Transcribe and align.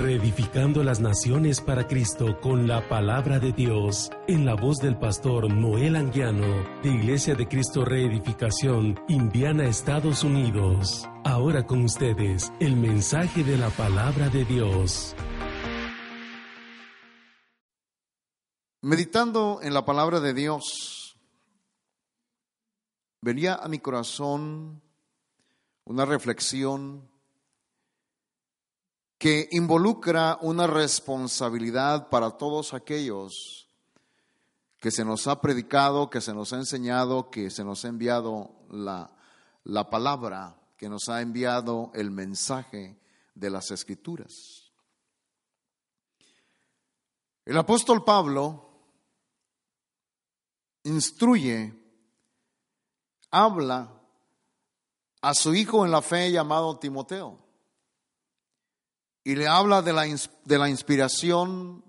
Reedificando 0.00 0.82
las 0.82 0.98
naciones 1.00 1.60
para 1.60 1.86
Cristo 1.86 2.40
con 2.40 2.66
la 2.66 2.88
palabra 2.88 3.38
de 3.38 3.52
Dios, 3.52 4.10
en 4.26 4.46
la 4.46 4.54
voz 4.54 4.78
del 4.78 4.96
pastor 4.96 5.52
Noel 5.52 5.94
Anguiano, 5.94 6.64
de 6.82 6.88
Iglesia 6.88 7.34
de 7.34 7.46
Cristo 7.46 7.84
Reedificación, 7.84 8.98
Indiana, 9.08 9.66
Estados 9.66 10.24
Unidos. 10.24 11.06
Ahora 11.22 11.66
con 11.66 11.84
ustedes, 11.84 12.50
el 12.60 12.76
mensaje 12.76 13.44
de 13.44 13.58
la 13.58 13.68
palabra 13.68 14.30
de 14.30 14.46
Dios. 14.46 15.14
Meditando 18.80 19.60
en 19.62 19.74
la 19.74 19.84
palabra 19.84 20.20
de 20.20 20.32
Dios, 20.32 21.18
venía 23.20 23.54
a 23.56 23.68
mi 23.68 23.80
corazón 23.80 24.80
una 25.84 26.06
reflexión 26.06 27.09
que 29.20 29.50
involucra 29.52 30.38
una 30.40 30.66
responsabilidad 30.66 32.08
para 32.08 32.30
todos 32.38 32.72
aquellos 32.72 33.68
que 34.78 34.90
se 34.90 35.04
nos 35.04 35.26
ha 35.26 35.42
predicado, 35.42 36.08
que 36.08 36.22
se 36.22 36.32
nos 36.32 36.54
ha 36.54 36.56
enseñado, 36.56 37.28
que 37.28 37.50
se 37.50 37.62
nos 37.62 37.84
ha 37.84 37.88
enviado 37.88 38.50
la, 38.70 39.14
la 39.64 39.90
palabra, 39.90 40.56
que 40.78 40.88
nos 40.88 41.10
ha 41.10 41.20
enviado 41.20 41.90
el 41.92 42.10
mensaje 42.10 42.98
de 43.34 43.50
las 43.50 43.70
escrituras. 43.70 44.72
El 47.44 47.58
apóstol 47.58 48.02
Pablo 48.02 48.70
instruye, 50.84 51.74
habla 53.30 54.00
a 55.20 55.34
su 55.34 55.54
hijo 55.54 55.84
en 55.84 55.90
la 55.90 56.00
fe 56.00 56.32
llamado 56.32 56.78
Timoteo 56.78 57.49
y 59.30 59.36
le 59.36 59.46
habla 59.46 59.80
de 59.80 59.92
la, 59.92 60.02
de 60.44 60.58
la 60.58 60.68
inspiración 60.68 61.84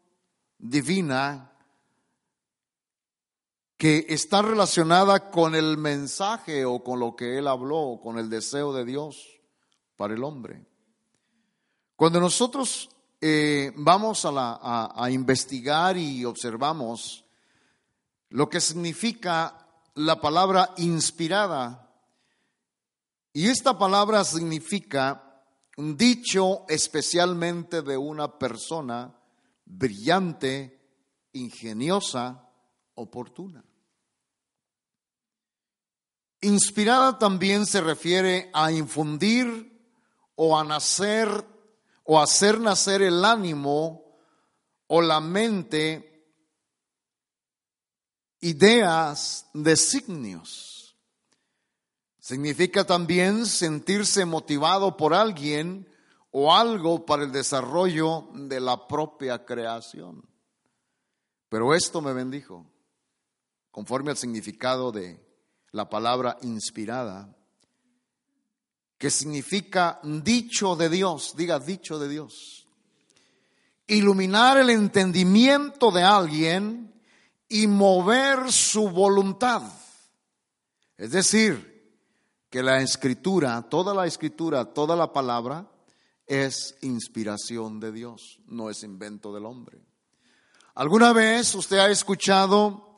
divina 0.59 1.52
que 3.78 4.06
está 4.09 4.44
relacionada 4.44 5.31
con 5.31 5.56
el 5.56 5.75
mensaje 5.75 6.66
o 6.66 6.84
con 6.84 7.00
lo 7.00 7.16
que 7.16 7.39
él 7.39 7.47
habló, 7.47 8.00
con 8.00 8.19
el 8.19 8.30
deseo 8.30 8.73
de 8.73 8.86
Dios 8.86 9.42
para 9.95 10.14
el 10.14 10.23
hombre. 10.23 10.67
Cuando 11.95 12.19
nosotros 12.19 12.92
eh, 13.19 13.72
vamos 13.75 14.23
a, 14.25 14.31
la, 14.31 14.92
a 14.95 15.09
investigar 15.09 15.97
y 15.97 16.23
observamos 16.25 17.25
lo 18.30 18.52
que 18.52 18.62
significa 18.62 19.67
la 19.95 20.22
palabra 20.22 20.75
inspirada, 20.78 21.92
y 23.34 23.47
esta 23.47 23.80
palabra 23.80 24.23
significa 24.25 25.31
dicho 25.78 26.66
especialmente 26.68 27.82
de 27.82 27.98
una 27.98 28.38
persona 28.38 29.16
brillante, 29.66 30.80
ingeniosa, 31.34 32.50
oportuna. 32.96 33.64
Inspirada 36.42 37.18
también 37.18 37.66
se 37.66 37.81
refiere 37.81 38.50
a 38.54 38.72
infundir 38.72 39.72
o 40.36 40.58
a 40.58 40.64
nacer 40.64 41.46
o 42.04 42.20
hacer 42.20 42.60
nacer 42.60 43.02
el 43.04 43.24
ánimo 43.24 44.18
o 44.88 45.02
la 45.02 45.22
mente, 45.22 46.28
ideas, 48.42 49.48
designios. 49.54 50.81
Significa 52.22 52.86
también 52.86 53.48
sentirse 53.48 54.26
motivado 54.26 54.96
por 54.96 55.16
alguien 55.16 55.90
o 56.30 56.54
algo 56.54 57.04
para 57.04 57.24
el 57.24 57.32
desarrollo 57.32 58.30
de 58.36 58.59
la 58.59 58.88
propia 58.88 59.44
creación. 59.44 60.24
Pero 61.50 61.74
esto 61.74 62.00
me 62.00 62.14
bendijo, 62.14 62.72
conforme 63.72 64.12
al 64.12 64.18
significado 64.18 64.92
de 64.92 65.20
la 65.72 65.90
palabra 65.90 66.38
inspirada, 66.44 67.36
que 69.00 69.10
significa 69.10 70.00
dicho 70.04 70.76
de 70.76 70.90
Dios, 70.90 71.34
diga 71.36 71.58
dicho 71.58 71.98
de 71.98 72.08
Dios. 72.08 72.68
Iluminar 73.88 74.60
el 74.60 74.70
entendimiento 74.70 75.90
de 75.90 76.04
alguien 76.04 76.94
y 77.50 77.66
mover 77.66 78.52
su 78.52 78.90
voluntad. 78.90 79.64
Es 80.98 81.12
decir, 81.14 81.71
que 82.51 82.62
la 82.62 82.81
escritura, 82.81 83.62
toda 83.69 83.94
la 83.95 84.06
escritura, 84.06 84.66
toda 84.66 84.94
la 84.97 85.13
palabra 85.13 85.72
es 86.28 86.75
inspiración 86.81 87.79
de 87.79 87.94
Dios, 87.94 88.39
no 88.45 88.69
es 88.69 88.84
invento 88.84 89.34
del 89.34 89.45
hombre. 89.45 89.79
¿Alguna 90.75 91.13
vez 91.13 91.56
usted 91.56 91.78
ha 91.79 91.89
escuchado 91.89 92.97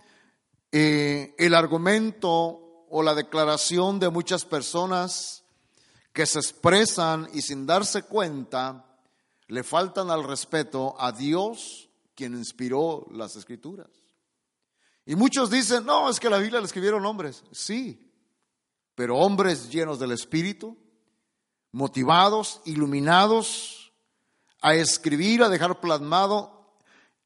eh, 0.71 1.35
el 1.37 1.53
argumento 1.53 2.87
o 2.89 3.03
la 3.03 3.13
declaración 3.13 3.99
de 3.99 4.09
muchas 4.09 4.43
personas 4.43 5.43
que 6.11 6.25
se 6.25 6.39
expresan 6.39 7.29
y 7.31 7.43
sin 7.43 7.67
darse 7.67 8.03
cuenta 8.03 8.85
le 9.47 9.63
faltan 9.63 10.09
al 10.09 10.23
respeto 10.23 10.95
a 10.99 11.11
Dios 11.11 11.89
quien 12.15 12.33
inspiró 12.33 13.05
las 13.11 13.35
escrituras? 13.35 13.89
Y 15.05 15.15
muchos 15.15 15.51
dicen, 15.51 15.85
no, 15.85 16.09
es 16.09 16.19
que 16.19 16.29
la 16.29 16.39
Biblia 16.39 16.59
la 16.59 16.65
escribieron 16.65 17.05
hombres. 17.05 17.43
Sí, 17.51 18.02
pero 18.95 19.17
hombres 19.17 19.69
llenos 19.69 19.99
del 19.99 20.11
Espíritu, 20.11 20.77
motivados, 21.71 22.61
iluminados, 22.65 23.93
a 24.61 24.75
escribir, 24.75 25.43
a 25.43 25.49
dejar 25.49 25.79
plasmado 25.79 26.77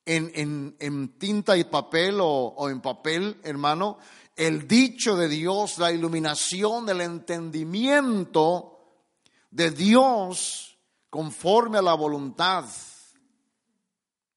en, 0.06 0.76
en, 0.80 1.20
tinta 1.20 1.58
y 1.58 1.66
papel 1.66 2.20
o, 2.22 2.28
o 2.28 2.70
en 2.70 2.82
papel, 2.82 3.40
hermano, 3.44 4.00
el 4.36 4.68
dicho 4.68 5.16
de 5.16 5.28
Dios, 5.28 5.78
la 5.78 5.92
iluminación 5.92 6.86
del 6.86 7.02
entendimiento 7.02 8.78
de 9.52 9.72
Dios 9.72 10.78
conforme 11.10 11.80
a 11.80 11.82
la 11.82 11.94
voluntad. 11.94 12.66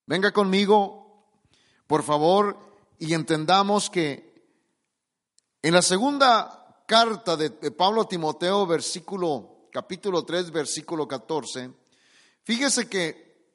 Venga 0.06 0.32
conmigo, 0.32 1.28
por 1.86 2.02
favor, 2.02 2.58
y 2.98 3.14
entendamos 3.14 3.88
que 3.88 4.30
en 5.62 5.74
la 5.74 5.82
segunda 5.82 6.59
carta 6.90 7.36
de, 7.36 7.50
Pablo 7.70 8.02
a 8.02 8.08
Timoteo, 8.08 8.66
versículo, 8.66 9.68
capítulo 9.70 10.24
3, 10.24 10.50
versículo 10.50 11.06
14, 11.06 11.70
fíjese 12.42 12.88
que 12.88 13.46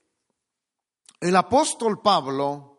el 1.20 1.36
apóstol 1.36 2.02
Pablo 2.02 2.78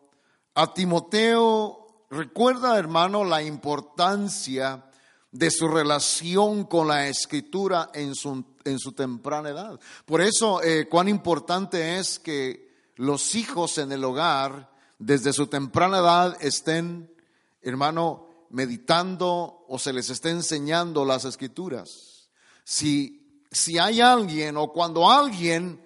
a 0.55 0.73
Timoteo 0.73 2.07
recuerda, 2.09 2.79
hermano, 2.79 3.23
la 3.23 3.43
importancia 3.43 4.89
de 5.31 5.51
su 5.51 5.67
relación 5.67 6.63
con 6.63 6.87
la 6.87 7.07
escritura 7.07 7.91
en 7.93 8.15
su, 8.15 8.43
en 8.63 8.79
su 8.79 8.93
temprana 8.93 9.49
edad. 9.49 9.79
Por 10.07 10.21
eso, 10.21 10.63
eh, 10.63 10.87
cuán 10.89 11.07
importante 11.07 11.99
es 11.99 12.17
que 12.17 12.73
los 12.95 13.35
hijos 13.35 13.77
en 13.77 13.91
el 13.91 14.03
hogar, 14.03 14.71
desde 14.97 15.33
su 15.33 15.45
temprana 15.45 15.99
edad, 15.99 16.35
estén, 16.41 17.13
hermano, 17.61 18.26
meditando 18.49 19.65
o 19.67 19.79
se 19.79 19.93
les 19.93 20.09
está 20.09 20.29
enseñando 20.29 21.05
las 21.05 21.25
escrituras. 21.25 22.29
Si, 22.63 23.43
si 23.51 23.77
hay 23.77 24.01
alguien 24.01 24.57
o 24.57 24.71
cuando 24.71 25.09
alguien 25.09 25.83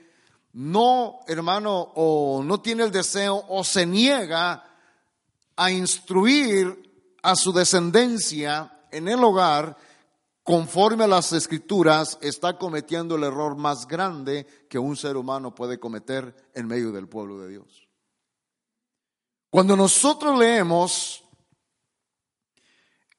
no, 0.54 1.20
hermano, 1.28 1.92
o 1.96 2.44
no 2.44 2.62
tiene 2.62 2.84
el 2.84 2.92
deseo 2.92 3.44
o 3.48 3.64
se 3.64 3.86
niega 3.86 4.66
a 5.56 5.72
instruir 5.72 7.18
a 7.24 7.36
su 7.36 7.54
descendencia 7.54 8.86
en 8.92 9.08
el 9.08 9.24
hogar, 9.24 9.78
conforme 10.44 11.06
a 11.06 11.08
las 11.08 11.32
escrituras, 11.34 12.18
está 12.22 12.58
cometiendo 12.58 13.16
el 13.16 13.24
error 13.24 13.56
más 13.56 13.88
grande 13.88 14.46
que 14.70 14.80
un 14.80 14.98
ser 14.98 15.16
humano 15.16 15.54
puede 15.54 15.80
cometer 15.80 16.36
en 16.54 16.68
medio 16.68 16.92
del 16.92 17.08
pueblo 17.08 17.40
de 17.40 17.50
Dios. 17.50 17.88
Cuando 19.50 19.76
nosotros 19.76 20.38
leemos 20.40 21.24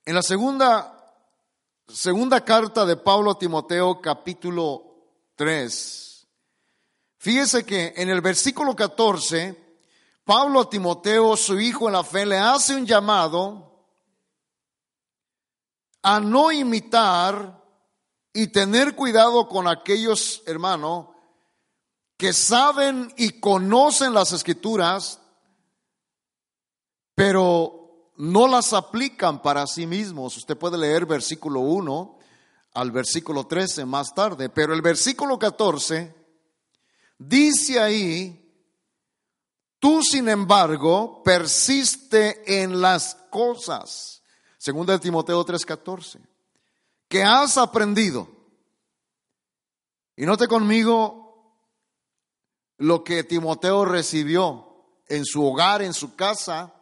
en 0.05 0.15
la 0.15 0.23
segunda, 0.23 1.15
segunda 1.89 2.45
carta 2.45 2.85
de 2.85 2.97
Pablo 2.97 3.33
a 3.33 3.39
Timoteo, 3.39 4.01
capítulo 4.01 4.85
3, 5.37 6.13
Fíjese 7.23 7.65
que 7.65 7.95
en 7.97 8.11
el 8.11 8.21
versículo 8.21 8.75
14, 8.75 9.57
Pablo 10.25 10.63
a 10.63 10.69
Timoteo, 10.69 11.37
su 11.37 11.61
hijo 11.61 11.87
en 11.87 11.93
la 11.93 12.03
fe, 12.03 12.27
le 12.27 12.37
hace 12.37 12.75
un 12.75 12.85
llamado 12.85 13.87
a 16.03 16.19
no 16.19 16.51
imitar 16.51 17.63
y 18.33 18.49
tener 18.49 18.97
cuidado 18.97 19.47
con 19.47 19.69
aquellos, 19.69 20.43
hermanos, 20.47 21.11
que 22.17 22.33
saben 22.33 23.15
y 23.17 23.39
conocen 23.39 24.15
las 24.15 24.33
escrituras, 24.33 25.21
pero 27.15 27.82
no 28.17 28.47
las 28.47 28.73
aplican 28.73 29.43
para 29.43 29.67
sí 29.67 29.87
mismos. 29.87 30.37
Usted 30.37 30.57
puede 30.57 30.79
leer 30.79 31.07
versículo 31.07 31.61
1 31.61 32.19
al 32.75 32.91
versículo 32.91 33.47
13 33.47 33.85
más 33.85 34.15
tarde, 34.15 34.49
pero 34.49 34.75
el 34.75 34.83
versículo 34.83 35.39
14 35.39 36.23
Dice 37.29 37.79
ahí, 37.79 38.53
tú 39.79 40.03
sin 40.03 40.29
embargo 40.29 41.23
persiste 41.23 42.63
en 42.63 42.81
las 42.81 43.15
cosas, 43.31 44.23
segunda 44.59 44.95
de 44.95 44.99
Timoteo 44.99 45.45
3:14, 45.45 46.19
que 47.09 47.23
has 47.23 47.59
aprendido. 47.59 48.29
Y 50.17 50.27
note 50.27 50.49
conmigo 50.49 51.63
lo 52.79 53.05
que 53.05 53.23
Timoteo 53.23 53.85
recibió 53.85 54.67
en 55.07 55.25
su 55.25 55.47
hogar, 55.47 55.81
en 55.81 55.95
su 55.95 56.17
casa, 56.17 56.75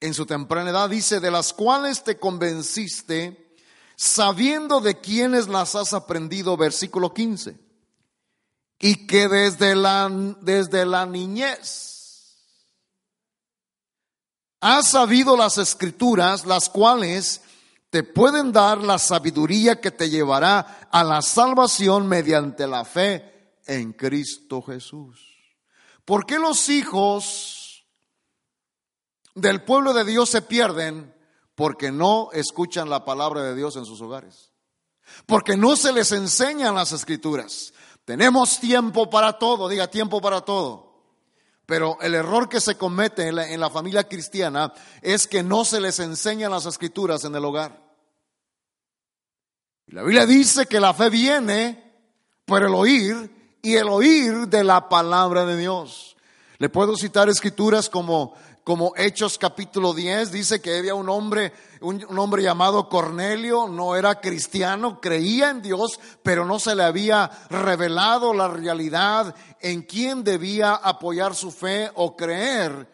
en 0.00 0.14
su 0.14 0.26
temprana 0.26 0.70
edad, 0.70 0.88
dice, 0.88 1.20
de 1.20 1.30
las 1.30 1.52
cuales 1.52 2.02
te 2.02 2.18
convenciste, 2.18 3.54
sabiendo 3.96 4.80
de 4.80 5.00
quiénes 5.00 5.48
las 5.48 5.74
has 5.74 5.92
aprendido, 5.92 6.56
versículo 6.56 7.12
15 7.12 7.70
y 8.80 9.06
que 9.06 9.28
desde 9.28 9.76
la, 9.76 10.08
desde 10.40 10.86
la 10.86 11.04
niñez 11.04 11.88
has 14.62 14.88
sabido 14.88 15.36
las 15.36 15.58
escrituras, 15.58 16.44
las 16.44 16.68
cuales 16.68 17.42
te 17.90 18.02
pueden 18.02 18.52
dar 18.52 18.78
la 18.78 18.98
sabiduría 18.98 19.80
que 19.80 19.90
te 19.90 20.08
llevará 20.08 20.88
a 20.90 21.04
la 21.04 21.22
salvación 21.22 22.06
mediante 22.08 22.66
la 22.66 22.84
fe 22.84 23.54
en 23.66 23.92
Cristo 23.92 24.62
Jesús. 24.62 25.18
¿Por 26.04 26.26
qué 26.26 26.38
los 26.38 26.68
hijos 26.68 27.59
del 29.34 29.62
pueblo 29.62 29.92
de 29.92 30.04
Dios 30.04 30.30
se 30.30 30.42
pierden? 30.42 31.14
Porque 31.54 31.92
no 31.92 32.30
escuchan 32.32 32.88
la 32.88 33.04
palabra 33.04 33.42
de 33.42 33.54
Dios 33.54 33.76
en 33.76 33.84
sus 33.84 34.00
hogares. 34.00 34.52
Porque 35.26 35.56
no 35.56 35.76
se 35.76 35.92
les 35.92 36.12
enseñan 36.12 36.74
las 36.74 36.92
escrituras. 36.92 37.72
Tenemos 38.04 38.58
tiempo 38.60 39.10
para 39.10 39.38
todo, 39.38 39.68
diga 39.68 39.88
tiempo 39.88 40.20
para 40.20 40.40
todo. 40.40 40.90
Pero 41.70 41.98
el 42.00 42.16
error 42.16 42.48
que 42.48 42.60
se 42.60 42.76
comete 42.76 43.28
en 43.28 43.60
la, 43.60 43.70
familia 43.70 44.08
cristiana 44.08 44.72
es 45.02 45.28
que 45.28 45.44
no 45.44 45.64
se 45.64 45.80
les 45.80 46.00
enseñan 46.00 46.50
las 46.50 46.66
escrituras 46.66 47.24
en 47.24 47.36
el 47.36 47.44
hogar. 47.44 47.80
La 49.86 50.02
Biblia 50.02 50.26
dice 50.26 50.66
que 50.66 50.80
la 50.80 50.94
fe 50.94 51.10
viene 51.10 51.94
por 52.44 52.64
el 52.64 52.74
oír 52.74 53.58
y 53.62 53.76
el 53.76 53.88
oír 53.88 54.48
de 54.48 54.64
la 54.64 54.88
palabra 54.88 55.46
de 55.46 55.56
Dios. 55.56 56.16
Le 56.58 56.68
puedo 56.68 56.96
citar 56.96 57.28
escrituras 57.28 57.88
como 57.88 58.34
como 58.70 58.92
Hechos 58.96 59.36
capítulo 59.36 59.92
10, 59.92 60.30
dice 60.30 60.62
que 60.62 60.78
había 60.78 60.94
un 60.94 61.08
hombre, 61.08 61.52
un, 61.80 62.06
hombre 62.16 62.44
llamado 62.44 62.88
Cornelio, 62.88 63.66
no 63.66 63.96
era 63.96 64.20
cristiano, 64.20 65.00
creía 65.00 65.50
en 65.50 65.60
Dios, 65.60 65.98
pero 66.22 66.44
no 66.44 66.60
se 66.60 66.76
le 66.76 66.84
había 66.84 67.28
revelado 67.48 68.32
la 68.32 68.46
realidad 68.46 69.34
en 69.60 69.82
quién 69.82 70.22
debía 70.22 70.76
apoyar 70.76 71.34
su 71.34 71.50
fe 71.50 71.90
o 71.96 72.14
creer. 72.16 72.88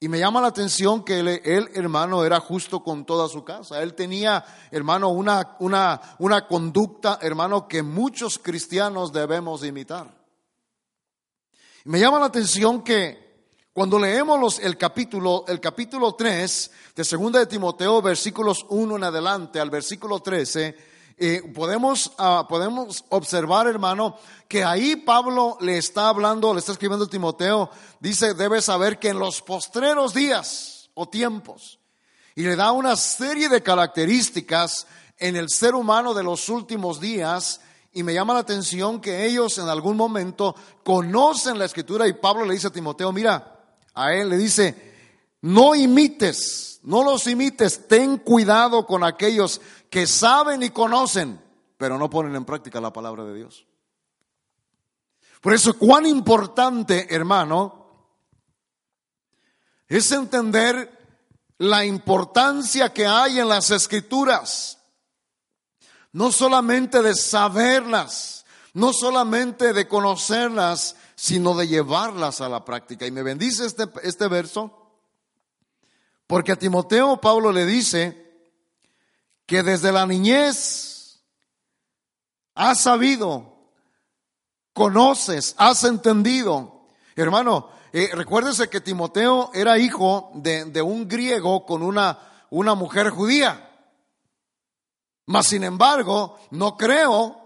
Y 0.00 0.08
me 0.08 0.18
llama 0.18 0.42
la 0.42 0.48
atención 0.48 1.02
que 1.02 1.20
él, 1.20 1.70
hermano, 1.72 2.22
era 2.22 2.38
justo 2.38 2.84
con 2.84 3.06
toda 3.06 3.26
su 3.30 3.42
casa. 3.42 3.82
Él 3.82 3.94
tenía, 3.94 4.44
hermano, 4.70 5.08
una, 5.08 5.56
una, 5.60 5.98
una 6.18 6.46
conducta, 6.46 7.20
hermano, 7.22 7.66
que 7.66 7.82
muchos 7.82 8.38
cristianos 8.38 9.14
debemos 9.14 9.64
imitar. 9.64 10.14
Me 11.84 12.00
llama 12.00 12.18
la 12.18 12.26
atención 12.26 12.82
que 12.82 13.25
cuando 13.76 13.98
leemos 13.98 14.58
el 14.60 14.78
capítulo, 14.78 15.44
el 15.46 15.60
capítulo 15.60 16.14
3 16.14 16.70
de 16.96 17.04
2 17.04 17.32
de 17.32 17.44
Timoteo, 17.44 18.00
versículos 18.00 18.64
1 18.70 18.96
en 18.96 19.04
adelante 19.04 19.60
al 19.60 19.68
versículo 19.68 20.20
13, 20.20 20.74
eh, 21.18 21.42
podemos, 21.54 22.10
ah, 22.16 22.46
podemos 22.48 23.04
observar, 23.10 23.66
hermano, 23.66 24.16
que 24.48 24.64
ahí 24.64 24.96
Pablo 24.96 25.58
le 25.60 25.76
está 25.76 26.08
hablando, 26.08 26.54
le 26.54 26.60
está 26.60 26.72
escribiendo 26.72 27.04
a 27.04 27.10
Timoteo, 27.10 27.68
dice, 28.00 28.32
debe 28.32 28.62
saber 28.62 28.98
que 28.98 29.10
en 29.10 29.18
los 29.18 29.42
postreros 29.42 30.14
días 30.14 30.88
o 30.94 31.06
tiempos, 31.06 31.78
y 32.34 32.44
le 32.44 32.56
da 32.56 32.72
una 32.72 32.96
serie 32.96 33.50
de 33.50 33.62
características 33.62 34.86
en 35.18 35.36
el 35.36 35.50
ser 35.50 35.74
humano 35.74 36.14
de 36.14 36.22
los 36.22 36.48
últimos 36.48 36.98
días, 36.98 37.60
y 37.92 38.02
me 38.02 38.14
llama 38.14 38.32
la 38.32 38.40
atención 38.40 39.02
que 39.02 39.26
ellos 39.26 39.58
en 39.58 39.68
algún 39.68 39.98
momento 39.98 40.56
conocen 40.82 41.58
la 41.58 41.66
escritura 41.66 42.08
y 42.08 42.14
Pablo 42.14 42.46
le 42.46 42.54
dice 42.54 42.68
a 42.68 42.72
Timoteo, 42.72 43.12
mira, 43.12 43.52
a 43.96 44.14
él 44.14 44.28
le 44.28 44.36
dice, 44.36 44.94
no 45.40 45.74
imites, 45.74 46.80
no 46.84 47.02
los 47.02 47.26
imites, 47.26 47.88
ten 47.88 48.18
cuidado 48.18 48.86
con 48.86 49.02
aquellos 49.02 49.60
que 49.90 50.06
saben 50.06 50.62
y 50.62 50.70
conocen, 50.70 51.40
pero 51.78 51.98
no 51.98 52.10
ponen 52.10 52.36
en 52.36 52.44
práctica 52.44 52.80
la 52.80 52.92
palabra 52.92 53.24
de 53.24 53.34
Dios. 53.34 53.66
Por 55.40 55.54
eso, 55.54 55.78
cuán 55.78 56.04
importante, 56.04 57.14
hermano, 57.14 57.86
es 59.88 60.12
entender 60.12 60.92
la 61.58 61.84
importancia 61.86 62.92
que 62.92 63.06
hay 63.06 63.38
en 63.38 63.48
las 63.48 63.70
escrituras. 63.70 64.78
No 66.12 66.32
solamente 66.32 67.00
de 67.00 67.14
saberlas, 67.14 68.44
no 68.74 68.92
solamente 68.92 69.72
de 69.72 69.88
conocerlas, 69.88 70.96
sino 71.16 71.56
de 71.56 71.66
llevarlas 71.66 72.40
a 72.40 72.48
la 72.48 72.64
práctica. 72.64 73.06
Y 73.06 73.10
me 73.10 73.22
bendice 73.22 73.64
este, 73.64 73.88
este 74.02 74.28
verso, 74.28 74.92
porque 76.26 76.52
a 76.52 76.56
Timoteo 76.56 77.20
Pablo 77.20 77.50
le 77.50 77.64
dice 77.64 78.22
que 79.46 79.62
desde 79.62 79.92
la 79.92 80.06
niñez 80.06 81.24
has 82.54 82.80
sabido, 82.82 83.70
conoces, 84.72 85.54
has 85.56 85.84
entendido. 85.84 86.86
Hermano, 87.14 87.70
eh, 87.92 88.10
recuérdese 88.12 88.68
que 88.68 88.82
Timoteo 88.82 89.50
era 89.54 89.78
hijo 89.78 90.30
de, 90.34 90.66
de 90.66 90.82
un 90.82 91.08
griego 91.08 91.64
con 91.64 91.82
una, 91.82 92.46
una 92.50 92.74
mujer 92.74 93.08
judía. 93.08 93.62
Mas 95.26 95.46
sin 95.46 95.64
embargo, 95.64 96.38
no 96.50 96.76
creo 96.76 97.45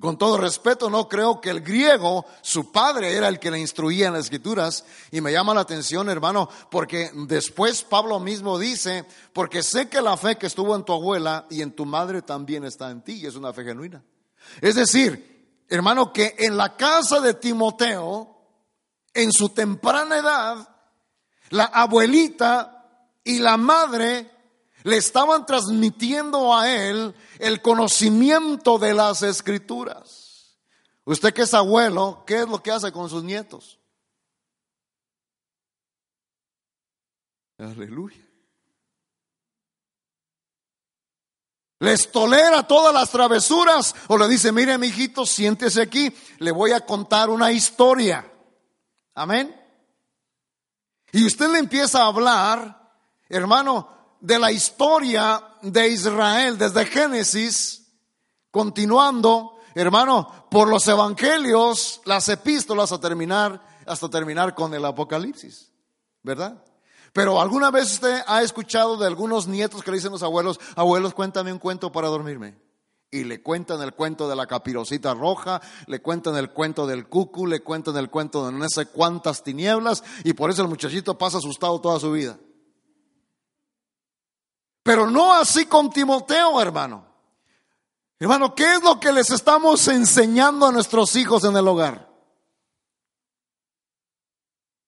con 0.00 0.16
todo 0.16 0.38
respeto, 0.38 0.88
no 0.88 1.08
creo 1.08 1.40
que 1.40 1.50
el 1.50 1.60
griego, 1.60 2.24
su 2.40 2.72
padre 2.72 3.14
era 3.14 3.28
el 3.28 3.38
que 3.38 3.50
le 3.50 3.60
instruía 3.60 4.08
en 4.08 4.14
las 4.14 4.24
escrituras. 4.24 4.84
Y 5.10 5.20
me 5.20 5.30
llama 5.30 5.54
la 5.54 5.60
atención, 5.60 6.08
hermano, 6.08 6.48
porque 6.70 7.10
después 7.14 7.82
Pablo 7.82 8.18
mismo 8.18 8.58
dice, 8.58 9.04
porque 9.32 9.62
sé 9.62 9.88
que 9.88 10.00
la 10.00 10.16
fe 10.16 10.36
que 10.36 10.46
estuvo 10.46 10.74
en 10.74 10.84
tu 10.84 10.94
abuela 10.94 11.46
y 11.50 11.60
en 11.60 11.72
tu 11.72 11.84
madre 11.84 12.22
también 12.22 12.64
está 12.64 12.90
en 12.90 13.02
ti, 13.02 13.20
y 13.20 13.26
es 13.26 13.36
una 13.36 13.52
fe 13.52 13.62
genuina. 13.62 14.02
Es 14.62 14.74
decir, 14.74 15.64
hermano, 15.68 16.12
que 16.12 16.34
en 16.38 16.56
la 16.56 16.76
casa 16.76 17.20
de 17.20 17.34
Timoteo, 17.34 18.38
en 19.12 19.32
su 19.32 19.50
temprana 19.50 20.16
edad, 20.16 20.68
la 21.50 21.64
abuelita 21.64 22.86
y 23.22 23.38
la 23.38 23.56
madre 23.56 24.30
le 24.84 24.96
estaban 24.96 25.46
transmitiendo 25.46 26.54
a 26.56 26.70
él 26.70 27.14
el 27.38 27.60
conocimiento 27.62 28.78
de 28.78 28.94
las 28.94 29.22
escrituras. 29.22 30.56
Usted 31.04 31.34
que 31.34 31.42
es 31.42 31.54
abuelo, 31.54 32.24
¿qué 32.26 32.42
es 32.42 32.48
lo 32.48 32.62
que 32.62 32.70
hace 32.70 32.92
con 32.92 33.08
sus 33.08 33.24
nietos? 33.24 33.78
Aleluya. 37.58 38.26
Les 41.80 42.12
tolera 42.12 42.66
todas 42.66 42.92
las 42.92 43.10
travesuras 43.10 43.94
o 44.08 44.18
le 44.18 44.28
dice, 44.28 44.52
mire 44.52 44.76
mi 44.76 44.88
hijito, 44.88 45.24
siéntese 45.24 45.80
aquí, 45.80 46.14
le 46.38 46.52
voy 46.52 46.72
a 46.72 46.84
contar 46.84 47.30
una 47.30 47.52
historia. 47.52 48.30
Amén. 49.14 49.56
Y 51.12 51.26
usted 51.26 51.50
le 51.50 51.58
empieza 51.58 52.02
a 52.02 52.06
hablar, 52.06 52.92
hermano, 53.28 53.99
de 54.20 54.38
la 54.38 54.52
historia 54.52 55.42
de 55.62 55.88
Israel 55.88 56.58
desde 56.58 56.86
Génesis, 56.86 57.86
continuando, 58.50 59.58
hermano, 59.74 60.46
por 60.50 60.68
los 60.68 60.86
evangelios, 60.88 62.00
las 62.04 62.28
epístolas 62.28 62.92
a 62.92 63.00
terminar, 63.00 63.62
hasta 63.86 64.08
terminar 64.08 64.54
con 64.54 64.74
el 64.74 64.84
Apocalipsis, 64.84 65.70
¿verdad? 66.22 66.62
Pero 67.12 67.40
alguna 67.40 67.70
vez 67.70 67.92
usted 67.92 68.22
ha 68.26 68.42
escuchado 68.42 68.96
de 68.96 69.06
algunos 69.06 69.48
nietos 69.48 69.82
que 69.82 69.90
le 69.90 69.96
dicen 69.96 70.12
los 70.12 70.22
abuelos, 70.22 70.60
abuelos, 70.76 71.14
cuéntame 71.14 71.52
un 71.52 71.58
cuento 71.58 71.90
para 71.90 72.08
dormirme. 72.08 72.56
Y 73.12 73.24
le 73.24 73.42
cuentan 73.42 73.82
el 73.82 73.94
cuento 73.94 74.28
de 74.28 74.36
la 74.36 74.46
capirosita 74.46 75.14
roja, 75.14 75.60
le 75.86 76.00
cuentan 76.00 76.36
el 76.36 76.50
cuento 76.50 76.86
del 76.86 77.08
cucu, 77.08 77.48
le 77.48 77.60
cuentan 77.60 77.96
el 77.96 78.08
cuento 78.08 78.46
de 78.46 78.52
no 78.52 78.68
sé 78.68 78.86
cuántas 78.86 79.42
tinieblas, 79.42 80.04
y 80.22 80.34
por 80.34 80.50
eso 80.50 80.62
el 80.62 80.68
muchachito 80.68 81.18
pasa 81.18 81.38
asustado 81.38 81.80
toda 81.80 81.98
su 81.98 82.12
vida. 82.12 82.38
Pero 84.90 85.08
no 85.08 85.32
así 85.32 85.66
con 85.66 85.88
Timoteo, 85.88 86.60
hermano. 86.60 87.06
Hermano, 88.18 88.56
¿qué 88.56 88.74
es 88.74 88.82
lo 88.82 88.98
que 88.98 89.12
les 89.12 89.30
estamos 89.30 89.86
enseñando 89.86 90.66
a 90.66 90.72
nuestros 90.72 91.14
hijos 91.14 91.44
en 91.44 91.56
el 91.56 91.68
hogar? 91.68 92.12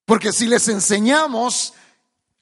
Porque 0.05 0.33
si 0.33 0.49
les 0.49 0.67
enseñamos 0.67 1.75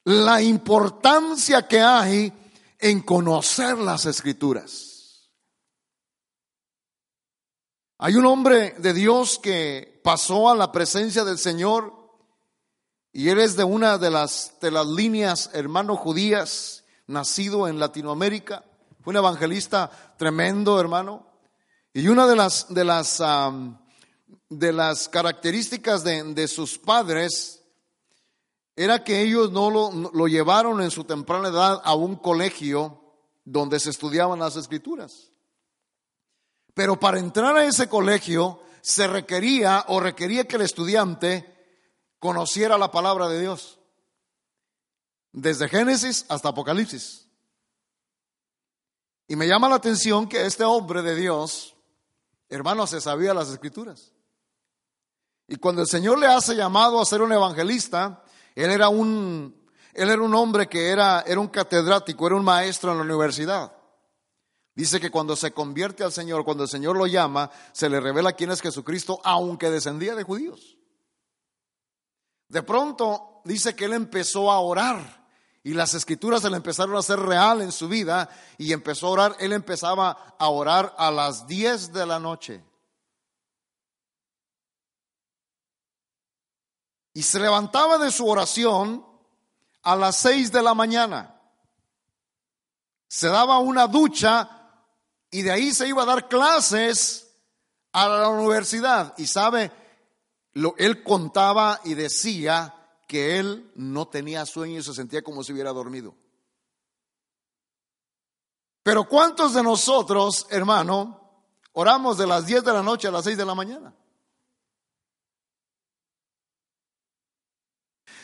la 0.05 0.41
importancia 0.41 1.69
que 1.69 1.83
hay 1.83 2.33
en 2.79 3.03
conocer 3.03 3.77
las 3.77 4.07
escrituras. 4.07 5.29
Hay 7.99 8.15
un 8.15 8.25
hombre 8.25 8.71
de 8.79 8.95
Dios 8.95 9.39
que 9.39 10.01
pasó 10.03 10.49
a 10.49 10.55
la 10.55 10.73
presencia 10.73 11.25
del 11.25 11.37
Señor 11.37 11.93
y 13.13 13.29
él 13.29 13.39
es 13.39 13.55
de 13.55 13.65
una 13.65 13.99
de 13.99 14.09
las, 14.09 14.59
de 14.63 14.71
las 14.71 14.87
líneas 14.87 15.51
hermano 15.53 15.95
judías, 15.95 16.80
nacido 17.11 17.69
en 17.69 17.79
Latinoamérica. 17.79 18.65
Fue 19.03 19.13
un 19.13 19.19
evangelista 19.19 19.91
tremendo, 20.17 20.81
hermano. 20.81 21.27
Y 21.93 22.09
una 22.09 22.27
de 22.27 22.37
las, 22.37 22.73
de 22.73 22.85
las, 22.85 23.23
de 24.49 24.73
las 24.73 25.09
características 25.09 26.05
de, 26.05 26.23
de 26.35 26.49
sus 26.49 26.79
padres 26.79 27.65
era 28.77 29.03
que 29.03 29.21
ellos 29.21 29.51
no 29.51 29.71
lo, 29.71 29.91
lo 30.13 30.29
llevaron 30.29 30.81
en 30.81 30.91
su 30.91 31.05
temprana 31.05 31.49
edad 31.49 31.81
a 31.85 31.95
un 31.95 32.17
colegio 32.17 33.03
donde 33.45 33.81
se 33.81 33.91
estudiaban 33.91 34.39
las 34.39 34.57
escrituras. 34.57 35.33
Pero 36.75 36.99
para 36.99 37.19
entrar 37.19 37.57
a 37.57 37.65
ese 37.65 37.89
colegio 37.89 38.63
se 38.81 39.07
requería 39.07 39.85
o 39.89 40.01
requería 40.01 40.45
que 40.45 40.57
el 40.57 40.63
estudiante 40.63 41.45
conociera 42.21 42.79
la 42.79 42.91
palabra 42.91 43.29
de 43.29 43.41
Dios. 43.41 43.80
Desde 45.33 45.69
Génesis 45.69 46.25
hasta 46.29 46.49
Apocalipsis. 46.49 47.27
Y 49.29 49.37
me 49.37 49.47
llama 49.47 49.69
la 49.69 49.77
atención 49.77 50.29
que 50.29 50.45
este 50.45 50.65
hombre 50.65 51.03
de 51.03 51.15
Dios, 51.15 51.77
hermano, 52.49 52.87
se 52.87 53.01
sabía 53.01 53.33
las 53.33 53.49
escrituras. 53.49 54.13
Y 55.47 55.57
cuando 55.57 55.83
el 55.83 55.89
Señor 55.89 56.19
le 56.19 56.27
hace 56.27 56.57
llamado 56.57 57.01
a 57.01 57.05
ser 57.05 57.23
un 57.23 57.33
evangelista, 57.33 58.25
él 58.57 58.73
era 58.73 58.89
un, 58.89 59.55
él 59.95 60.11
era 60.11 60.21
un 60.21 60.35
hombre 60.35 60.69
que 60.69 60.89
era, 60.89 61.21
era 61.21 61.39
un 61.39 61.49
catedrático, 61.49 62.27
era 62.27 62.37
un 62.37 62.45
maestro 62.45 62.91
en 62.91 62.99
la 62.99 63.05
universidad. 63.05 63.73
Dice 64.75 65.01
que 65.01 65.11
cuando 65.11 65.37
se 65.37 65.53
convierte 65.53 66.03
al 66.03 66.13
Señor, 66.13 66.45
cuando 66.45 66.65
el 66.65 66.71
Señor 66.71 66.97
lo 66.97 67.07
llama, 67.07 67.51
se 67.73 67.89
le 67.89 68.01
revela 68.01 68.33
quién 68.33 68.51
es 68.51 68.61
Jesucristo, 68.61 69.21
aunque 69.23 69.71
descendía 69.71 70.15
de 70.15 70.23
judíos. 70.23 70.77
De 72.49 72.63
pronto 72.65 73.43
dice 73.45 73.77
que 73.77 73.85
él 73.85 73.93
empezó 73.93 74.51
a 74.51 74.59
orar 74.59 75.20
y 75.63 75.75
las 75.75 75.95
escrituras 75.95 76.43
se 76.43 76.51
le 76.51 76.57
empezaron 76.57 76.97
a 76.97 77.01
hacer 77.01 77.19
real 77.19 77.61
en 77.61 77.73
su 77.73 77.89
vida 77.89 78.29
y 78.59 78.73
empezó 78.73 79.07
a 79.07 79.11
orar. 79.11 79.37
Él 79.41 79.53
empezaba 79.53 80.35
a 80.39 80.49
orar 80.49 80.95
a 80.97 81.11
las 81.11 81.47
10 81.47 81.93
de 81.93 82.07
la 82.07 82.19
noche. 82.19 82.63
y 87.13 87.23
se 87.23 87.41
levantaba 87.41 87.99
de 87.99 88.11
su 88.11 88.27
oración 88.29 89.05
a 89.83 89.97
las 89.97 90.17
seis 90.17 90.53
de 90.53 90.63
la 90.63 90.75
mañana. 90.75 91.39
Se 93.09 93.29
daba 93.29 93.59
una 93.59 93.87
ducha 93.87 94.49
y 95.31 95.43
de 95.43 95.51
ahí 95.51 95.73
se 95.73 95.89
iba 95.89 96.03
a 96.03 96.07
dar 96.07 96.29
clases 96.29 97.31
a 97.93 98.09
la 98.09 98.29
universidad. 98.29 99.15
Y 99.19 99.27
sabe, 99.27 99.73
lo, 100.53 100.75
él 100.79 101.03
contaba 101.03 101.81
y 101.85 101.95
decía 101.95 102.75
que 103.11 103.41
él 103.41 103.69
no 103.75 104.07
tenía 104.07 104.47
sueño 104.47 104.79
y 104.79 104.85
se 104.85 104.95
sentía 104.95 105.21
como 105.21 105.43
si 105.43 105.53
hubiera 105.53 105.73
dormido. 105.73 106.15
Pero 108.85 109.09
¿cuántos 109.09 109.53
de 109.53 109.65
nosotros, 109.65 110.47
hermano, 110.49 111.21
oramos 111.73 112.19
de 112.19 112.29
las 112.29 112.47
10 112.47 112.63
de 112.63 112.73
la 112.73 112.85
noche 112.85 113.09
a 113.09 113.11
las 113.11 113.25
6 113.25 113.37
de 113.37 113.45
la 113.45 113.57
mañana? 113.57 113.93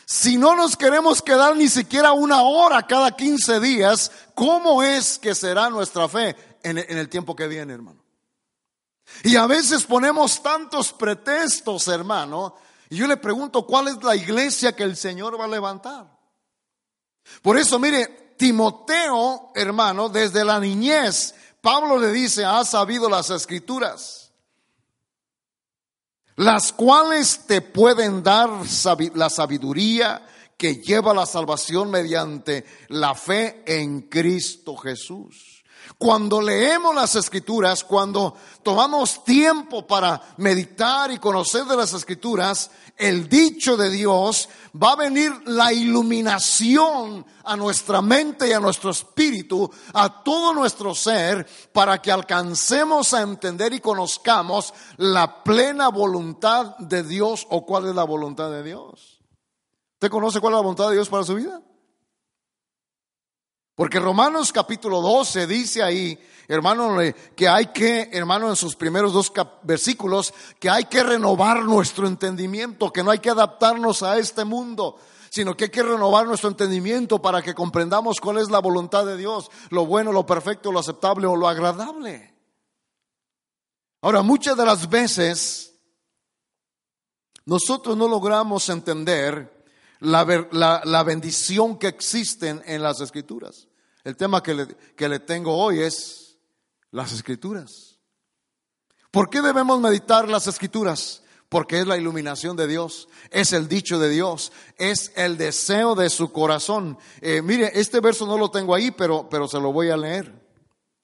Si 0.05 0.37
no 0.37 0.55
nos 0.55 0.77
queremos 0.77 1.21
quedar 1.21 1.57
ni 1.57 1.67
siquiera 1.67 2.13
una 2.13 2.43
hora 2.43 2.87
cada 2.87 3.11
15 3.13 3.59
días, 3.59 4.09
¿cómo 4.35 4.83
es 4.83 5.19
que 5.19 5.35
será 5.35 5.69
nuestra 5.69 6.07
fe 6.07 6.33
en 6.63 6.77
el 6.77 7.09
tiempo 7.09 7.35
que 7.35 7.49
viene, 7.49 7.73
hermano? 7.73 8.01
Y 9.25 9.35
a 9.35 9.47
veces 9.47 9.83
ponemos 9.83 10.41
tantos 10.41 10.93
pretextos, 10.93 11.89
hermano, 11.89 12.55
y 12.89 12.97
yo 12.97 13.07
le 13.07 13.17
pregunto, 13.17 13.65
¿cuál 13.65 13.89
es 13.89 14.03
la 14.03 14.15
iglesia 14.15 14.75
que 14.75 14.83
el 14.83 14.95
Señor 14.95 15.39
va 15.39 15.45
a 15.45 15.49
levantar? 15.49 16.07
Por 17.41 17.57
eso, 17.57 17.79
mire, 17.79 18.33
Timoteo, 18.37 19.51
hermano, 19.55 20.09
desde 20.09 20.45
la 20.45 20.59
niñez, 20.59 21.35
Pablo 21.61 21.97
le 21.97 22.11
dice, 22.11 22.45
ha 22.45 22.63
sabido 22.63 23.09
las 23.09 23.29
escrituras 23.29 24.27
las 26.37 26.71
cuales 26.71 27.45
te 27.47 27.61
pueden 27.61 28.21
dar 28.21 28.49
la 29.15 29.29
sabiduría 29.29 30.25
que 30.55 30.75
lleva 30.75 31.13
la 31.13 31.25
salvación 31.25 31.89
mediante 31.89 32.63
la 32.89 33.15
fe 33.15 33.63
en 33.65 34.01
Cristo 34.03 34.77
Jesús. 34.77 35.56
Cuando 35.97 36.41
leemos 36.41 36.93
las 36.93 37.15
escrituras, 37.15 37.83
cuando 37.83 38.35
tomamos 38.63 39.23
tiempo 39.23 39.85
para 39.85 40.21
meditar 40.37 41.11
y 41.11 41.17
conocer 41.17 41.65
de 41.65 41.75
las 41.75 41.93
escrituras, 41.93 42.71
el 42.97 43.29
dicho 43.29 43.77
de 43.77 43.89
Dios, 43.89 44.49
va 44.81 44.93
a 44.93 44.95
venir 44.95 45.31
la 45.45 45.71
iluminación 45.71 47.25
a 47.43 47.55
nuestra 47.55 48.01
mente 48.01 48.47
y 48.47 48.53
a 48.53 48.59
nuestro 48.59 48.89
espíritu, 48.89 49.69
a 49.93 50.23
todo 50.23 50.53
nuestro 50.53 50.95
ser, 50.95 51.47
para 51.71 52.01
que 52.01 52.11
alcancemos 52.11 53.13
a 53.13 53.21
entender 53.21 53.73
y 53.73 53.79
conozcamos 53.79 54.73
la 54.97 55.43
plena 55.43 55.89
voluntad 55.89 56.77
de 56.79 57.03
Dios 57.03 57.45
o 57.49 57.65
cuál 57.65 57.87
es 57.87 57.95
la 57.95 58.03
voluntad 58.03 58.49
de 58.51 58.63
Dios. 58.63 59.21
¿Usted 59.93 60.09
conoce 60.09 60.39
cuál 60.39 60.53
es 60.53 60.57
la 60.57 60.61
voluntad 60.61 60.87
de 60.89 60.95
Dios 60.95 61.09
para 61.09 61.23
su 61.23 61.35
vida? 61.35 61.61
Porque 63.77 63.99
Romanos 63.99 64.51
capítulo 64.51 65.01
12 65.01 65.45
dice 65.45 65.83
ahí, 65.83 66.17
hermano, 66.47 66.97
que 67.35 67.47
hay 67.47 67.67
que, 67.67 68.09
hermano, 68.11 68.49
en 68.49 68.55
sus 68.55 68.75
primeros 68.75 69.13
dos 69.13 69.31
versículos, 69.61 70.33
que 70.59 70.67
hay 70.67 70.85
que 70.85 71.03
renovar 71.03 71.63
nuestro 71.63 72.07
entendimiento, 72.07 72.91
que 72.91 73.03
no 73.03 73.11
hay 73.11 73.19
que 73.19 73.29
adaptarnos 73.29 74.01
a 74.01 74.17
este 74.17 74.45
mundo, 74.45 74.97
sino 75.29 75.55
que 75.55 75.65
hay 75.65 75.69
que 75.69 75.83
renovar 75.83 76.25
nuestro 76.25 76.49
entendimiento 76.49 77.21
para 77.21 77.43
que 77.43 77.53
comprendamos 77.53 78.19
cuál 78.19 78.39
es 78.39 78.49
la 78.49 78.57
voluntad 78.57 79.05
de 79.05 79.15
Dios, 79.15 79.51
lo 79.69 79.85
bueno, 79.85 80.11
lo 80.11 80.25
perfecto, 80.25 80.71
lo 80.71 80.79
aceptable 80.79 81.27
o 81.27 81.35
lo 81.35 81.47
agradable. 81.47 82.33
Ahora, 84.01 84.23
muchas 84.23 84.57
de 84.57 84.65
las 84.65 84.89
veces 84.89 85.79
nosotros 87.45 87.95
no 87.95 88.07
logramos 88.07 88.69
entender 88.69 89.55
la, 89.99 90.81
la, 90.83 91.03
bendición 91.03 91.77
que 91.77 91.87
existen 91.87 92.61
en 92.65 92.81
las 92.81 93.01
escrituras. 93.01 93.66
El 94.07 94.15
tema 94.15 94.41
que 94.41 94.53
le, 94.53 94.67
que 94.95 95.09
le 95.09 95.19
tengo 95.19 95.53
hoy 95.53 95.81
es 95.81 96.37
las 96.91 97.11
escrituras. 97.11 97.99
¿Por 99.11 99.29
qué 99.29 99.41
debemos 99.41 99.81
meditar 99.81 100.29
las 100.29 100.47
escrituras? 100.47 101.23
Porque 101.49 101.81
es 101.81 101.87
la 101.87 101.97
iluminación 101.97 102.55
de 102.55 102.67
Dios, 102.67 103.09
es 103.31 103.51
el 103.51 103.67
dicho 103.67 103.99
de 103.99 104.07
Dios, 104.07 104.53
es 104.77 105.11
el 105.17 105.35
deseo 105.35 105.93
de 105.93 106.09
su 106.09 106.31
corazón. 106.31 106.97
Eh, 107.19 107.41
mire, 107.41 107.69
este 107.73 107.99
verso 107.99 108.25
no 108.25 108.37
lo 108.37 108.49
tengo 108.49 108.73
ahí, 108.73 108.91
pero, 108.91 109.27
pero 109.29 109.45
se 109.45 109.59
lo 109.59 109.73
voy 109.73 109.89
a 109.89 109.97
leer. 109.97 110.33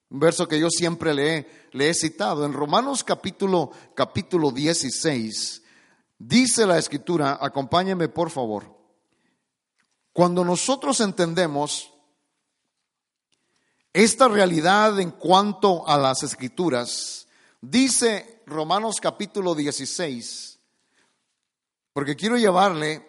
Un 0.10 0.20
verso 0.22 0.48
que 0.48 0.62
yo 0.62 0.70
siempre 0.70 1.14
le 1.14 1.38
he, 1.40 1.68
le 1.74 1.90
he 1.90 1.94
citado. 1.94 2.46
En 2.46 2.54
Romanos 2.54 3.04
capítulo, 3.04 3.72
capítulo 3.96 4.50
16, 4.50 5.62
dice 6.20 6.66
la 6.66 6.78
escritura, 6.78 7.38
acompáñeme 7.42 8.08
por 8.08 8.30
favor. 8.30 8.74
Cuando 10.14 10.46
nosotros 10.46 11.02
entendemos 11.02 11.93
esta 13.94 14.28
realidad 14.28 15.00
en 15.00 15.12
cuanto 15.12 15.88
a 15.88 15.98
las 15.98 16.24
escrituras, 16.24 17.28
dice 17.62 18.42
Romanos 18.48 18.98
capítulo 19.00 19.54
16, 19.54 20.60
porque 21.94 22.16
quiero 22.16 22.38
llevarle 22.38 23.08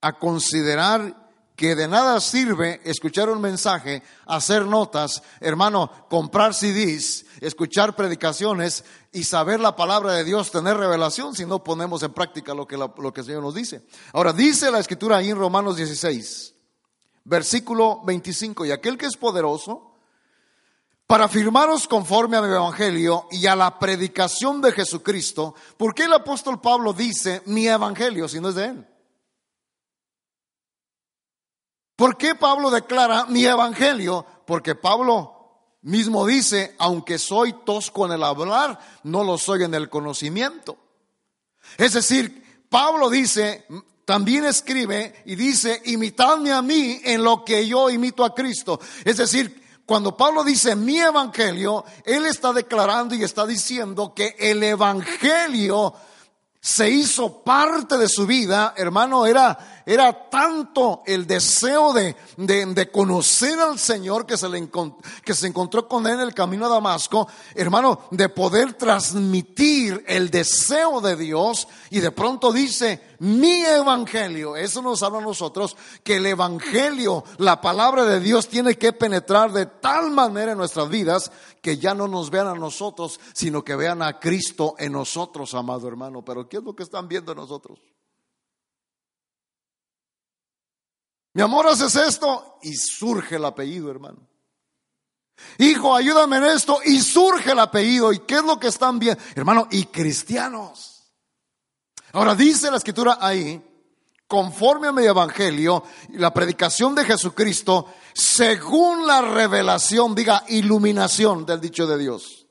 a 0.00 0.12
considerar 0.12 1.22
que 1.56 1.74
de 1.74 1.88
nada 1.88 2.20
sirve 2.20 2.80
escuchar 2.84 3.28
un 3.28 3.40
mensaje, 3.40 4.02
hacer 4.26 4.64
notas, 4.64 5.22
hermano, 5.40 6.06
comprar 6.08 6.54
CDs, 6.54 7.26
escuchar 7.40 7.94
predicaciones 7.94 8.84
y 9.12 9.24
saber 9.24 9.60
la 9.60 9.76
palabra 9.76 10.12
de 10.12 10.24
Dios, 10.24 10.50
tener 10.50 10.76
revelación, 10.76 11.34
si 11.34 11.44
no 11.44 11.62
ponemos 11.62 12.02
en 12.02 12.12
práctica 12.12 12.54
lo 12.54 12.66
que, 12.66 12.76
lo 12.76 13.12
que 13.12 13.20
el 13.20 13.26
Señor 13.26 13.42
nos 13.42 13.54
dice. 13.54 13.82
Ahora, 14.12 14.32
dice 14.32 14.70
la 14.70 14.78
escritura 14.78 15.18
ahí 15.18 15.30
en 15.30 15.38
Romanos 15.38 15.76
16, 15.76 16.54
versículo 17.24 18.02
25, 18.04 18.66
y 18.66 18.70
aquel 18.70 18.98
que 18.98 19.06
es 19.06 19.16
poderoso 19.16 19.92
para 21.06 21.24
afirmaros 21.24 21.86
conforme 21.86 22.36
a 22.36 22.42
mi 22.42 22.48
evangelio 22.48 23.28
y 23.30 23.46
a 23.46 23.54
la 23.54 23.78
predicación 23.78 24.62
de 24.62 24.72
Jesucristo, 24.72 25.54
¿por 25.76 25.94
qué 25.94 26.04
el 26.04 26.12
apóstol 26.14 26.60
Pablo 26.60 26.92
dice 26.92 27.42
mi 27.46 27.68
evangelio 27.68 28.28
si 28.28 28.40
no 28.40 28.48
es 28.48 28.54
de 28.54 28.64
él? 28.64 28.86
¿Por 31.96 32.16
qué 32.16 32.34
Pablo 32.34 32.70
declara 32.70 33.26
mi 33.26 33.44
evangelio? 33.44 34.24
Porque 34.46 34.74
Pablo 34.74 35.42
mismo 35.82 36.24
dice, 36.26 36.74
aunque 36.78 37.18
soy 37.18 37.52
tosco 37.64 38.06
en 38.06 38.12
el 38.12 38.24
hablar, 38.24 38.78
no 39.02 39.22
lo 39.22 39.36
soy 39.36 39.64
en 39.64 39.74
el 39.74 39.90
conocimiento. 39.90 40.78
Es 41.76 41.92
decir, 41.92 42.66
Pablo 42.68 43.10
dice, 43.10 43.66
también 44.04 44.44
escribe 44.44 45.22
y 45.24 45.36
dice, 45.36 45.80
imitadme 45.86 46.52
a 46.52 46.62
mí 46.62 47.00
en 47.04 47.22
lo 47.22 47.44
que 47.44 47.66
yo 47.66 47.88
imito 47.90 48.24
a 48.24 48.34
Cristo. 48.34 48.80
Es 49.04 49.16
decir, 49.16 49.62
cuando 49.86 50.16
Pablo 50.16 50.44
dice 50.44 50.76
mi 50.76 50.98
evangelio, 50.98 51.84
él 52.04 52.26
está 52.26 52.52
declarando 52.52 53.14
y 53.14 53.22
está 53.22 53.46
diciendo 53.46 54.12
que 54.14 54.36
el 54.38 54.62
evangelio 54.62 55.94
se 56.64 56.88
hizo 56.88 57.42
parte 57.42 57.98
de 57.98 58.08
su 58.08 58.24
vida, 58.24 58.72
hermano, 58.76 59.26
era, 59.26 59.82
era 59.84 60.30
tanto 60.30 61.02
el 61.04 61.26
deseo 61.26 61.92
de, 61.92 62.14
de, 62.36 62.90
conocer 62.92 63.58
al 63.58 63.80
Señor 63.80 64.26
que 64.26 64.36
se, 64.36 64.48
le 64.48 64.70
que 65.24 65.34
se 65.34 65.48
encontró 65.48 65.88
con 65.88 66.06
él 66.06 66.12
en 66.12 66.20
el 66.20 66.34
camino 66.34 66.66
a 66.66 66.68
Damasco, 66.68 67.26
hermano, 67.56 68.02
de 68.12 68.28
poder 68.28 68.74
transmitir 68.74 70.04
el 70.06 70.30
deseo 70.30 71.00
de 71.00 71.16
Dios 71.16 71.66
y 71.90 71.98
de 71.98 72.12
pronto 72.12 72.52
dice, 72.52 73.16
mi 73.18 73.64
evangelio, 73.64 74.54
eso 74.54 74.82
nos 74.82 75.02
habla 75.02 75.18
a 75.18 75.22
nosotros, 75.22 75.76
que 76.04 76.18
el 76.18 76.26
evangelio, 76.26 77.24
la 77.38 77.60
palabra 77.60 78.04
de 78.04 78.20
Dios 78.20 78.46
tiene 78.46 78.78
que 78.78 78.92
penetrar 78.92 79.50
de 79.50 79.66
tal 79.66 80.12
manera 80.12 80.52
en 80.52 80.58
nuestras 80.58 80.88
vidas 80.88 81.32
que 81.62 81.78
ya 81.78 81.94
no 81.94 82.08
nos 82.08 82.28
vean 82.28 82.48
a 82.48 82.54
nosotros, 82.54 83.20
sino 83.32 83.64
que 83.64 83.76
vean 83.76 84.02
a 84.02 84.18
Cristo 84.18 84.74
en 84.78 84.92
nosotros, 84.92 85.54
amado 85.54 85.86
hermano. 85.86 86.24
Pero 86.24 86.48
¿qué 86.48 86.58
es 86.58 86.62
lo 86.62 86.74
que 86.74 86.82
están 86.82 87.06
viendo 87.06 87.32
en 87.32 87.38
nosotros? 87.38 87.78
Mi 91.34 91.40
amor, 91.40 91.68
haces 91.68 91.94
esto 91.96 92.58
y 92.62 92.74
surge 92.74 93.36
el 93.36 93.44
apellido, 93.44 93.90
hermano. 93.90 94.28
Hijo, 95.58 95.94
ayúdame 95.94 96.38
en 96.38 96.44
esto 96.44 96.80
y 96.84 97.00
surge 97.00 97.52
el 97.52 97.60
apellido. 97.60 98.12
¿Y 98.12 98.18
qué 98.20 98.36
es 98.36 98.44
lo 98.44 98.58
que 98.58 98.66
están 98.66 98.98
viendo? 98.98 99.22
Hermano, 99.34 99.68
y 99.70 99.86
cristianos. 99.86 101.14
Ahora 102.12 102.34
dice 102.34 102.70
la 102.70 102.76
escritura 102.76 103.18
ahí, 103.20 103.62
conforme 104.26 104.88
a 104.88 104.92
mi 104.92 105.04
evangelio 105.04 105.84
y 106.10 106.18
la 106.18 106.34
predicación 106.34 106.94
de 106.94 107.04
Jesucristo, 107.04 107.86
según 108.14 109.06
la 109.06 109.20
revelación, 109.22 110.14
diga 110.14 110.44
iluminación 110.48 111.46
del 111.46 111.60
dicho 111.60 111.86
de 111.86 111.98
Dios, 111.98 112.46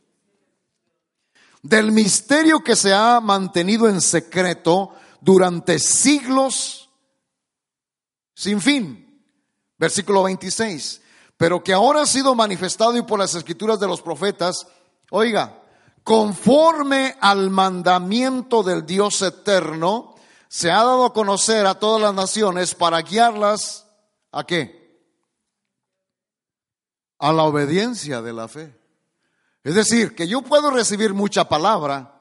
del 1.61 1.91
misterio 1.91 2.63
que 2.63 2.75
se 2.75 2.93
ha 2.93 3.19
mantenido 3.19 3.87
en 3.87 4.01
secreto 4.01 4.95
durante 5.21 5.79
siglos 5.79 6.89
sin 8.33 8.59
fin. 8.59 9.07
Versículo 9.77 10.23
26. 10.23 11.01
Pero 11.37 11.63
que 11.63 11.73
ahora 11.73 12.01
ha 12.01 12.05
sido 12.05 12.35
manifestado 12.35 12.97
y 12.97 13.03
por 13.03 13.19
las 13.19 13.35
escrituras 13.35 13.79
de 13.79 13.87
los 13.87 14.01
profetas, 14.01 14.67
oiga, 15.11 15.61
conforme 16.03 17.15
al 17.19 17.49
mandamiento 17.49 18.63
del 18.63 18.85
Dios 18.85 19.21
eterno, 19.21 20.15
se 20.47 20.71
ha 20.71 20.77
dado 20.77 21.05
a 21.05 21.13
conocer 21.13 21.65
a 21.65 21.75
todas 21.75 22.01
las 22.01 22.13
naciones 22.13 22.75
para 22.75 23.01
guiarlas 23.01 23.87
a 24.31 24.43
qué? 24.43 24.80
A 27.21 27.31
la 27.31 27.43
obediencia 27.43 28.21
de 28.21 28.33
la 28.33 28.47
fe. 28.47 28.75
Es 29.63 29.75
decir, 29.75 30.15
que 30.15 30.27
yo 30.27 30.41
puedo 30.41 30.71
recibir 30.71 31.13
mucha 31.13 31.47
palabra, 31.47 32.19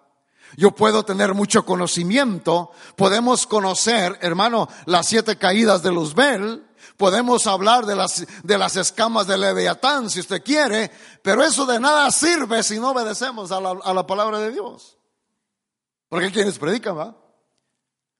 yo 0.58 0.72
puedo 0.72 1.04
tener 1.04 1.32
mucho 1.32 1.64
conocimiento, 1.64 2.70
podemos 2.96 3.46
conocer, 3.46 4.18
hermano, 4.20 4.68
las 4.84 5.06
siete 5.06 5.36
caídas 5.36 5.82
de 5.82 5.90
Luzbel, 5.90 6.66
podemos 6.98 7.46
hablar 7.46 7.86
de 7.86 7.96
las, 7.96 8.26
de 8.42 8.58
las 8.58 8.76
escamas 8.76 9.26
de 9.26 9.38
Leviatán 9.38 10.10
si 10.10 10.20
usted 10.20 10.42
quiere, 10.42 10.90
pero 11.22 11.42
eso 11.42 11.64
de 11.64 11.80
nada 11.80 12.10
sirve 12.10 12.62
si 12.62 12.78
no 12.78 12.90
obedecemos 12.90 13.52
a 13.52 13.60
la, 13.60 13.70
a 13.82 13.94
la 13.94 14.06
palabra 14.06 14.38
de 14.38 14.52
Dios. 14.52 14.98
Porque 16.10 16.30
quienes 16.30 16.58
predican, 16.58 16.98
va? 16.98 17.16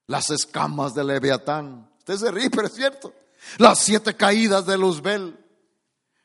Las 0.07 0.31
escamas 0.31 0.95
de 0.95 1.05
Leviatán. 1.05 1.91
Usted 1.99 2.17
se 2.17 2.31
ríe, 2.31 2.49
pero 2.49 2.69
es 2.69 2.75
cierto. 2.75 3.13
Las 3.59 3.81
siete 3.81 4.17
caídas 4.17 4.65
de 4.65 4.79
Luzbel 4.79 5.40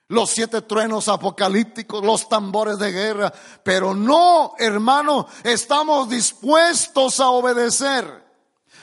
los 0.08 0.30
siete 0.30 0.62
truenos 0.62 1.08
apocalípticos, 1.08 2.04
los 2.04 2.30
tambores 2.30 2.78
de 2.78 2.92
guerra, 2.92 3.34
pero 3.64 3.94
no, 3.96 4.54
hermano, 4.58 5.28
estamos 5.44 6.10
dispuestos 6.10 7.20
a 7.20 7.30
obedecer. 7.30 8.24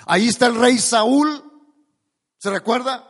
Ahí 0.06 0.28
está 0.28 0.46
el 0.46 0.56
rey 0.56 0.78
Saúl, 0.78 1.44
¿se 2.38 2.50
recuerda? 2.50 3.08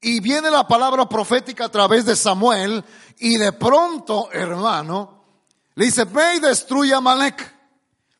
Y 0.00 0.20
viene 0.20 0.50
la 0.50 0.66
palabra 0.66 1.08
profética 1.08 1.66
a 1.66 1.70
través 1.70 2.06
de 2.06 2.16
Samuel 2.16 2.84
y 3.18 3.36
de 3.36 3.52
pronto, 3.52 4.30
hermano, 4.32 5.22
le 5.74 5.84
dice, 5.84 6.04
ve 6.04 6.36
y 6.36 6.40
destruye 6.40 6.94
a 6.94 7.00
Malek. 7.00 7.54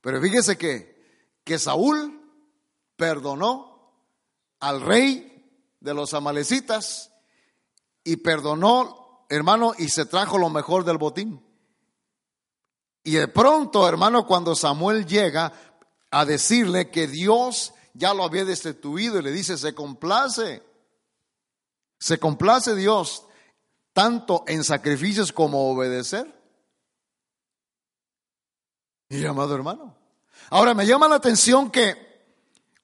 Pero 0.01 0.21
fíjese 0.21 0.57
que, 0.59 1.41
que 1.45 1.59
Saúl 1.59 2.21
perdonó 2.97 3.95
al 4.61 4.81
rey 4.81 5.29
de 5.81 5.95
los 5.95 6.15
amalecitas 6.15 7.12
y 8.05 8.17
perdonó, 8.17 9.27
hermano, 9.29 9.73
y 9.79 9.89
se 9.89 10.07
trajo 10.07 10.39
lo 10.39 10.51
mejor 10.51 10.85
del 10.85 10.99
botín. 10.99 11.45
Y 13.05 13.13
de 13.13 13.29
pronto, 13.29 13.89
hermano, 13.89 14.27
cuando 14.27 14.55
Samuel 14.55 15.07
llega 15.07 15.53
a 16.11 16.25
decirle 16.25 16.91
que 16.91 17.07
Dios 17.07 17.73
ya 17.95 18.15
lo 18.15 18.25
había 18.25 18.45
destituido 18.45 19.19
y 19.19 19.23
le 19.23 19.33
dice, 19.33 19.59
se 19.59 19.75
complace, 19.75 20.63
se 21.99 22.19
complace 22.19 22.75
Dios 22.75 23.27
tanto 23.93 24.45
en 24.47 24.65
sacrificios 24.65 25.33
como 25.33 25.71
obedecer. 25.71 26.41
Y 29.09 29.25
amado 29.27 29.55
hermano. 29.55 29.95
Ahora 30.51 30.75
me 30.75 30.87
llama 30.87 31.09
la 31.09 31.17
atención 31.17 31.71
que 31.71 32.13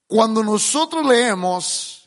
cuando 0.06 0.42
nosotros 0.42 1.06
leemos 1.06 1.97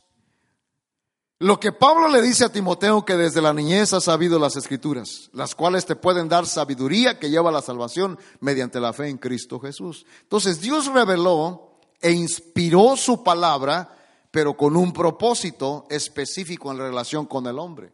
lo 1.41 1.59
que 1.59 1.71
Pablo 1.71 2.07
le 2.07 2.21
dice 2.21 2.45
a 2.45 2.51
Timoteo 2.51 3.03
que 3.03 3.17
desde 3.17 3.41
la 3.41 3.51
niñez 3.51 3.93
ha 3.93 3.99
sabido 3.99 4.37
las 4.37 4.55
escrituras, 4.57 5.31
las 5.33 5.55
cuales 5.55 5.87
te 5.87 5.95
pueden 5.95 6.29
dar 6.29 6.45
sabiduría 6.45 7.17
que 7.17 7.31
lleva 7.31 7.49
a 7.49 7.53
la 7.53 7.63
salvación 7.63 8.19
mediante 8.41 8.79
la 8.79 8.93
fe 8.93 9.09
en 9.09 9.17
Cristo 9.17 9.59
Jesús. 9.59 10.05
Entonces 10.21 10.61
Dios 10.61 10.85
reveló 10.85 11.79
e 11.99 12.11
inspiró 12.11 12.95
su 12.95 13.23
palabra, 13.23 13.89
pero 14.29 14.55
con 14.55 14.77
un 14.77 14.93
propósito 14.93 15.87
específico 15.89 16.71
en 16.71 16.77
relación 16.77 17.25
con 17.25 17.47
el 17.47 17.57
hombre. 17.57 17.91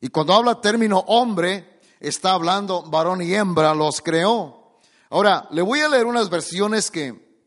Y 0.00 0.08
cuando 0.08 0.34
habla 0.34 0.60
término 0.60 0.98
hombre, 1.06 1.78
está 2.00 2.32
hablando 2.32 2.82
varón 2.82 3.22
y 3.22 3.32
hembra, 3.34 3.72
los 3.72 4.00
creó. 4.00 4.80
Ahora, 5.10 5.46
le 5.52 5.62
voy 5.62 5.78
a 5.78 5.88
leer 5.88 6.06
unas 6.06 6.28
versiones 6.28 6.90
que, 6.90 7.40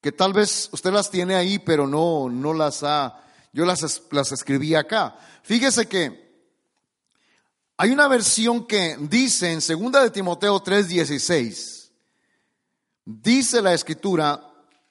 que 0.00 0.10
tal 0.10 0.32
vez 0.32 0.70
usted 0.72 0.90
las 0.90 1.10
tiene 1.10 1.34
ahí, 1.34 1.58
pero 1.58 1.86
no, 1.86 2.30
no 2.30 2.54
las 2.54 2.82
ha 2.82 3.21
yo 3.52 3.64
las, 3.64 4.02
las 4.10 4.32
escribí 4.32 4.74
acá. 4.74 5.16
Fíjese 5.42 5.86
que 5.86 6.22
hay 7.76 7.90
una 7.90 8.08
versión 8.08 8.66
que 8.66 8.96
dice 9.00 9.52
en 9.52 9.58
2 9.58 10.02
de 10.04 10.10
Timoteo 10.10 10.62
3:16. 10.62 11.90
Dice 13.04 13.60
la 13.60 13.74
escritura, 13.74 14.40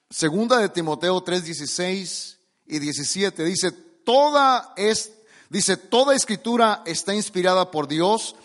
2 0.10 0.60
de 0.60 0.69
Timoteo 0.69 1.24
3:16 1.24 2.38
y 2.65 2.80
17, 2.80 3.43
dice, 3.45 3.71
toda 3.71 4.74
es 4.76 5.13
dice, 5.50 5.78
toda 5.78 6.15
escritura 6.15 6.82
está 6.86 7.13
inspirada 7.13 7.71
por 7.71 7.88
Dios 7.88 8.36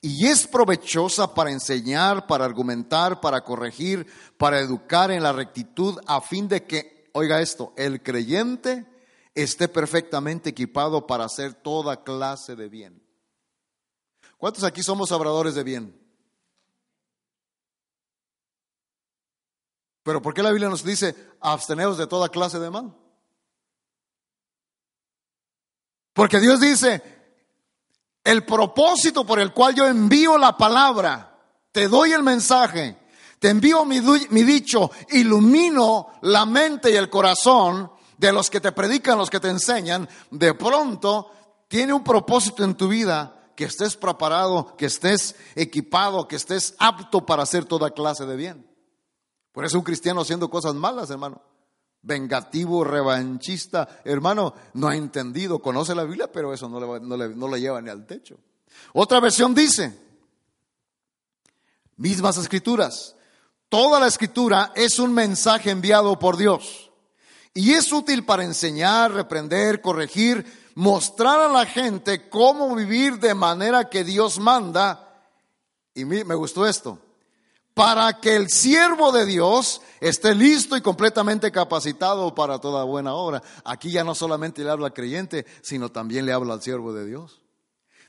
y 0.00 0.26
es 0.26 0.46
provechosa 0.46 1.34
para 1.34 1.50
enseñar, 1.50 2.26
para 2.26 2.44
argumentar, 2.44 3.20
para 3.20 3.42
corregir, 3.42 4.06
para 4.36 4.60
educar 4.60 5.10
en 5.10 5.22
la 5.22 5.32
rectitud 5.32 5.98
a 6.06 6.20
fin 6.20 6.46
de 6.48 6.64
que, 6.64 7.08
oiga 7.12 7.40
esto, 7.40 7.72
el 7.76 8.02
creyente 8.02 8.86
esté 9.34 9.68
perfectamente 9.68 10.50
equipado 10.50 11.06
para 11.06 11.24
hacer 11.24 11.54
toda 11.54 12.04
clase 12.04 12.54
de 12.56 12.68
bien. 12.68 13.02
¿Cuántos 14.38 14.64
aquí 14.64 14.82
somos 14.82 15.10
obradores 15.10 15.54
de 15.54 15.64
bien? 15.64 16.00
Pero 20.02 20.20
¿por 20.20 20.34
qué 20.34 20.42
la 20.42 20.50
Biblia 20.50 20.68
nos 20.68 20.84
dice 20.84 21.16
absteneos 21.40 21.96
de 21.96 22.06
toda 22.06 22.28
clase 22.28 22.58
de 22.58 22.70
mal? 22.70 22.94
Porque 26.12 26.38
Dios 26.38 26.60
dice, 26.60 27.02
el 28.22 28.44
propósito 28.44 29.26
por 29.26 29.40
el 29.40 29.52
cual 29.52 29.74
yo 29.74 29.86
envío 29.86 30.38
la 30.38 30.56
palabra, 30.56 31.36
te 31.72 31.88
doy 31.88 32.12
el 32.12 32.22
mensaje, 32.22 32.98
te 33.38 33.48
envío 33.48 33.84
mi, 33.84 34.00
mi 34.30 34.42
dicho, 34.44 34.90
ilumino 35.08 36.12
la 36.22 36.46
mente 36.46 36.90
y 36.92 36.96
el 36.96 37.10
corazón 37.10 37.90
de 38.18 38.32
los 38.32 38.50
que 38.50 38.60
te 38.60 38.72
predican, 38.72 39.18
los 39.18 39.30
que 39.30 39.40
te 39.40 39.48
enseñan, 39.48 40.08
de 40.30 40.54
pronto 40.54 41.30
tiene 41.68 41.92
un 41.92 42.04
propósito 42.04 42.64
en 42.64 42.74
tu 42.74 42.88
vida 42.88 43.50
que 43.56 43.64
estés 43.64 43.96
preparado, 43.96 44.76
que 44.76 44.86
estés 44.86 45.36
equipado, 45.54 46.26
que 46.26 46.36
estés 46.36 46.74
apto 46.78 47.24
para 47.24 47.42
hacer 47.42 47.64
toda 47.64 47.90
clase 47.90 48.26
de 48.26 48.36
bien. 48.36 48.66
Por 49.52 49.64
eso 49.64 49.78
un 49.78 49.84
cristiano 49.84 50.20
haciendo 50.20 50.50
cosas 50.50 50.74
malas, 50.74 51.10
hermano. 51.10 51.40
Vengativo, 52.02 52.84
revanchista, 52.84 54.00
hermano, 54.04 54.54
no 54.74 54.88
ha 54.88 54.96
entendido, 54.96 55.60
conoce 55.60 55.94
la 55.94 56.04
Biblia, 56.04 56.30
pero 56.30 56.52
eso 56.52 56.68
no 56.68 56.78
le, 56.78 57.00
no 57.00 57.16
le, 57.16 57.28
no 57.30 57.48
le 57.48 57.60
lleva 57.60 57.80
ni 57.80 57.88
al 57.88 58.04
techo. 58.04 58.36
Otra 58.92 59.20
versión 59.20 59.54
dice, 59.54 59.98
mismas 61.96 62.36
escrituras, 62.36 63.16
toda 63.68 64.00
la 64.00 64.08
escritura 64.08 64.72
es 64.74 64.98
un 64.98 65.14
mensaje 65.14 65.70
enviado 65.70 66.18
por 66.18 66.36
Dios 66.36 66.90
y 67.54 67.72
es 67.72 67.92
útil 67.92 68.24
para 68.24 68.42
enseñar, 68.42 69.12
reprender, 69.12 69.80
corregir, 69.80 70.44
mostrar 70.74 71.40
a 71.40 71.48
la 71.48 71.64
gente 71.64 72.28
cómo 72.28 72.74
vivir 72.74 73.20
de 73.20 73.32
manera 73.32 73.88
que 73.88 74.02
Dios 74.02 74.40
manda. 74.40 75.22
Y 75.94 76.04
me 76.04 76.34
gustó 76.34 76.66
esto. 76.66 76.98
Para 77.72 78.20
que 78.20 78.34
el 78.34 78.50
siervo 78.50 79.12
de 79.12 79.24
Dios 79.24 79.80
esté 80.00 80.34
listo 80.34 80.76
y 80.76 80.80
completamente 80.80 81.52
capacitado 81.52 82.34
para 82.34 82.58
toda 82.58 82.82
buena 82.82 83.14
obra. 83.14 83.40
Aquí 83.64 83.92
ya 83.92 84.02
no 84.02 84.16
solamente 84.16 84.64
le 84.64 84.70
habla 84.70 84.86
al 84.86 84.92
creyente, 84.92 85.46
sino 85.62 85.90
también 85.90 86.26
le 86.26 86.32
habla 86.32 86.54
al 86.54 86.62
siervo 86.62 86.92
de 86.92 87.06
Dios. 87.06 87.40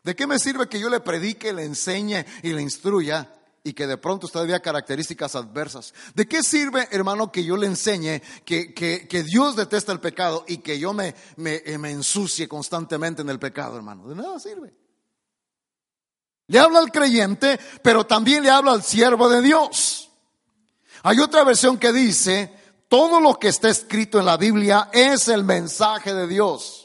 ¿De 0.04 0.16
qué 0.16 0.26
me 0.28 0.40
sirve 0.40 0.68
que 0.68 0.80
yo 0.80 0.90
le 0.90 1.00
predique, 1.00 1.54
le 1.54 1.64
enseñe 1.64 2.26
y 2.44 2.54
le 2.54 2.62
instruya 2.62 3.35
y 3.66 3.74
que 3.74 3.88
de 3.88 3.98
pronto 3.98 4.28
usted 4.28 4.46
vea 4.46 4.62
características 4.62 5.36
adversas. 5.36 5.92
¿De 6.14 6.28
qué 6.28 6.44
sirve, 6.44 6.88
hermano, 6.92 7.32
que 7.32 7.44
yo 7.44 7.58
le 7.58 7.66
enseñe 7.66 8.22
que, 8.46 8.76
que, 8.76 9.24
Dios 9.24 9.56
detesta 9.56 9.92
el 9.92 10.00
pecado 10.00 10.46
y 10.48 10.60
que 10.60 10.78
yo 10.78 10.94
me, 10.94 11.16
me, 11.38 11.64
eh, 11.66 11.80
me 11.80 11.90
ensucie 11.90 12.48
constantemente 12.48 13.24
en 13.24 13.30
el 13.32 13.40
pecado, 13.40 13.76
hermano? 13.76 14.08
De 14.08 14.16
nada 14.16 14.40
sirve. 14.40 14.72
Le 16.46 16.60
habla 16.60 16.78
al 16.78 16.92
creyente, 16.92 17.60
pero 17.82 18.06
también 18.06 18.44
le 18.44 18.52
habla 18.52 18.72
al 18.72 18.84
siervo 18.84 19.28
de 19.30 19.42
Dios. 19.42 20.12
Hay 21.02 21.20
otra 21.20 21.44
versión 21.44 21.80
que 21.80 21.92
dice, 21.92 22.54
todo 22.88 23.20
lo 23.20 23.40
que 23.40 23.48
está 23.48 23.70
escrito 23.70 24.20
en 24.20 24.28
la 24.28 24.38
Biblia 24.38 24.92
es 24.94 25.28
el 25.28 25.44
mensaje 25.44 26.14
de 26.14 26.28
Dios. 26.28 26.85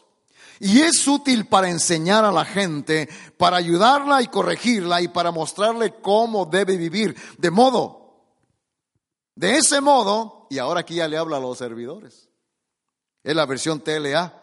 Y 0.63 0.83
es 0.83 1.09
útil 1.09 1.47
para 1.47 1.71
enseñar 1.71 2.23
a 2.23 2.31
la 2.31 2.45
gente, 2.45 3.09
para 3.39 3.57
ayudarla 3.57 4.21
y 4.21 4.27
corregirla 4.27 5.01
y 5.01 5.09
para 5.09 5.31
mostrarle 5.33 5.95
cómo 6.03 6.45
debe 6.45 6.77
vivir. 6.77 7.17
De 7.39 7.51
modo, 7.51 8.01
de 9.35 9.57
ese 9.57 9.81
modo, 9.81 10.47
y 10.51 10.59
ahora 10.59 10.81
aquí 10.81 10.97
ya 10.97 11.09
le 11.09 11.17
habla 11.17 11.39
a 11.39 11.41
los 11.41 11.57
servidores. 11.57 12.29
Es 13.25 13.35
la 13.35 13.47
versión 13.47 13.81
TLA. 13.81 14.39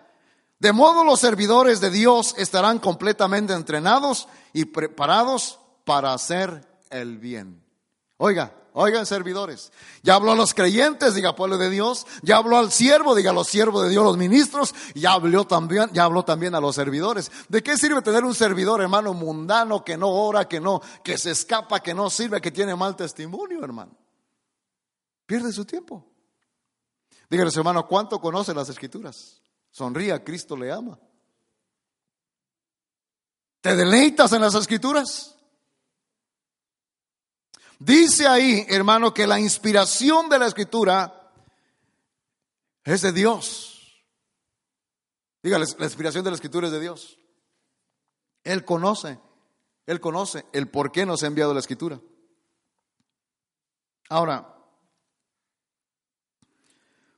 De 0.58 0.74
modo 0.74 1.04
los 1.04 1.20
servidores 1.20 1.82
de 1.82 1.92
Dios 1.92 2.34
estarán 2.40 2.80
completamente 2.80 3.54
entrenados 3.54 4.28
y 4.54 4.66
preparados 4.66 5.60
para 5.86 6.14
hacer 6.14 6.68
el 6.90 7.20
bien. 7.20 7.64
Oiga, 8.18 8.56
Oigan, 8.80 9.08
servidores, 9.08 9.72
ya 10.04 10.14
habló 10.14 10.34
a 10.34 10.36
los 10.36 10.54
creyentes, 10.54 11.16
diga 11.16 11.36
pueblo 11.36 11.58
de 11.58 11.72
Dios, 11.72 12.06
ya 12.22 12.38
habló 12.38 12.60
al 12.60 12.72
siervo, 12.72 13.16
diga 13.16 13.34
los 13.34 13.48
siervos 13.48 13.82
de 13.82 13.90
Dios, 13.90 14.04
los 14.04 14.18
ministros, 14.18 14.76
ya 14.94 15.14
habló 15.14 15.48
también, 15.48 15.90
ya 15.94 16.04
habló 16.04 16.24
también 16.24 16.54
a 16.54 16.60
los 16.60 16.76
servidores. 16.76 17.32
¿De 17.50 17.64
qué 17.64 17.76
sirve 17.76 18.04
tener 18.04 18.24
un 18.24 18.36
servidor, 18.36 18.80
hermano, 18.80 19.16
mundano, 19.16 19.84
que 19.84 19.98
no 19.98 20.10
ora, 20.10 20.48
que 20.48 20.60
no, 20.60 20.80
que 21.04 21.18
se 21.18 21.32
escapa, 21.32 21.80
que 21.80 21.96
no 21.96 22.12
sirve, 22.12 22.40
que 22.40 22.52
tiene 22.52 22.76
mal 22.76 22.96
testimonio, 22.96 23.64
hermano? 23.64 23.98
Pierde 25.26 25.52
su 25.52 25.66
tiempo. 25.66 26.06
Dígale, 27.32 27.50
hermano, 27.56 27.88
¿cuánto 27.88 28.22
conoce 28.22 28.54
las 28.54 28.70
escrituras? 28.70 29.42
Sonría, 29.72 30.24
Cristo 30.24 30.56
le 30.56 30.72
ama. 30.72 31.00
¿Te 33.60 33.76
deleitas 33.76 34.34
en 34.34 34.42
las 34.42 34.54
escrituras? 34.54 35.36
Dice 37.80 38.28
ahí, 38.28 38.66
hermano, 38.70 39.14
que 39.14 39.28
la 39.28 39.40
inspiración 39.40 40.30
de 40.30 40.40
la 40.40 40.48
escritura 40.48 41.32
es 42.84 43.02
de 43.02 43.12
Dios. 43.12 44.04
Dígale, 45.44 45.66
la 45.78 45.86
inspiración 45.86 46.24
de 46.24 46.32
la 46.32 46.36
escritura 46.36 46.68
es 46.68 46.74
de 46.74 46.80
Dios. 46.80 47.20
Él 48.44 48.66
conoce, 48.66 49.20
Él 49.86 50.00
conoce 50.00 50.46
el 50.54 50.70
por 50.70 50.92
qué 50.92 51.06
nos 51.06 51.22
ha 51.22 51.28
enviado 51.28 51.54
la 51.54 51.60
escritura. 51.60 52.00
Ahora, 54.10 54.56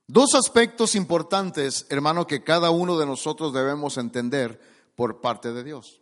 dos 0.07 0.33
aspectos 0.33 0.95
importantes, 0.95 1.85
hermano, 1.89 2.27
que 2.27 2.43
cada 2.43 2.71
uno 2.71 2.97
de 2.97 3.05
nosotros 3.05 3.53
debemos 3.53 3.97
entender 3.97 4.59
por 4.95 5.21
parte 5.21 5.53
de 5.53 5.63
Dios. 5.63 5.98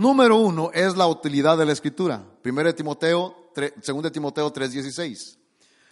Número 0.00 0.38
uno 0.38 0.70
es 0.72 0.96
la 0.96 1.06
utilidad 1.06 1.58
de 1.58 1.66
la 1.66 1.72
escritura. 1.72 2.24
Primero 2.40 2.74
Timoteo, 2.74 3.52
segundo 3.82 4.10
Timoteo 4.10 4.50
3:16. 4.50 5.36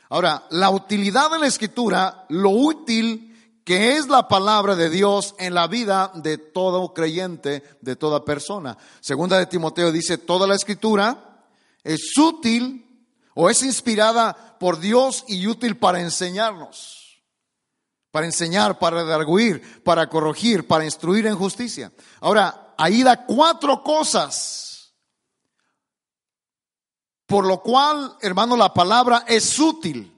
Ahora, 0.08 0.46
la 0.48 0.70
utilidad 0.70 1.30
de 1.30 1.38
la 1.38 1.46
escritura, 1.46 2.24
lo 2.30 2.48
útil 2.48 3.60
que 3.66 3.98
es 3.98 4.08
la 4.08 4.26
palabra 4.26 4.76
de 4.76 4.88
Dios 4.88 5.34
en 5.38 5.52
la 5.52 5.66
vida 5.66 6.10
de 6.14 6.38
todo 6.38 6.94
creyente, 6.94 7.62
de 7.82 7.96
toda 7.96 8.24
persona. 8.24 8.78
Segunda 9.00 9.38
de 9.38 9.44
Timoteo 9.44 9.92
dice, 9.92 10.16
toda 10.16 10.46
la 10.46 10.54
escritura 10.54 11.44
es 11.84 12.16
útil 12.16 13.06
o 13.34 13.50
es 13.50 13.62
inspirada 13.62 14.56
por 14.58 14.80
Dios 14.80 15.22
y 15.28 15.46
útil 15.46 15.76
para 15.76 16.00
enseñarnos, 16.00 17.20
para 18.10 18.24
enseñar, 18.24 18.78
para 18.78 19.04
redarguir, 19.04 19.82
para 19.84 20.08
corregir, 20.08 20.66
para 20.66 20.86
instruir 20.86 21.26
en 21.26 21.36
justicia. 21.36 21.92
Ahora, 22.22 22.67
ahí 22.78 23.02
da 23.02 23.26
cuatro 23.26 23.82
cosas. 23.82 24.94
Por 27.26 27.46
lo 27.46 27.60
cual, 27.60 28.16
hermano, 28.22 28.56
la 28.56 28.72
palabra 28.72 29.24
es 29.26 29.58
útil. 29.58 30.14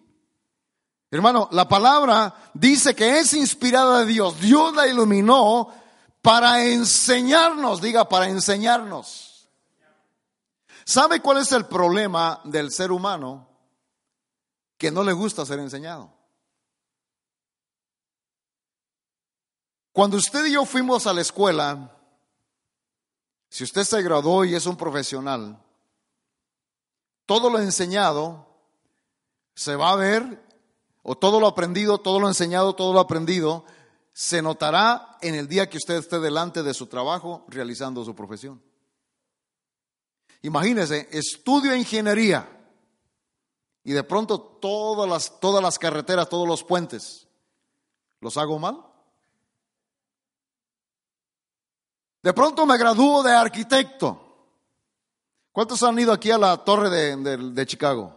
Hermano, 1.10 1.48
la 1.50 1.66
palabra 1.66 2.52
dice 2.54 2.94
que 2.94 3.18
es 3.18 3.34
inspirada 3.34 4.00
de 4.00 4.06
Dios. 4.06 4.38
Dios 4.40 4.72
la 4.76 4.86
iluminó 4.86 5.72
para 6.22 6.64
enseñarnos, 6.64 7.80
diga, 7.80 8.08
para 8.08 8.28
enseñarnos. 8.28 9.48
¿Sabe 10.84 11.20
cuál 11.20 11.38
es 11.38 11.50
el 11.50 11.66
problema 11.66 12.40
del 12.44 12.70
ser 12.70 12.92
humano? 12.92 13.48
Que 14.78 14.92
no 14.92 15.02
le 15.02 15.12
gusta 15.12 15.44
ser 15.44 15.58
enseñado. 15.58 16.12
Cuando 19.92 20.16
usted 20.16 20.46
y 20.46 20.52
yo 20.52 20.64
fuimos 20.64 21.08
a 21.08 21.12
la 21.12 21.22
escuela, 21.22 21.96
si 23.50 23.64
usted 23.64 23.82
se 23.82 24.00
graduó 24.00 24.44
y 24.44 24.54
es 24.54 24.64
un 24.66 24.76
profesional, 24.76 25.60
todo 27.26 27.50
lo 27.50 27.58
enseñado 27.58 28.46
se 29.54 29.76
va 29.76 29.90
a 29.90 29.96
ver, 29.96 30.42
o 31.02 31.16
todo 31.16 31.40
lo 31.40 31.48
aprendido, 31.48 31.98
todo 31.98 32.20
lo 32.20 32.28
enseñado, 32.28 32.74
todo 32.74 32.92
lo 32.92 33.00
aprendido, 33.00 33.64
se 34.12 34.40
notará 34.40 35.18
en 35.20 35.34
el 35.34 35.48
día 35.48 35.68
que 35.68 35.78
usted 35.78 35.94
esté 35.94 36.20
delante 36.20 36.62
de 36.62 36.74
su 36.74 36.86
trabajo 36.86 37.44
realizando 37.48 38.04
su 38.04 38.14
profesión. 38.14 38.62
Imagínese, 40.42 41.08
estudio 41.10 41.74
ingeniería 41.74 42.48
y 43.82 43.92
de 43.92 44.04
pronto 44.04 44.40
todas 44.40 45.08
las, 45.08 45.40
todas 45.40 45.62
las 45.62 45.78
carreteras, 45.78 46.28
todos 46.28 46.46
los 46.46 46.62
puentes, 46.62 47.26
¿los 48.20 48.36
hago 48.36 48.58
mal? 48.58 48.89
De 52.22 52.32
pronto 52.32 52.66
me 52.66 52.76
gradúo 52.76 53.22
de 53.22 53.32
arquitecto. 53.32 54.26
¿Cuántos 55.52 55.82
han 55.82 55.98
ido 55.98 56.12
aquí 56.12 56.30
a 56.30 56.38
la 56.38 56.56
torre 56.58 56.90
de, 56.90 57.66
Chicago? 57.66 58.14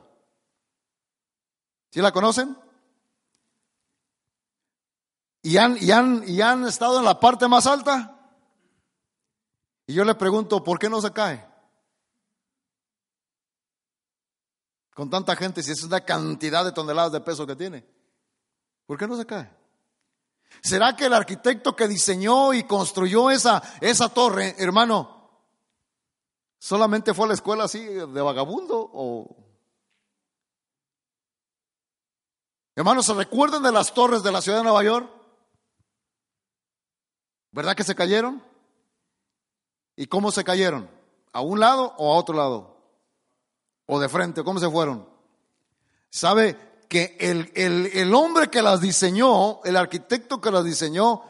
¿Sí 1.89 2.01
la 2.01 2.11
conocen? 2.11 2.57
¿Y 5.41 5.57
han, 5.57 5.77
y, 5.79 5.91
han, 5.91 6.23
¿Y 6.27 6.41
han 6.41 6.65
estado 6.65 6.99
en 6.99 7.05
la 7.05 7.19
parte 7.19 7.47
más 7.47 7.65
alta? 7.65 8.13
Y 9.87 9.93
yo 9.93 10.05
le 10.05 10.15
pregunto, 10.15 10.63
¿por 10.63 10.79
qué 10.79 10.89
no 10.89 11.01
se 11.01 11.11
cae? 11.11 11.45
Con 14.93 15.09
tanta 15.09 15.35
gente, 15.35 15.63
si 15.63 15.71
es 15.71 15.83
una 15.83 16.01
cantidad 16.01 16.63
de 16.63 16.71
toneladas 16.71 17.11
de 17.11 17.21
peso 17.21 17.47
que 17.47 17.55
tiene. 17.55 17.85
¿Por 18.85 18.97
qué 18.97 19.07
no 19.07 19.17
se 19.17 19.25
cae? 19.25 19.62
¿Será 20.63 20.95
que 20.95 21.07
el 21.07 21.13
arquitecto 21.13 21.75
que 21.75 21.89
diseñó 21.89 22.53
y 22.53 22.63
construyó 22.63 23.29
esa, 23.29 23.61
esa 23.81 24.07
torre, 24.07 24.55
hermano, 24.57 25.29
solamente 26.57 27.13
fue 27.13 27.25
a 27.25 27.27
la 27.27 27.33
escuela 27.33 27.65
así 27.65 27.83
de 27.83 28.21
vagabundo? 28.21 28.89
O... 28.93 29.35
Hermanos, 32.75 33.05
¿se 33.05 33.13
recuerdan 33.13 33.61
de 33.61 33.73
las 33.73 33.93
torres 33.93 34.23
de 34.23 34.31
la 34.31 34.41
ciudad 34.41 34.59
de 34.59 34.63
Nueva 34.63 34.83
York? 34.85 35.11
¿Verdad 37.51 37.75
que 37.75 37.83
se 37.83 37.93
cayeron? 37.93 38.41
¿Y 39.97 40.07
cómo 40.07 40.31
se 40.31 40.45
cayeron? 40.45 40.89
¿A 41.33 41.41
un 41.41 41.59
lado 41.59 41.93
o 41.97 42.13
a 42.13 42.17
otro 42.17 42.37
lado? 42.37 42.77
¿O 43.85 43.99
de 43.99 44.07
frente? 44.07 44.45
¿Cómo 44.45 44.61
se 44.61 44.69
fueron? 44.69 45.09
¿Sabe? 46.09 46.57
Que 46.93 47.17
el, 47.19 47.51
el, 47.55 48.13
hombre 48.13 48.51
que 48.51 48.61
las 48.61 48.79
diseñó, 48.79 49.63
el 49.63 49.77
arquitecto 49.77 50.39
que 50.39 50.51
las 50.51 50.63
diseñó, 50.63 51.23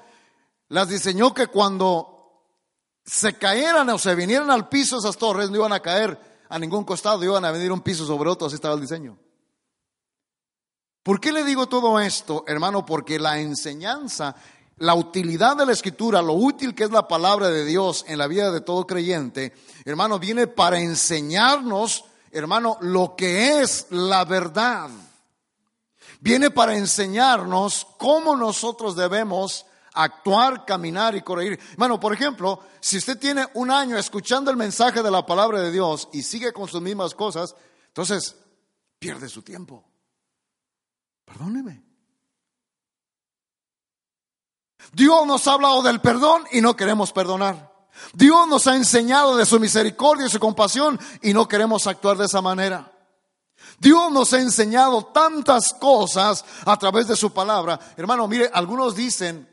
las 0.68 0.90
diseñó 0.90 1.34
que 1.34 1.48
cuando 1.48 2.50
se 3.06 3.38
cayeran 3.38 3.90
o 3.90 3.98
se 3.98 4.14
vinieran 4.14 4.52
al 4.52 4.68
piso 4.68 4.98
esas 4.98 5.16
torres, 5.16 5.50
no 5.50 5.56
iban 5.56 5.72
a 5.72 5.80
caer 5.80 6.20
a 6.50 6.60
ningún 6.60 6.84
costado, 6.84 7.24
iban 7.24 7.46
a 7.46 7.52
venir 7.52 7.72
un 7.72 7.80
piso 7.80 8.06
sobre 8.06 8.30
otro, 8.30 8.48
así 8.48 8.56
estaba 8.56 8.76
el 8.76 8.82
diseño. 8.82 9.18
¿Por 11.02 11.22
qué 11.22 11.32
le 11.32 11.46
digo 11.46 11.68
todo 11.68 11.98
esto, 11.98 12.44
hermano? 12.46 12.86
Porque 12.86 13.18
la 13.18 13.40
enseñanza, 13.40 14.36
la 14.80 14.96
utilidad 14.96 15.56
de 15.56 15.66
la 15.66 15.72
escritura, 15.72 16.22
lo 16.22 16.34
útil 16.34 16.76
que 16.76 16.84
es 16.84 16.92
la 16.92 17.08
palabra 17.08 17.48
de 17.48 17.64
Dios 17.64 18.04
en 18.10 18.18
la 18.18 18.28
vida 18.28 18.52
de 18.52 18.60
todo 18.60 18.86
creyente, 18.86 19.54
hermano, 19.86 20.20
viene 20.20 20.48
para 20.48 20.82
enseñarnos, 20.82 22.04
hermano, 22.34 22.76
lo 22.82 23.16
que 23.16 23.62
es 23.62 23.88
la 23.92 24.26
verdad. 24.26 24.90
Viene 26.24 26.52
para 26.52 26.78
enseñarnos 26.78 27.86
cómo 27.98 28.38
nosotros 28.38 28.96
debemos 28.96 29.66
actuar, 29.94 30.64
caminar 30.64 31.18
y 31.18 31.22
corregir. 31.22 31.60
Hermano, 31.72 32.00
por 32.00 32.14
ejemplo, 32.14 32.62
si 32.80 32.98
usted 32.98 33.20
tiene 33.20 33.46
un 33.56 33.70
año 33.70 33.98
escuchando 33.98 34.50
el 34.50 34.56
mensaje 34.56 35.04
de 35.04 35.12
la 35.12 35.26
palabra 35.26 35.60
de 35.60 35.70
Dios 35.70 36.08
y 36.14 36.22
sigue 36.22 36.54
con 36.54 36.70
sus 36.70 36.82
mismas 36.82 37.14
cosas, 37.14 37.54
entonces 37.88 38.38
pierde 39.00 39.28
su 39.28 39.42
tiempo. 39.42 39.84
Perdóneme. 41.26 41.84
Dios 44.94 45.28
nos 45.28 45.46
ha 45.50 45.54
hablado 45.56 45.82
del 45.82 46.00
perdón 46.00 46.46
y 46.54 46.62
no 46.62 46.78
queremos 46.78 47.12
perdonar. 47.12 47.70
Dios 48.14 48.48
nos 48.48 48.66
ha 48.68 48.78
enseñado 48.78 49.36
de 49.36 49.46
su 49.46 49.60
misericordia 49.60 50.28
y 50.28 50.30
su 50.30 50.40
compasión 50.40 50.98
y 51.22 51.34
no 51.34 51.50
queremos 51.50 51.86
actuar 51.86 52.16
de 52.16 52.28
esa 52.28 52.42
manera. 52.42 52.93
Dios 53.80 54.12
nos 54.12 54.34
ha 54.34 54.40
enseñado 54.40 55.06
tantas 55.08 55.74
cosas 55.74 56.44
a 56.66 56.78
través 56.78 57.08
de 57.08 57.16
su 57.16 57.32
palabra. 57.32 57.80
Hermano, 57.98 58.28
mire, 58.28 58.50
algunos 58.54 58.96
dicen 58.96 59.50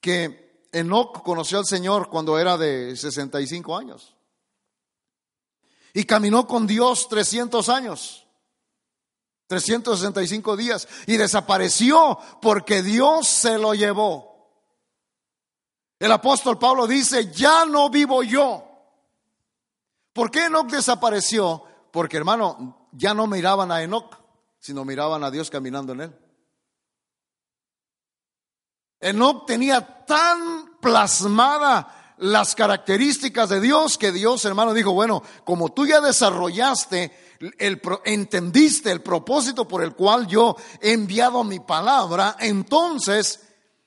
que 0.00 0.68
Enoch 0.72 1.22
conoció 1.22 1.58
al 1.58 1.66
Señor 1.66 2.08
cuando 2.08 2.38
era 2.38 2.56
de 2.56 2.96
65 2.96 3.76
años. 3.76 4.14
Y 5.92 6.04
caminó 6.04 6.46
con 6.46 6.66
Dios 6.66 7.08
300 7.08 7.68
años. 7.68 8.26
365 9.46 10.56
días. 10.56 10.88
Y 11.06 11.16
desapareció 11.16 12.18
porque 12.42 12.82
Dios 12.82 13.28
se 13.28 13.58
lo 13.58 13.74
llevó. 13.74 14.34
El 15.98 16.10
apóstol 16.12 16.58
Pablo 16.58 16.86
dice, 16.86 17.30
ya 17.32 17.64
no 17.64 17.88
vivo 17.88 18.22
yo. 18.22 18.64
¿Por 20.12 20.30
qué 20.30 20.46
Enoch 20.46 20.68
desapareció? 20.68 21.62
Porque 21.90 22.16
hermano, 22.16 22.83
ya 22.96 23.14
no 23.14 23.26
miraban 23.26 23.70
a 23.70 23.82
Enoch, 23.82 24.16
sino 24.58 24.84
miraban 24.84 25.22
a 25.24 25.30
Dios 25.30 25.50
caminando 25.50 25.92
en 25.92 26.00
él. 26.02 26.16
Enoch 29.00 29.46
tenía 29.46 30.06
tan 30.06 30.78
plasmada 30.80 32.14
las 32.18 32.54
características 32.54 33.48
de 33.48 33.60
Dios 33.60 33.98
que 33.98 34.12
Dios, 34.12 34.44
hermano, 34.44 34.72
dijo, 34.72 34.92
bueno, 34.92 35.22
como 35.44 35.72
tú 35.72 35.86
ya 35.86 36.00
desarrollaste, 36.00 37.12
el, 37.58 37.82
entendiste 38.04 38.90
el 38.90 39.02
propósito 39.02 39.66
por 39.66 39.82
el 39.82 39.94
cual 39.94 40.26
yo 40.26 40.56
he 40.80 40.92
enviado 40.92 41.44
mi 41.44 41.60
palabra, 41.60 42.36
entonces, 42.38 43.42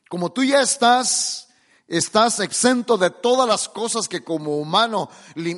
como 0.09 0.31
tú 0.31 0.43
ya 0.43 0.61
estás 0.61 1.46
Estás 1.87 2.41
exento 2.41 2.97
de 2.97 3.09
todas 3.09 3.47
las 3.47 3.69
cosas 3.69 4.09
que 4.09 4.21
como 4.21 4.57
humano 4.57 5.09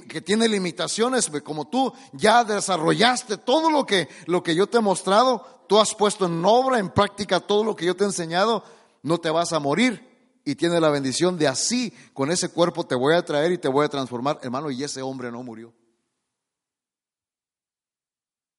que 0.07 0.21
tiene 0.21 0.47
limitaciones, 0.47 1.31
como 1.43 1.67
tú 1.67 1.91
ya 2.13 2.43
desarrollaste 2.43 3.37
todo 3.37 3.71
lo 3.71 3.83
que 3.83 4.07
lo 4.27 4.43
que 4.43 4.53
yo 4.53 4.67
te 4.67 4.77
he 4.77 4.81
mostrado, 4.81 5.63
tú 5.67 5.79
has 5.79 5.95
puesto 5.95 6.27
en 6.27 6.45
obra, 6.45 6.77
en 6.77 6.89
práctica 6.89 7.39
todo 7.39 7.63
lo 7.63 7.75
que 7.75 7.87
yo 7.87 7.95
te 7.95 8.03
he 8.03 8.07
enseñado, 8.07 8.63
no 9.01 9.17
te 9.17 9.31
vas 9.31 9.53
a 9.53 9.59
morir 9.59 10.07
y 10.45 10.53
tienes 10.53 10.79
la 10.79 10.89
bendición 10.89 11.35
de 11.35 11.47
así 11.47 11.91
con 12.13 12.29
ese 12.29 12.49
cuerpo 12.49 12.85
te 12.85 12.93
voy 12.93 13.15
a 13.15 13.25
traer 13.25 13.51
y 13.51 13.57
te 13.57 13.67
voy 13.67 13.85
a 13.85 13.89
transformar, 13.89 14.39
hermano, 14.43 14.69
y 14.69 14.83
ese 14.83 15.01
hombre 15.01 15.31
no 15.31 15.41
murió. 15.41 15.73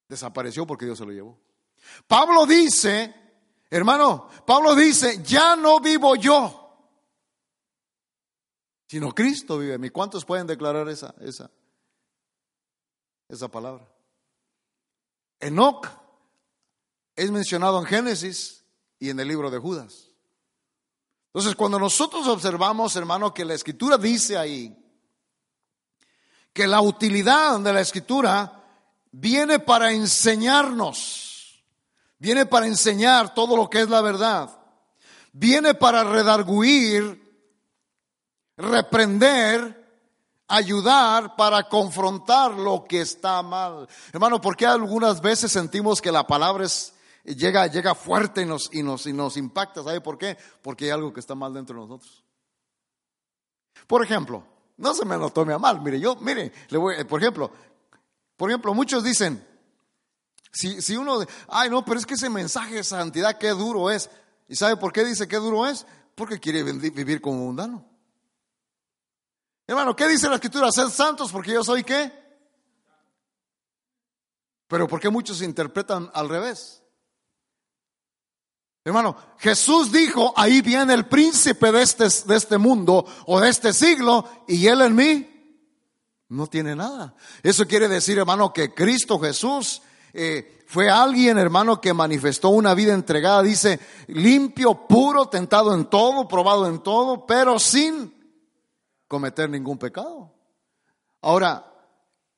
Desapareció 0.08 0.66
porque 0.66 0.86
Dios 0.86 0.98
se 0.98 1.06
lo 1.06 1.12
llevó. 1.12 1.38
Pablo 2.08 2.46
dice, 2.46 3.14
hermano, 3.70 4.28
Pablo 4.44 4.74
dice, 4.74 5.22
ya 5.22 5.54
no 5.54 5.78
vivo 5.78 6.16
yo 6.16 6.59
sino 8.90 9.14
Cristo 9.14 9.56
vive 9.56 9.74
en 9.74 9.80
mí. 9.80 9.90
¿Cuántos 9.90 10.24
pueden 10.24 10.48
declarar 10.48 10.88
esa, 10.88 11.14
esa, 11.20 11.48
esa 13.28 13.46
palabra? 13.46 13.86
Enoch 15.38 15.86
es 17.14 17.30
mencionado 17.30 17.78
en 17.78 17.84
Génesis 17.84 18.64
y 18.98 19.10
en 19.10 19.20
el 19.20 19.28
libro 19.28 19.48
de 19.48 19.58
Judas. 19.58 20.08
Entonces, 21.26 21.54
cuando 21.54 21.78
nosotros 21.78 22.26
observamos, 22.26 22.96
hermano, 22.96 23.32
que 23.32 23.44
la 23.44 23.54
escritura 23.54 23.96
dice 23.96 24.36
ahí 24.36 24.76
que 26.52 26.66
la 26.66 26.80
utilidad 26.80 27.60
de 27.60 27.72
la 27.72 27.82
escritura 27.82 28.60
viene 29.12 29.60
para 29.60 29.92
enseñarnos, 29.92 31.62
viene 32.18 32.44
para 32.44 32.66
enseñar 32.66 33.34
todo 33.34 33.56
lo 33.56 33.70
que 33.70 33.82
es 33.82 33.88
la 33.88 34.00
verdad, 34.00 34.50
viene 35.32 35.74
para 35.74 36.02
redarguir 36.02 37.29
reprender, 38.60 39.80
ayudar 40.48 41.36
para 41.36 41.68
confrontar 41.68 42.52
lo 42.52 42.84
que 42.84 43.00
está 43.00 43.42
mal. 43.42 43.88
Hermano, 44.12 44.40
porque 44.40 44.66
algunas 44.66 45.20
veces 45.20 45.52
sentimos 45.52 46.00
que 46.00 46.12
la 46.12 46.26
palabra 46.26 46.64
es, 46.64 46.94
llega, 47.24 47.66
llega 47.66 47.94
fuerte 47.94 48.42
y 48.42 48.46
nos, 48.46 48.68
y, 48.72 48.82
nos, 48.82 49.06
y 49.06 49.12
nos 49.12 49.36
impacta? 49.36 49.82
¿Sabe 49.82 50.00
por 50.00 50.18
qué? 50.18 50.36
Porque 50.62 50.86
hay 50.86 50.90
algo 50.90 51.12
que 51.12 51.20
está 51.20 51.34
mal 51.34 51.54
dentro 51.54 51.76
de 51.76 51.86
nosotros. 51.86 52.24
Por 53.86 54.04
ejemplo, 54.04 54.44
no 54.76 54.94
se 54.94 55.04
me 55.04 55.16
lo 55.16 55.30
tome 55.30 55.52
a 55.52 55.58
mal, 55.58 55.80
mire, 55.80 56.00
yo, 56.00 56.16
mire, 56.16 56.52
le 56.68 56.78
voy, 56.78 57.04
por 57.04 57.20
ejemplo, 57.20 57.50
por 58.36 58.50
ejemplo, 58.50 58.72
muchos 58.72 59.04
dicen, 59.04 59.46
si, 60.52 60.80
si 60.82 60.96
uno, 60.96 61.20
ay 61.48 61.70
no, 61.70 61.84
pero 61.84 61.98
es 61.98 62.06
que 62.06 62.14
ese 62.14 62.30
mensaje 62.30 62.76
de 62.76 62.84
santidad, 62.84 63.38
qué 63.38 63.50
duro 63.50 63.90
es. 63.90 64.10
¿Y 64.48 64.56
sabe 64.56 64.76
por 64.76 64.92
qué 64.92 65.04
dice 65.04 65.28
qué 65.28 65.36
duro 65.36 65.66
es? 65.66 65.86
Porque 66.14 66.40
quiere 66.40 66.62
vivir 66.62 67.20
como 67.20 67.38
mundano. 67.38 67.89
Hermano, 69.70 69.94
¿qué 69.94 70.08
dice 70.08 70.28
la 70.28 70.34
escritura? 70.34 70.72
Sed 70.72 70.88
santos 70.88 71.30
porque 71.30 71.52
yo 71.52 71.62
soy 71.62 71.84
qué. 71.84 72.10
Pero 74.66 74.88
¿por 74.88 74.98
qué 74.98 75.08
muchos 75.10 75.42
interpretan 75.42 76.10
al 76.12 76.28
revés? 76.28 76.82
Hermano, 78.84 79.16
Jesús 79.38 79.92
dijo, 79.92 80.34
ahí 80.36 80.60
viene 80.60 80.92
el 80.92 81.06
príncipe 81.06 81.70
de 81.70 81.82
este, 81.82 82.08
de 82.26 82.36
este 82.36 82.58
mundo 82.58 83.06
o 83.26 83.38
de 83.38 83.48
este 83.48 83.72
siglo 83.72 84.28
y 84.48 84.66
él 84.66 84.80
en 84.80 84.96
mí 84.96 85.62
no 86.30 86.48
tiene 86.48 86.74
nada. 86.74 87.14
Eso 87.40 87.64
quiere 87.64 87.86
decir, 87.86 88.18
hermano, 88.18 88.52
que 88.52 88.74
Cristo 88.74 89.20
Jesús 89.20 89.82
eh, 90.12 90.64
fue 90.66 90.90
alguien, 90.90 91.38
hermano, 91.38 91.80
que 91.80 91.94
manifestó 91.94 92.48
una 92.48 92.74
vida 92.74 92.92
entregada, 92.92 93.40
dice, 93.44 93.78
limpio, 94.08 94.88
puro, 94.88 95.28
tentado 95.28 95.72
en 95.74 95.84
todo, 95.84 96.26
probado 96.26 96.66
en 96.66 96.82
todo, 96.82 97.24
pero 97.24 97.60
sin 97.60 98.19
cometer 99.10 99.50
ningún 99.50 99.76
pecado. 99.76 100.32
Ahora, 101.20 101.66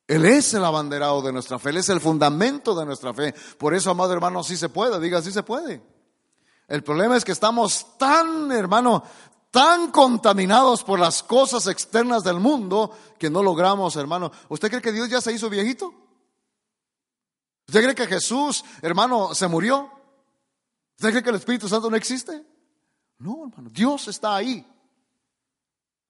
Él 0.06 0.24
es 0.24 0.54
el 0.54 0.64
abanderado 0.64 1.20
de 1.20 1.30
nuestra 1.30 1.58
fe, 1.58 1.68
Él 1.68 1.76
es 1.76 1.90
el 1.90 2.00
fundamento 2.00 2.74
de 2.74 2.86
nuestra 2.86 3.12
fe. 3.12 3.34
Por 3.58 3.74
eso, 3.74 3.90
amado 3.90 4.14
hermano, 4.14 4.42
sí 4.42 4.56
se 4.56 4.70
puede, 4.70 4.98
diga, 4.98 5.20
sí 5.20 5.30
se 5.30 5.42
puede. 5.42 5.82
El 6.66 6.82
problema 6.82 7.14
es 7.14 7.26
que 7.26 7.32
estamos 7.32 7.98
tan, 7.98 8.50
hermano, 8.50 9.02
tan 9.50 9.90
contaminados 9.90 10.82
por 10.82 10.98
las 10.98 11.22
cosas 11.22 11.66
externas 11.66 12.24
del 12.24 12.40
mundo 12.40 12.96
que 13.18 13.28
no 13.28 13.42
logramos, 13.42 13.94
hermano. 13.96 14.32
¿Usted 14.48 14.70
cree 14.70 14.80
que 14.80 14.92
Dios 14.92 15.10
ya 15.10 15.20
se 15.20 15.30
hizo 15.30 15.50
viejito? 15.50 15.92
¿Usted 17.68 17.82
cree 17.82 17.94
que 17.94 18.06
Jesús, 18.06 18.64
hermano, 18.80 19.34
se 19.34 19.46
murió? 19.46 19.90
¿Usted 20.96 21.10
cree 21.10 21.22
que 21.22 21.30
el 21.30 21.36
Espíritu 21.36 21.68
Santo 21.68 21.90
no 21.90 21.96
existe? 21.98 22.42
No, 23.18 23.46
hermano, 23.46 23.68
Dios 23.70 24.08
está 24.08 24.36
ahí. 24.36 24.66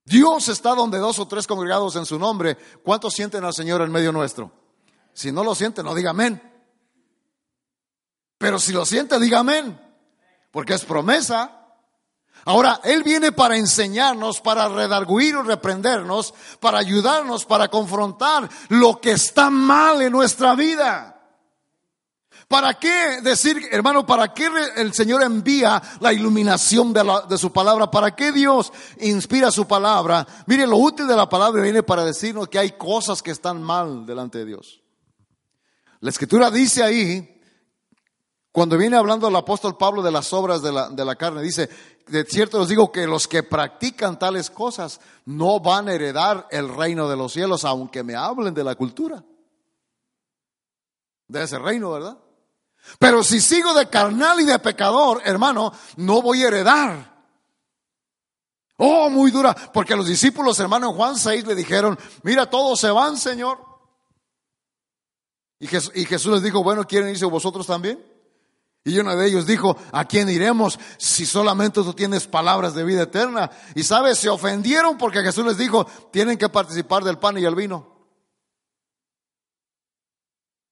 Dios 0.04 0.48
está 0.48 0.74
donde 0.74 0.98
dos 0.98 1.18
o 1.18 1.28
tres 1.28 1.46
congregados 1.46 1.96
en 1.96 2.06
su 2.06 2.18
nombre. 2.18 2.56
¿Cuántos 2.82 3.14
sienten 3.14 3.44
al 3.44 3.54
Señor 3.54 3.82
en 3.82 3.92
medio 3.92 4.12
nuestro? 4.12 4.50
Si 5.12 5.30
no 5.30 5.44
lo 5.44 5.54
sienten, 5.54 5.84
no 5.84 5.94
diga 5.94 6.10
amén. 6.10 6.42
Pero 8.38 8.58
si 8.58 8.72
lo 8.72 8.84
siente, 8.84 9.18
diga 9.20 9.40
amén. 9.40 9.80
Porque 10.50 10.74
es 10.74 10.84
promesa. 10.84 11.62
Ahora, 12.44 12.80
Él 12.82 13.04
viene 13.04 13.30
para 13.30 13.56
enseñarnos, 13.56 14.40
para 14.40 14.68
redarguir 14.68 15.36
o 15.36 15.44
reprendernos, 15.44 16.34
para 16.58 16.78
ayudarnos, 16.78 17.44
para 17.44 17.68
confrontar 17.68 18.48
lo 18.68 19.00
que 19.00 19.12
está 19.12 19.48
mal 19.48 20.02
en 20.02 20.10
nuestra 20.10 20.56
vida. 20.56 21.11
¿Para 22.52 22.74
qué 22.74 23.22
decir, 23.22 23.66
hermano, 23.70 24.04
para 24.04 24.34
qué 24.34 24.46
el 24.76 24.92
Señor 24.92 25.22
envía 25.22 25.80
la 26.00 26.12
iluminación 26.12 26.92
de, 26.92 27.38
su 27.38 27.50
palabra? 27.50 27.90
¿Para 27.90 28.14
qué 28.14 28.30
Dios 28.30 28.70
inspira 29.00 29.50
su 29.50 29.66
palabra? 29.66 30.26
Mire, 30.46 30.66
lo 30.66 30.76
útil 30.76 31.06
de 31.06 31.16
la 31.16 31.30
palabra 31.30 31.62
viene 31.62 31.82
para 31.82 32.04
decirnos 32.04 32.48
que 32.48 32.58
hay 32.58 32.72
cosas 32.72 33.22
que 33.22 33.30
están 33.30 33.62
mal 33.62 34.04
delante 34.04 34.36
de 34.36 34.44
Dios. 34.44 34.82
La 36.00 36.10
escritura 36.10 36.50
dice 36.50 36.82
ahí, 36.82 37.40
Cuando 38.52 38.76
viene 38.76 38.98
hablando 38.98 39.28
el 39.28 39.36
apóstol 39.36 39.78
Pablo 39.78 40.02
de 40.02 40.10
las 40.10 40.30
obras 40.34 40.60
de 40.60 40.72
la, 40.72 40.90
de 40.90 41.06
la 41.06 41.16
carne, 41.16 41.40
dice, 41.40 41.70
de 42.06 42.24
cierto 42.24 42.60
os 42.60 42.68
digo 42.68 42.92
que 42.92 43.06
los 43.06 43.26
que 43.26 43.44
practican 43.44 44.18
tales 44.18 44.50
cosas 44.50 45.00
no 45.24 45.60
van 45.60 45.88
a 45.88 45.94
heredar 45.94 46.48
el 46.50 46.68
reino 46.68 47.08
de 47.08 47.16
los 47.16 47.32
cielos, 47.32 47.64
aunque 47.64 48.02
me 48.02 48.14
hablen 48.14 48.52
de 48.52 48.62
la 48.62 48.74
cultura. 48.74 49.24
De 51.28 51.44
ese 51.44 51.58
reino, 51.58 51.92
¿verdad? 51.92 52.21
Pero 52.98 53.22
si 53.22 53.40
sigo 53.40 53.74
de 53.74 53.88
carnal 53.88 54.40
y 54.40 54.44
de 54.44 54.58
pecador, 54.58 55.22
hermano, 55.24 55.72
no 55.96 56.22
voy 56.22 56.42
a 56.42 56.48
heredar. 56.48 57.12
Oh, 58.78 59.08
muy 59.10 59.30
dura, 59.30 59.54
porque 59.54 59.94
los 59.94 60.06
discípulos, 60.06 60.58
hermano, 60.58 60.90
en 60.90 60.96
Juan 60.96 61.16
6 61.16 61.46
le 61.46 61.54
dijeron, 61.54 61.98
mira, 62.22 62.50
todos 62.50 62.80
se 62.80 62.90
van, 62.90 63.16
Señor. 63.16 63.58
Y 65.60 65.68
Jesús, 65.68 65.92
y 65.94 66.04
Jesús 66.04 66.32
les 66.32 66.42
dijo, 66.42 66.64
bueno, 66.64 66.84
¿quieren 66.86 67.10
irse 67.10 67.24
vosotros 67.24 67.66
también? 67.66 68.04
Y 68.84 68.98
uno 68.98 69.14
de 69.16 69.28
ellos 69.28 69.46
dijo, 69.46 69.76
¿a 69.92 70.04
quién 70.06 70.28
iremos 70.28 70.78
si 70.98 71.24
solamente 71.24 71.82
tú 71.82 71.94
tienes 71.94 72.26
palabras 72.26 72.74
de 72.74 72.82
vida 72.82 73.02
eterna? 73.02 73.48
Y 73.76 73.84
sabes, 73.84 74.18
se 74.18 74.28
ofendieron 74.28 74.98
porque 74.98 75.22
Jesús 75.22 75.46
les 75.46 75.56
dijo, 75.56 75.86
tienen 76.10 76.36
que 76.36 76.48
participar 76.48 77.04
del 77.04 77.18
pan 77.18 77.38
y 77.38 77.44
el 77.44 77.54
vino. 77.54 77.91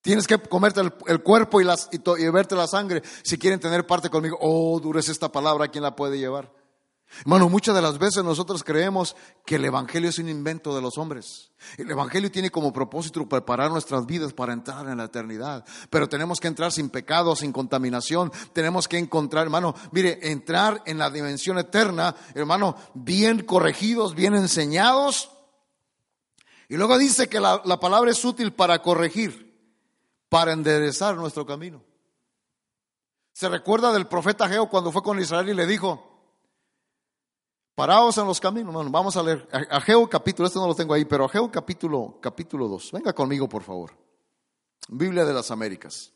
Tienes 0.01 0.25
que 0.25 0.39
comerte 0.39 0.81
el, 0.81 1.21
cuerpo 1.21 1.61
y, 1.61 1.63
las, 1.63 1.87
y, 1.91 2.29
verte 2.29 2.55
la 2.55 2.67
sangre 2.67 3.03
si 3.23 3.37
quieren 3.37 3.59
tener 3.59 3.85
parte 3.85 4.09
conmigo. 4.09 4.37
Oh, 4.41 4.79
dura 4.79 4.99
es 4.99 5.09
esta 5.09 5.31
palabra, 5.31 5.67
¿quién 5.67 5.83
la 5.83 5.95
puede 5.95 6.17
llevar? 6.17 6.51
Hermano, 7.19 7.49
muchas 7.49 7.75
de 7.75 7.81
las 7.81 7.99
veces 7.99 8.23
nosotros 8.23 8.63
creemos 8.63 9.15
que 9.45 9.55
el 9.55 9.65
Evangelio 9.65 10.09
es 10.09 10.17
un 10.17 10.29
invento 10.29 10.73
de 10.73 10.81
los 10.81 10.97
hombres. 10.97 11.51
El 11.77 11.91
Evangelio 11.91 12.31
tiene 12.31 12.49
como 12.49 12.73
propósito 12.73 13.27
preparar 13.27 13.69
nuestras 13.69 14.07
vidas 14.07 14.33
para 14.33 14.53
entrar 14.53 14.87
en 14.87 14.97
la 14.97 15.03
eternidad. 15.03 15.65
Pero 15.89 16.09
tenemos 16.09 16.39
que 16.39 16.47
entrar 16.47 16.71
sin 16.71 16.89
pecado, 16.89 17.35
sin 17.35 17.51
contaminación. 17.51 18.31
Tenemos 18.53 18.87
que 18.87 18.97
encontrar, 18.97 19.43
hermano, 19.43 19.75
mire, 19.91 20.31
entrar 20.31 20.81
en 20.85 20.97
la 20.97 21.11
dimensión 21.11 21.59
eterna, 21.59 22.15
hermano, 22.33 22.75
bien 22.95 23.43
corregidos, 23.43 24.15
bien 24.15 24.33
enseñados. 24.33 25.31
Y 26.69 26.77
luego 26.77 26.97
dice 26.97 27.27
que 27.27 27.41
la 27.41 27.79
palabra 27.79 28.09
es 28.09 28.23
útil 28.23 28.53
para 28.53 28.81
corregir, 28.81 29.50
para 30.31 30.53
enderezar 30.53 31.17
nuestro 31.17 31.45
camino. 31.45 31.83
Se 33.33 33.49
recuerda 33.49 33.91
del 33.91 34.07
profeta 34.07 34.47
Geo 34.47 34.69
cuando 34.69 34.89
fue 34.89 35.03
con 35.03 35.19
Israel 35.19 35.49
y 35.49 35.53
le 35.53 35.67
dijo, 35.67 36.07
Paraos 37.75 38.17
en 38.17 38.25
los 38.25 38.39
caminos. 38.39 38.89
vamos 38.89 39.17
a 39.17 39.23
leer. 39.23 39.45
Ageo 39.69 40.09
capítulo, 40.09 40.47
este 40.47 40.57
no 40.57 40.67
lo 40.67 40.75
tengo 40.75 40.93
ahí, 40.93 41.03
pero 41.03 41.25
Ageo 41.25 41.51
capítulo, 41.51 42.17
capítulo 42.21 42.69
2. 42.69 42.93
Venga 42.93 43.11
conmigo, 43.11 43.49
por 43.49 43.61
favor. 43.61 43.91
Biblia 44.87 45.25
de 45.25 45.33
las 45.33 45.51
Américas. 45.51 46.13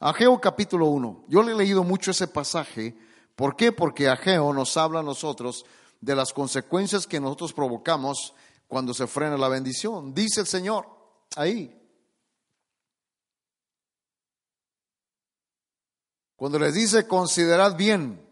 Ageo 0.00 0.40
capítulo 0.40 0.86
1. 0.86 1.26
Yo 1.28 1.44
le 1.44 1.52
he 1.52 1.54
leído 1.54 1.84
mucho 1.84 2.10
ese 2.10 2.26
pasaje. 2.26 2.98
¿Por 3.36 3.54
qué? 3.54 3.70
Porque 3.70 4.08
Ageo 4.08 4.52
nos 4.52 4.76
habla 4.76 4.98
a 4.98 5.04
nosotros 5.04 5.64
de 6.00 6.16
las 6.16 6.32
consecuencias 6.32 7.06
que 7.06 7.20
nosotros 7.20 7.52
provocamos 7.52 8.34
cuando 8.66 8.92
se 8.94 9.06
frena 9.06 9.36
la 9.36 9.48
bendición. 9.48 10.12
Dice 10.12 10.40
el 10.40 10.48
Señor 10.48 10.88
ahí. 11.36 11.83
Cuando 16.36 16.58
les 16.58 16.74
dice, 16.74 17.06
considerad 17.06 17.76
bien 17.76 18.24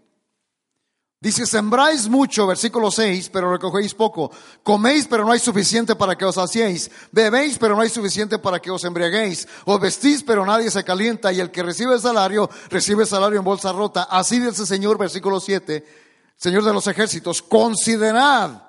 Dice, 1.22 1.46
sembráis 1.46 2.08
mucho, 2.08 2.48
versículo 2.48 2.90
6, 2.90 3.30
pero 3.32 3.52
recogéis 3.52 3.94
poco. 3.94 4.32
Coméis, 4.64 5.06
pero 5.06 5.24
no 5.24 5.30
hay 5.30 5.38
suficiente 5.38 5.94
para 5.94 6.18
que 6.18 6.24
os 6.24 6.36
hacéis. 6.36 6.90
Bebéis, 7.12 7.58
pero 7.58 7.76
no 7.76 7.82
hay 7.82 7.90
suficiente 7.90 8.40
para 8.40 8.58
que 8.58 8.72
os 8.72 8.82
embriaguéis. 8.82 9.46
Os 9.64 9.80
vestís, 9.80 10.24
pero 10.24 10.44
nadie 10.44 10.68
se 10.68 10.82
calienta. 10.82 11.32
Y 11.32 11.38
el 11.38 11.52
que 11.52 11.62
recibe 11.62 11.94
el 11.94 12.00
salario, 12.00 12.50
recibe 12.70 13.04
el 13.04 13.08
salario 13.08 13.38
en 13.38 13.44
bolsa 13.44 13.70
rota. 13.70 14.08
Así 14.10 14.40
dice 14.40 14.62
el 14.62 14.66
Señor, 14.66 14.98
versículo 14.98 15.38
7, 15.38 15.86
Señor 16.34 16.64
de 16.64 16.72
los 16.72 16.88
ejércitos, 16.88 17.40
considerad 17.40 18.64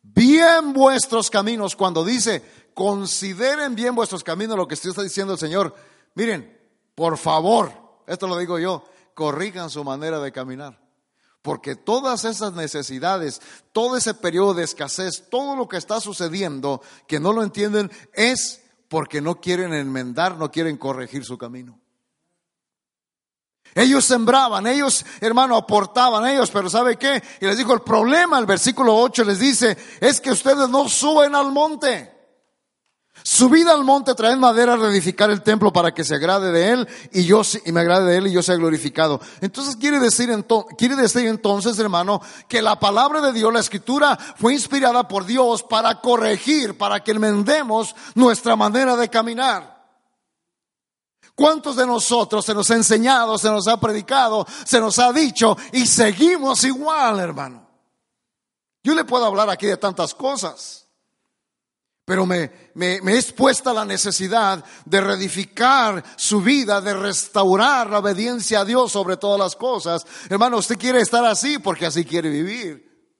bien 0.00 0.72
vuestros 0.72 1.28
caminos. 1.30 1.74
Cuando 1.74 2.04
dice, 2.04 2.44
consideren 2.74 3.74
bien 3.74 3.96
vuestros 3.96 4.22
caminos, 4.22 4.56
lo 4.56 4.68
que 4.68 4.74
está 4.74 5.02
diciendo 5.02 5.32
el 5.32 5.40
Señor. 5.40 5.74
Miren, 6.14 6.56
por 6.94 7.18
favor, 7.18 7.87
esto 8.08 8.26
lo 8.26 8.38
digo 8.38 8.58
yo, 8.58 8.84
corrijan 9.14 9.70
su 9.70 9.84
manera 9.84 10.18
de 10.18 10.32
caminar. 10.32 10.80
Porque 11.42 11.76
todas 11.76 12.24
esas 12.24 12.54
necesidades, 12.54 13.40
todo 13.72 13.96
ese 13.96 14.14
periodo 14.14 14.54
de 14.54 14.64
escasez, 14.64 15.28
todo 15.30 15.54
lo 15.54 15.68
que 15.68 15.76
está 15.76 16.00
sucediendo, 16.00 16.82
que 17.06 17.20
no 17.20 17.32
lo 17.32 17.42
entienden, 17.42 17.90
es 18.12 18.62
porque 18.88 19.20
no 19.20 19.40
quieren 19.40 19.72
enmendar, 19.72 20.36
no 20.36 20.50
quieren 20.50 20.76
corregir 20.76 21.24
su 21.24 21.38
camino. 21.38 21.78
Ellos 23.74 24.04
sembraban, 24.04 24.66
ellos, 24.66 25.04
hermano, 25.20 25.56
aportaban 25.56 26.26
ellos, 26.26 26.50
pero 26.50 26.68
¿sabe 26.70 26.96
qué? 26.96 27.22
Y 27.40 27.46
les 27.46 27.58
dijo, 27.58 27.74
el 27.74 27.82
problema, 27.82 28.38
el 28.38 28.46
versículo 28.46 28.96
8 28.96 29.24
les 29.24 29.38
dice, 29.38 29.76
es 30.00 30.20
que 30.20 30.32
ustedes 30.32 30.68
no 30.68 30.88
suben 30.88 31.34
al 31.34 31.52
monte. 31.52 32.17
Subida 33.22 33.72
al 33.72 33.84
monte, 33.84 34.14
traed 34.14 34.36
madera 34.36 34.76
reedificar 34.76 35.30
el 35.30 35.42
templo 35.42 35.72
para 35.72 35.92
que 35.92 36.04
se 36.04 36.14
agrade 36.14 36.50
de 36.52 36.70
él 36.72 36.88
y 37.12 37.24
yo 37.24 37.42
y 37.64 37.72
me 37.72 37.80
agrade 37.80 38.10
de 38.10 38.16
él 38.16 38.26
y 38.28 38.32
yo 38.32 38.42
sea 38.42 38.56
glorificado. 38.56 39.20
Entonces 39.40 39.76
quiere 39.76 40.00
decir, 40.00 40.30
quiere 40.76 40.96
decir 40.96 41.26
entonces, 41.26 41.78
hermano, 41.78 42.20
que 42.48 42.62
la 42.62 42.80
palabra 42.80 43.20
de 43.20 43.32
Dios, 43.32 43.52
la 43.52 43.60
escritura, 43.60 44.16
fue 44.36 44.54
inspirada 44.54 45.06
por 45.06 45.26
Dios 45.26 45.62
para 45.62 46.00
corregir, 46.00 46.78
para 46.78 47.00
que 47.04 47.12
enmendemos 47.12 47.94
nuestra 48.14 48.56
manera 48.56 48.96
de 48.96 49.08
caminar. 49.08 49.78
¿Cuántos 51.34 51.76
de 51.76 51.86
nosotros 51.86 52.44
se 52.44 52.54
nos 52.54 52.68
ha 52.70 52.74
enseñado, 52.74 53.38
se 53.38 53.50
nos 53.50 53.68
ha 53.68 53.78
predicado, 53.78 54.46
se 54.64 54.80
nos 54.80 54.98
ha 54.98 55.12
dicho 55.12 55.56
y 55.72 55.86
seguimos 55.86 56.64
igual, 56.64 57.20
hermano? 57.20 57.68
Yo 58.82 58.94
le 58.94 59.04
puedo 59.04 59.26
hablar 59.26 59.48
aquí 59.50 59.66
de 59.66 59.76
tantas 59.76 60.14
cosas 60.14 60.87
pero 62.08 62.24
me, 62.24 62.50
me, 62.72 63.02
me, 63.02 63.18
es 63.18 63.34
puesta 63.34 63.70
la 63.70 63.84
necesidad 63.84 64.64
de 64.86 64.98
reedificar 64.98 66.02
su 66.16 66.40
vida, 66.40 66.80
de 66.80 66.94
restaurar 66.94 67.90
la 67.90 67.98
obediencia 67.98 68.60
a 68.60 68.64
Dios 68.64 68.92
sobre 68.92 69.18
todas 69.18 69.38
las 69.38 69.54
cosas. 69.54 70.06
Hermano, 70.30 70.56
usted 70.56 70.78
quiere 70.78 71.02
estar 71.02 71.22
así 71.26 71.58
porque 71.58 71.84
así 71.84 72.06
quiere 72.06 72.30
vivir. 72.30 73.12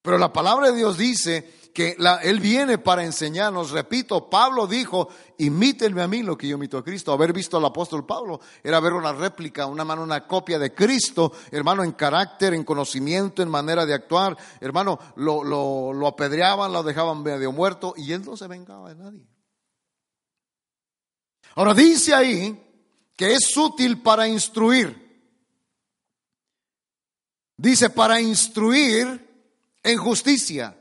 Pero 0.00 0.16
la 0.16 0.32
palabra 0.32 0.70
de 0.70 0.78
Dios 0.78 0.96
dice 0.96 1.52
que 1.72 1.96
Él 2.22 2.40
viene 2.40 2.78
para 2.78 3.04
enseñarnos. 3.04 3.70
Repito, 3.70 4.28
Pablo 4.28 4.66
dijo, 4.66 5.08
imítenme 5.38 6.02
a 6.02 6.08
mí 6.08 6.22
lo 6.22 6.36
que 6.36 6.46
yo 6.46 6.56
imito 6.56 6.76
a 6.78 6.84
Cristo. 6.84 7.12
Haber 7.12 7.32
visto 7.32 7.56
al 7.56 7.64
apóstol 7.64 8.04
Pablo 8.04 8.40
era 8.62 8.78
ver 8.80 8.92
una 8.92 9.12
réplica, 9.12 9.66
una 9.66 9.84
mano, 9.84 10.02
una 10.02 10.26
copia 10.26 10.58
de 10.58 10.74
Cristo, 10.74 11.32
hermano, 11.50 11.82
en 11.82 11.92
carácter, 11.92 12.52
en 12.52 12.64
conocimiento, 12.64 13.42
en 13.42 13.48
manera 13.48 13.86
de 13.86 13.94
actuar. 13.94 14.36
Hermano, 14.60 14.98
lo, 15.16 15.42
lo 15.44 16.06
apedreaban, 16.06 16.72
lo 16.72 16.82
dejaban 16.82 17.22
medio 17.22 17.52
muerto 17.52 17.94
y 17.96 18.12
él 18.12 18.22
no 18.24 18.36
se 18.36 18.46
vengaba 18.48 18.90
de 18.90 19.02
nadie. 19.02 19.26
Ahora 21.54 21.74
dice 21.74 22.14
ahí 22.14 22.58
que 23.16 23.32
es 23.32 23.56
útil 23.56 24.02
para 24.02 24.28
instruir. 24.28 25.00
Dice, 27.56 27.90
para 27.90 28.20
instruir 28.20 29.30
en 29.82 29.98
justicia 29.98 30.76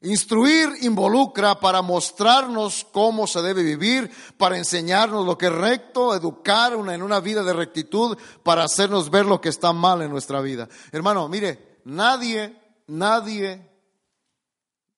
Instruir 0.00 0.68
involucra 0.82 1.58
para 1.58 1.82
mostrarnos 1.82 2.86
cómo 2.92 3.26
se 3.26 3.42
debe 3.42 3.64
vivir, 3.64 4.10
para 4.36 4.56
enseñarnos 4.56 5.26
lo 5.26 5.36
que 5.36 5.46
es 5.46 5.52
recto, 5.52 6.14
educar 6.14 6.72
en 6.72 7.02
una 7.02 7.18
vida 7.18 7.42
de 7.42 7.52
rectitud, 7.52 8.16
para 8.44 8.62
hacernos 8.62 9.10
ver 9.10 9.26
lo 9.26 9.40
que 9.40 9.48
está 9.48 9.72
mal 9.72 10.02
en 10.02 10.10
nuestra 10.10 10.40
vida. 10.40 10.68
Hermano, 10.92 11.28
mire, 11.28 11.80
nadie, 11.84 12.56
nadie 12.86 13.68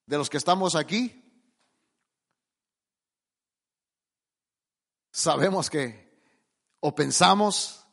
de 0.04 0.18
los 0.18 0.28
que 0.28 0.36
estamos 0.36 0.74
aquí 0.74 1.16
sabemos 5.10 5.68
que 5.68 6.10
o 6.80 6.94
pensamos, 6.94 7.84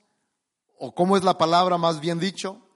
o 0.77 0.93
cómo 0.93 1.17
es 1.17 1.23
la 1.23 1.37
palabra 1.37 1.77
más 1.77 1.99
bien 1.99 2.19
dicho, 2.19 2.66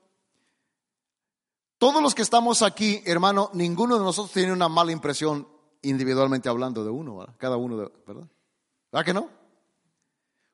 todos 1.82 2.00
los 2.00 2.13
que 2.13 2.22
estamos 2.22 2.62
aquí, 2.62 3.02
hermano, 3.08 3.50
ninguno 3.53 3.97
de 3.97 4.03
nosotros 4.03 4.32
tiene 4.32 4.53
una 4.53 4.70
mala 4.70 4.91
impresión 4.91 5.47
individualmente 5.82 6.47
hablando 6.47 6.84
de 6.84 6.91
uno, 6.91 7.26
cada 7.39 7.58
uno, 7.58 7.76
de, 7.76 7.91
¿verdad? 8.06 8.28
¿Verdad 8.91 9.06
que 9.06 9.14
no? 9.16 9.30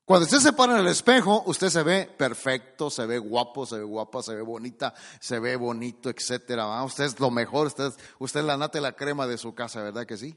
Cuando 0.06 0.24
usted 0.24 0.38
se 0.38 0.54
para 0.54 0.76
en 0.76 0.80
el 0.80 0.88
espejo, 0.88 1.44
usted 1.48 1.68
se 1.68 1.84
ve 1.84 2.06
perfecto, 2.06 2.90
se 2.90 3.06
ve 3.06 3.20
guapo, 3.20 3.66
se 3.66 3.78
ve 3.78 3.84
guapa, 3.84 4.24
se 4.24 4.36
ve 4.36 4.42
bonita, 4.42 4.94
se 5.20 5.38
ve 5.40 5.58
bonito, 5.58 6.10
etcétera. 6.10 6.82
Usted 6.86 7.04
es 7.04 7.20
lo 7.20 7.30
mejor, 7.30 7.68
usted, 7.68 7.92
usted 8.20 8.40
es 8.40 8.46
la 8.46 8.56
nata 8.56 8.78
y 8.78 8.82
la 8.82 8.94
crema 8.94 9.28
de 9.28 9.38
su 9.38 9.54
casa, 9.54 9.84
¿verdad 9.84 10.06
que 10.06 10.16
sí? 10.16 10.34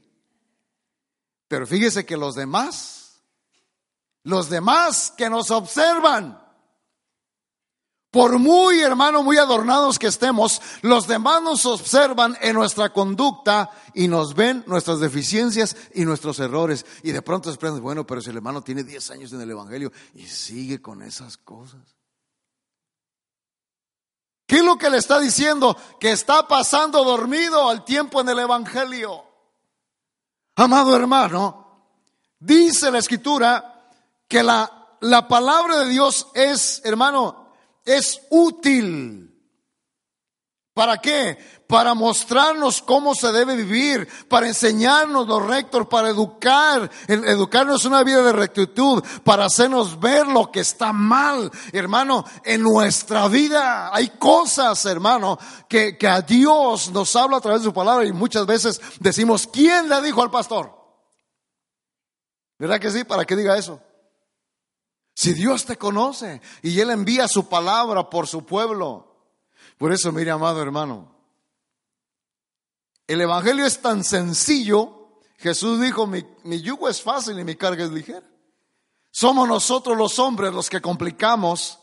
Pero 1.47 1.65
fíjese 1.65 2.05
que 2.05 2.17
los 2.17 2.35
demás, 2.35 3.21
los 4.23 4.49
demás 4.49 5.13
que 5.15 5.29
nos 5.29 5.51
observan, 5.51 6.40
Por 8.11 8.39
muy 8.39 8.81
hermano, 8.81 9.23
muy 9.23 9.37
adornados 9.37 9.97
que 9.97 10.07
estemos, 10.07 10.61
los 10.81 11.07
demás 11.07 11.41
nos 11.41 11.65
observan 11.65 12.37
en 12.41 12.55
nuestra 12.55 12.91
conducta 12.91 13.71
y 13.93 14.09
nos 14.09 14.35
ven 14.35 14.65
nuestras 14.67 14.99
deficiencias 14.99 15.77
y 15.95 16.03
nuestros 16.03 16.37
errores. 16.39 16.85
Y 17.03 17.13
de 17.13 17.21
pronto 17.21 17.55
preguntan, 17.55 17.81
bueno, 17.81 18.05
pero 18.05 18.19
si 18.19 18.29
el 18.29 18.35
hermano 18.35 18.61
tiene 18.61 18.83
10 18.83 19.11
años 19.11 19.31
en 19.31 19.39
el 19.39 19.51
Evangelio 19.51 19.93
y 20.13 20.27
sigue 20.27 20.81
con 20.81 21.01
esas 21.01 21.37
cosas. 21.37 21.79
¿Qué 24.45 24.57
es 24.57 24.65
lo 24.65 24.77
que 24.77 24.89
le 24.89 24.97
está 24.97 25.17
diciendo? 25.17 25.77
Que 25.97 26.11
está 26.11 26.45
pasando 26.49 27.05
dormido 27.05 27.69
al 27.69 27.85
tiempo 27.85 28.19
en 28.19 28.27
el 28.27 28.39
Evangelio. 28.39 29.23
Amado 30.57 30.93
hermano, 30.97 31.87
dice 32.37 32.91
la 32.91 32.97
escritura 32.97 33.89
que 34.27 34.43
la, 34.43 34.97
la 34.99 35.29
palabra 35.29 35.77
de 35.77 35.87
Dios 35.87 36.27
es, 36.33 36.81
hermano, 36.83 37.40
es 37.85 38.21
útil. 38.29 39.31
¿Para 40.73 40.99
qué? 40.99 41.37
Para 41.67 41.93
mostrarnos 41.93 42.81
cómo 42.81 43.13
se 43.13 43.31
debe 43.33 43.57
vivir, 43.57 44.07
para 44.29 44.47
enseñarnos 44.47 45.27
lo 45.27 45.41
recto, 45.41 45.87
para 45.87 46.09
educar, 46.09 46.89
educarnos 47.07 47.83
una 47.83 48.03
vida 48.03 48.23
de 48.23 48.31
rectitud, 48.31 49.03
para 49.25 49.45
hacernos 49.45 49.99
ver 49.99 50.25
lo 50.27 50.49
que 50.49 50.61
está 50.61 50.93
mal, 50.93 51.51
hermano, 51.73 52.23
en 52.45 52.63
nuestra 52.63 53.27
vida. 53.27 53.93
Hay 53.93 54.09
cosas, 54.11 54.85
hermano, 54.85 55.37
que, 55.67 55.97
que 55.97 56.07
a 56.07 56.21
Dios 56.21 56.89
nos 56.91 57.13
habla 57.17 57.37
a 57.37 57.41
través 57.41 57.61
de 57.61 57.67
su 57.67 57.73
palabra 57.73 58.05
y 58.05 58.13
muchas 58.13 58.45
veces 58.45 58.79
decimos, 59.01 59.47
¿quién 59.47 59.89
le 59.89 60.01
dijo 60.01 60.23
al 60.23 60.31
pastor? 60.31 60.73
¿Verdad 62.57 62.79
que 62.79 62.91
sí? 62.91 63.03
¿Para 63.03 63.25
qué 63.25 63.35
diga 63.35 63.57
eso? 63.57 63.81
Si 65.21 65.35
Dios 65.35 65.65
te 65.65 65.77
conoce 65.77 66.41
y 66.63 66.79
Él 66.79 66.89
envía 66.89 67.27
su 67.27 67.47
palabra 67.47 68.09
por 68.09 68.25
su 68.25 68.43
pueblo. 68.43 69.29
Por 69.77 69.93
eso, 69.93 70.11
mire, 70.11 70.31
amado 70.31 70.59
hermano, 70.63 71.15
el 73.05 73.21
Evangelio 73.21 73.67
es 73.67 73.79
tan 73.83 74.03
sencillo. 74.03 75.19
Jesús 75.37 75.79
dijo, 75.79 76.07
mi, 76.07 76.25
mi 76.43 76.59
yugo 76.63 76.89
es 76.89 77.03
fácil 77.03 77.39
y 77.39 77.43
mi 77.43 77.55
carga 77.55 77.83
es 77.83 77.91
ligera. 77.91 78.27
Somos 79.11 79.47
nosotros 79.47 79.95
los 79.95 80.17
hombres 80.17 80.53
los 80.53 80.71
que 80.71 80.81
complicamos 80.81 81.77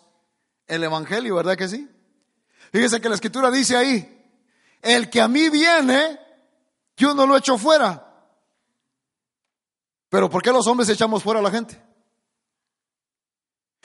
el 0.67 0.83
Evangelio, 0.83 1.37
¿verdad 1.37 1.57
que 1.57 1.69
sí? 1.69 1.89
Fíjese 2.73 3.01
que 3.01 3.09
la 3.09 3.15
escritura 3.15 3.53
dice 3.53 3.77
ahí, 3.77 4.21
el 4.83 5.09
que 5.09 5.21
a 5.21 5.29
mí 5.29 5.49
viene, 5.49 6.19
yo 6.97 7.15
no 7.15 7.25
lo 7.25 7.37
echo 7.37 7.57
fuera. 7.57 8.05
Pero 10.09 10.29
¿por 10.29 10.43
qué 10.43 10.51
los 10.51 10.67
hombres 10.67 10.89
echamos 10.89 11.23
fuera 11.23 11.39
a 11.39 11.43
la 11.45 11.53
gente? 11.53 11.88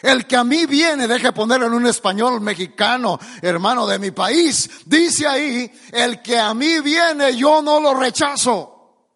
El 0.04 0.28
que 0.28 0.36
a 0.36 0.44
mí 0.44 0.66
viene, 0.66 1.08
deje 1.08 1.32
ponerlo 1.32 1.68
en 1.68 1.74
un 1.74 1.88
español 1.88 2.42
mexicano, 2.42 3.18
hermano 3.42 3.88
de 3.88 4.00
mi 4.00 4.12
país, 4.12 4.70
dice 4.86 5.26
ahí, 5.26 5.72
el 5.94 6.22
que 6.22 6.38
a 6.38 6.54
mí 6.54 6.82
viene, 6.82 7.38
yo 7.38 7.62
no 7.62 7.80
lo 7.80 7.94
rechazo. 7.94 9.08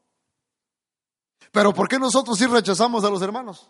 Pero 1.51 1.73
¿por 1.73 1.89
qué 1.89 1.99
nosotros 1.99 2.37
sí 2.37 2.45
rechazamos 2.45 3.03
a 3.03 3.09
los 3.09 3.21
hermanos? 3.21 3.69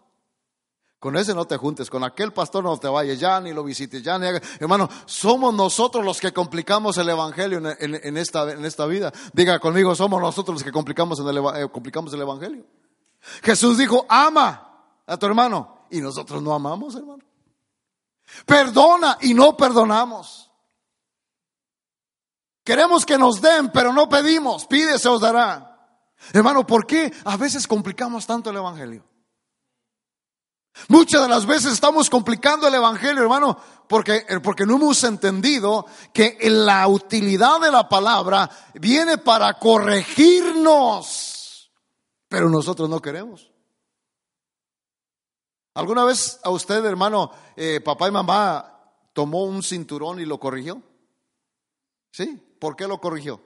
Con 0.99 1.17
ese 1.17 1.33
no 1.33 1.45
te 1.45 1.57
juntes, 1.57 1.89
con 1.89 2.03
aquel 2.03 2.33
pastor 2.33 2.63
no 2.63 2.77
te 2.77 2.87
vayas, 2.87 3.19
ya 3.19 3.41
ni 3.41 3.51
lo 3.51 3.63
visites, 3.63 4.03
ya 4.03 4.19
ni 4.19 4.27
Hermano, 4.59 4.87
somos 5.07 5.55
nosotros 5.55 6.05
los 6.05 6.21
que 6.21 6.31
complicamos 6.31 6.99
el 6.99 7.09
evangelio 7.09 7.59
en, 7.79 8.17
esta, 8.17 8.51
en 8.51 8.63
esta 8.63 8.85
vida. 8.85 9.11
Diga 9.33 9.57
conmigo, 9.57 9.95
somos 9.95 10.21
nosotros 10.21 10.53
los 10.53 10.63
que 10.63 10.71
complicamos, 10.71 11.19
eh, 11.19 11.67
complicamos 11.71 12.13
el 12.13 12.21
evangelio. 12.21 12.63
Jesús 13.41 13.79
dijo, 13.79 14.05
ama 14.07 14.85
a 15.07 15.17
tu 15.17 15.25
hermano 15.25 15.76
y 15.91 16.01
nosotros 16.01 16.41
no 16.41 16.53
amamos, 16.53 16.95
hermano. 16.95 17.23
Perdona 18.45 19.17
y 19.21 19.33
no 19.33 19.55
perdonamos. 19.55 20.51
Queremos 22.63 23.05
que 23.05 23.17
nos 23.17 23.41
den, 23.41 23.71
pero 23.71 23.93
no 23.93 24.09
pedimos. 24.09 24.65
Pide, 24.65 24.99
se 24.99 25.07
os 25.07 25.21
dará. 25.21 25.67
Hermano, 26.33 26.67
¿por 26.67 26.85
qué 26.85 27.13
a 27.23 27.37
veces 27.37 27.65
complicamos 27.67 28.27
tanto 28.27 28.49
el 28.49 28.57
Evangelio? 28.57 29.05
Muchas 30.89 31.21
de 31.21 31.29
las 31.29 31.45
veces 31.45 31.71
estamos 31.73 32.09
complicando 32.09 32.67
el 32.67 32.73
Evangelio, 32.73 33.21
hermano, 33.23 33.57
porque, 33.87 34.25
porque 34.43 34.65
no 34.65 34.75
hemos 34.75 35.01
entendido 35.03 35.85
que 36.13 36.37
la 36.41 36.87
utilidad 36.87 37.61
de 37.61 37.71
la 37.71 37.89
palabra 37.89 38.49
viene 38.75 39.17
para 39.17 39.55
corregirnos, 39.55 41.71
pero 42.27 42.49
nosotros 42.49 42.89
no 42.89 43.01
queremos. 43.01 43.49
¿Alguna 45.77 46.05
vez 46.05 46.39
a 46.43 46.49
usted, 46.49 46.83
hermano, 46.85 47.29
eh, 47.55 47.79
papá 47.81 48.07
y 48.07 48.11
mamá 48.11 48.81
tomó 49.13 49.43
un 49.43 49.61
cinturón 49.61 50.19
y 50.19 50.25
lo 50.25 50.39
corrigió? 50.39 50.81
¿Sí? 52.09 52.41
¿Por 52.59 52.75
qué 52.75 52.87
lo 52.87 52.99
corrigió? 52.99 53.39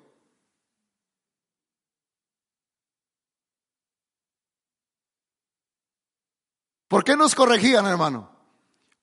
¿Por 6.87 7.03
qué 7.03 7.17
nos 7.17 7.35
corregían, 7.35 7.85
hermano? 7.85 8.31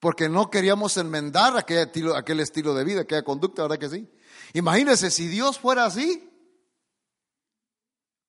Porque 0.00 0.30
no 0.30 0.48
queríamos 0.48 0.96
enmendar 0.96 1.54
aquel 1.58 1.80
estilo, 1.80 2.16
aquel 2.16 2.40
estilo 2.40 2.72
de 2.72 2.84
vida, 2.84 3.02
aquella 3.02 3.24
conducta, 3.24 3.60
¿verdad 3.60 3.78
que 3.78 3.90
sí? 3.90 4.10
Imagínese 4.54 5.10
si 5.10 5.28
Dios 5.28 5.58
fuera 5.58 5.84
así. 5.84 6.32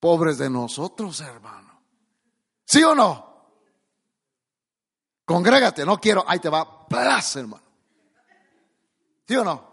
Pobres 0.01 0.37
de 0.37 0.49
nosotros, 0.49 1.21
hermano. 1.21 1.85
¿Sí 2.65 2.83
o 2.83 2.93
no? 2.93 3.28
Congrégate, 5.29 5.85
no 5.85 6.01
quiero, 6.01 6.25
ahí 6.27 6.39
te 6.39 6.49
va, 6.49 6.87
plaza, 6.87 7.41
hermano. 7.41 7.61
¿Sí 9.27 9.35
o 9.35 9.43
no? 9.43 9.63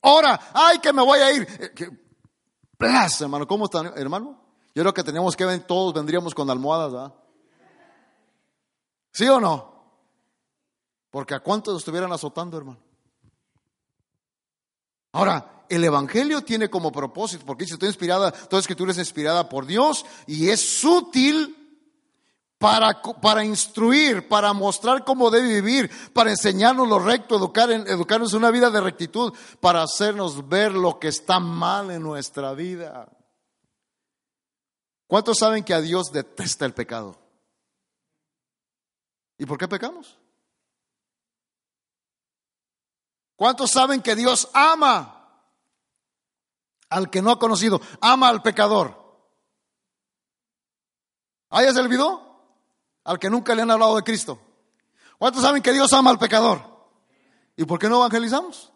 Ahora, 0.00 0.48
ay, 0.54 0.78
que 0.78 0.94
me 0.94 1.02
voy 1.02 1.18
a 1.18 1.30
ir. 1.30 1.46
Eh, 1.60 1.90
plaza, 2.78 3.24
hermano. 3.24 3.46
¿Cómo 3.46 3.66
están, 3.66 3.92
hermano? 3.98 4.42
Yo 4.74 4.82
creo 4.82 4.94
que 4.94 5.04
teníamos 5.04 5.36
que 5.36 5.44
ver, 5.44 5.60
todos 5.64 5.92
vendríamos 5.92 6.34
con 6.34 6.48
almohadas, 6.48 6.90
¿verdad? 6.90 7.14
¿Sí 9.12 9.28
o 9.28 9.38
no? 9.38 9.92
Porque 11.10 11.34
a 11.34 11.40
cuántos 11.40 11.76
estuvieran 11.76 12.10
azotando, 12.10 12.56
hermano. 12.56 12.80
Ahora, 15.12 15.66
el 15.68 15.84
Evangelio 15.84 16.44
tiene 16.44 16.70
como 16.70 16.90
propósito, 16.90 17.44
porque 17.44 17.64
dice, 17.64 17.74
estoy 17.74 17.90
inspirada, 17.90 18.32
toda 18.32 18.60
escritura 18.60 18.92
es 18.92 18.98
inspirada 18.98 19.50
por 19.50 19.66
Dios 19.66 20.06
y 20.26 20.48
es 20.48 20.82
útil 20.82 21.61
para, 22.62 23.02
para 23.02 23.44
instruir, 23.44 24.28
para 24.28 24.52
mostrar 24.52 25.04
cómo 25.04 25.32
debe 25.32 25.60
vivir, 25.60 25.90
para 26.12 26.30
enseñarnos 26.30 26.88
lo 26.88 27.00
recto, 27.00 27.34
educar 27.34 27.68
educarnos 27.72 28.34
una 28.34 28.52
vida 28.52 28.70
de 28.70 28.80
rectitud, 28.80 29.34
para 29.58 29.82
hacernos 29.82 30.48
ver 30.48 30.70
lo 30.70 31.00
que 31.00 31.08
está 31.08 31.40
mal 31.40 31.90
en 31.90 32.04
nuestra 32.04 32.54
vida. 32.54 33.08
¿Cuántos 35.08 35.38
saben 35.38 35.64
que 35.64 35.74
a 35.74 35.80
Dios 35.80 36.12
detesta 36.12 36.64
el 36.64 36.72
pecado? 36.72 37.16
¿Y 39.38 39.44
por 39.44 39.58
qué 39.58 39.66
pecamos? 39.66 40.16
¿Cuántos 43.34 43.72
saben 43.72 44.00
que 44.02 44.14
Dios 44.14 44.48
ama 44.54 45.44
al 46.88 47.10
que 47.10 47.20
no 47.22 47.32
ha 47.32 47.40
conocido? 47.40 47.80
Ama 48.00 48.28
al 48.28 48.40
pecador. 48.40 49.02
¿Ah, 51.50 51.64
ya 51.64 51.72
se 51.72 51.80
olvidó? 51.80 52.31
Al 53.04 53.18
que 53.18 53.30
nunca 53.30 53.54
le 53.54 53.62
han 53.62 53.70
hablado 53.70 53.96
de 53.96 54.02
Cristo. 54.02 54.40
¿Cuántos 55.18 55.42
saben 55.42 55.62
que 55.62 55.72
Dios 55.72 55.92
ama 55.92 56.10
al 56.10 56.18
pecador? 56.18 56.62
¿Y 57.56 57.64
por 57.64 57.78
qué 57.78 57.88
no 57.88 57.96
evangelizamos? 57.96 58.72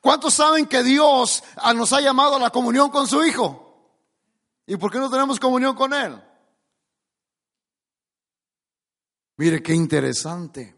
¿Cuántos 0.00 0.34
saben 0.34 0.66
que 0.66 0.82
Dios 0.82 1.42
nos 1.74 1.92
ha 1.92 2.00
llamado 2.00 2.36
a 2.36 2.40
la 2.40 2.50
comunión 2.50 2.90
con 2.90 3.06
su 3.06 3.24
Hijo? 3.24 3.92
¿Y 4.66 4.76
por 4.76 4.92
qué 4.92 4.98
no 4.98 5.10
tenemos 5.10 5.40
comunión 5.40 5.74
con 5.74 5.92
Él? 5.94 6.22
Mire 9.36 9.62
qué 9.62 9.72
interesante. 9.72 10.76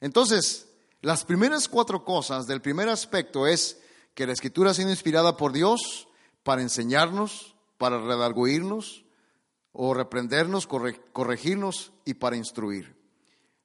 Entonces, 0.00 0.68
las 1.00 1.24
primeras 1.24 1.68
cuatro 1.68 2.04
cosas 2.04 2.46
del 2.46 2.60
primer 2.60 2.88
aspecto 2.88 3.46
es 3.46 3.80
que 4.14 4.26
la 4.26 4.32
escritura 4.32 4.70
ha 4.70 4.74
sido 4.74 4.90
inspirada 4.90 5.36
por 5.36 5.52
Dios 5.52 6.08
para 6.42 6.62
enseñarnos, 6.62 7.56
para 7.78 7.98
redarguirnos, 7.98 9.03
o 9.74 9.92
reprendernos, 9.92 10.66
corregirnos 10.66 11.92
y 12.04 12.14
para 12.14 12.36
instruir. 12.36 12.96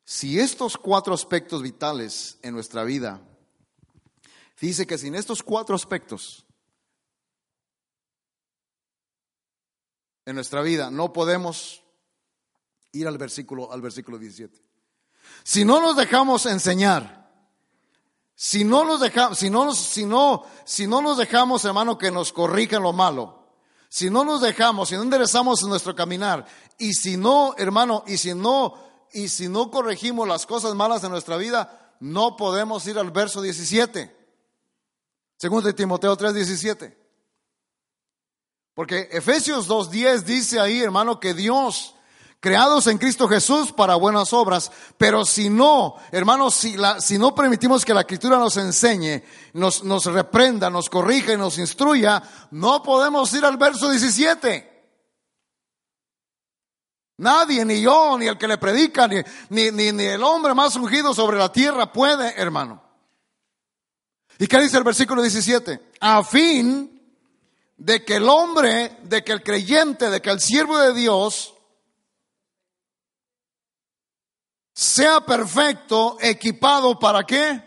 Si 0.04 0.40
estos 0.40 0.76
cuatro 0.76 1.14
aspectos 1.14 1.62
vitales 1.62 2.40
en 2.42 2.56
nuestra 2.56 2.84
vida, 2.84 3.22
dice 4.60 4.88
que 4.88 4.98
sin 4.98 5.14
estos 5.14 5.44
cuatro 5.44 5.76
aspectos 5.76 6.46
en 10.26 10.34
nuestra 10.34 10.64
vida 10.64 10.90
no 10.90 11.14
podemos 11.14 11.84
ir 12.92 13.08
al 13.08 13.20
versículo 13.20 13.72
al 13.72 13.82
versículo 13.82 14.18
17. 14.18 14.60
Si 15.44 15.64
no 15.64 15.80
nos 15.80 15.96
dejamos 15.96 16.48
enseñar, 16.48 17.20
si 18.34 18.64
no 18.64 18.84
nos 18.84 19.00
dejamos, 19.00 19.38
si 19.38 19.52
no, 19.52 19.76
si 19.76 20.06
no, 20.06 20.44
si 20.66 20.88
no 20.88 21.04
nos 21.04 21.20
dejamos, 21.20 21.64
hermano, 21.66 22.00
que 22.00 22.10
nos 22.10 22.34
corrijan 22.34 22.82
lo 22.82 22.94
malo, 22.94 23.39
si 23.90 24.10
no 24.10 24.24
nos 24.24 24.42
dejamos, 24.42 24.90
si 24.90 24.96
no 24.96 25.04
enderezamos 25.04 25.62
nuestro 25.64 25.94
caminar, 25.96 26.46
y 26.78 26.94
si 26.94 27.18
no, 27.18 27.54
hermano, 27.58 28.04
y 28.08 28.18
si 28.18 28.34
no 28.34 28.90
y 29.12 29.30
si 29.30 29.48
no 29.48 29.72
corregimos 29.72 30.28
las 30.28 30.46
cosas 30.46 30.76
malas 30.76 31.02
de 31.02 31.10
nuestra 31.10 31.38
vida, 31.38 31.96
no 32.00 32.38
podemos 32.38 32.86
ir 32.88 32.98
al 32.98 33.12
verso 33.12 33.42
17. 33.42 34.16
Segundo 35.38 35.68
de 35.68 35.74
Timoteo 35.74 36.16
3, 36.16 36.34
17. 36.34 36.98
Porque 38.74 39.10
Efesios 39.12 39.68
2.10 39.68 40.24
dice 40.24 40.60
ahí, 40.60 40.82
hermano, 40.82 41.20
que 41.20 41.34
Dios, 41.34 41.96
creados 42.40 42.88
en 42.88 42.98
Cristo 42.98 43.28
Jesús 43.28 43.72
para 43.72 43.96
buenas 43.96 44.32
obras, 44.34 44.72
pero 44.98 45.26
si 45.26 45.50
no, 45.50 45.96
hermanos, 46.12 46.56
si, 46.56 46.78
la, 46.78 47.02
si 47.02 47.18
no 47.18 47.36
permitimos 47.36 47.84
que 47.84 47.94
la 47.94 48.02
Escritura 48.02 48.38
nos 48.38 48.58
enseñe, 48.58 49.24
nos, 49.54 49.84
nos 49.84 50.06
reprenda, 50.06 50.70
nos 50.70 50.90
corrija 50.90 51.34
y 51.34 51.38
nos 51.38 51.58
instruya, 51.58 52.22
no 52.52 52.82
podemos 52.82 53.34
ir 53.34 53.44
al 53.44 53.58
verso 53.58 53.90
17. 53.90 54.68
Nadie, 57.18 57.66
ni 57.66 57.82
yo, 57.82 58.18
ni 58.18 58.28
el 58.28 58.38
que 58.38 58.48
le 58.48 58.58
predica, 58.58 59.06
ni, 59.08 59.18
ni, 59.50 59.72
ni, 59.72 59.92
ni 59.92 60.06
el 60.06 60.24
hombre 60.24 60.54
más 60.54 60.78
ungido 60.78 61.14
sobre 61.14 61.38
la 61.38 61.52
tierra 61.52 61.92
puede, 61.92 62.40
hermano. 62.40 62.82
¿Y 64.38 64.48
qué 64.48 64.58
dice 64.60 64.78
el 64.78 64.86
versículo 64.86 65.22
17? 65.22 65.92
A 66.00 66.24
fin 66.24 66.98
de 67.76 68.06
que 68.06 68.16
el 68.16 68.30
hombre, 68.30 69.00
de 69.04 69.22
que 69.26 69.34
el 69.34 69.44
creyente, 69.44 70.10
de 70.10 70.22
que 70.22 70.30
el 70.30 70.40
siervo 70.40 70.78
de 70.78 70.94
Dios 70.94 71.56
sea 74.74 75.22
perfecto, 75.26 76.18
equipado 76.22 76.98
para 76.98 77.24
qué? 77.24 77.62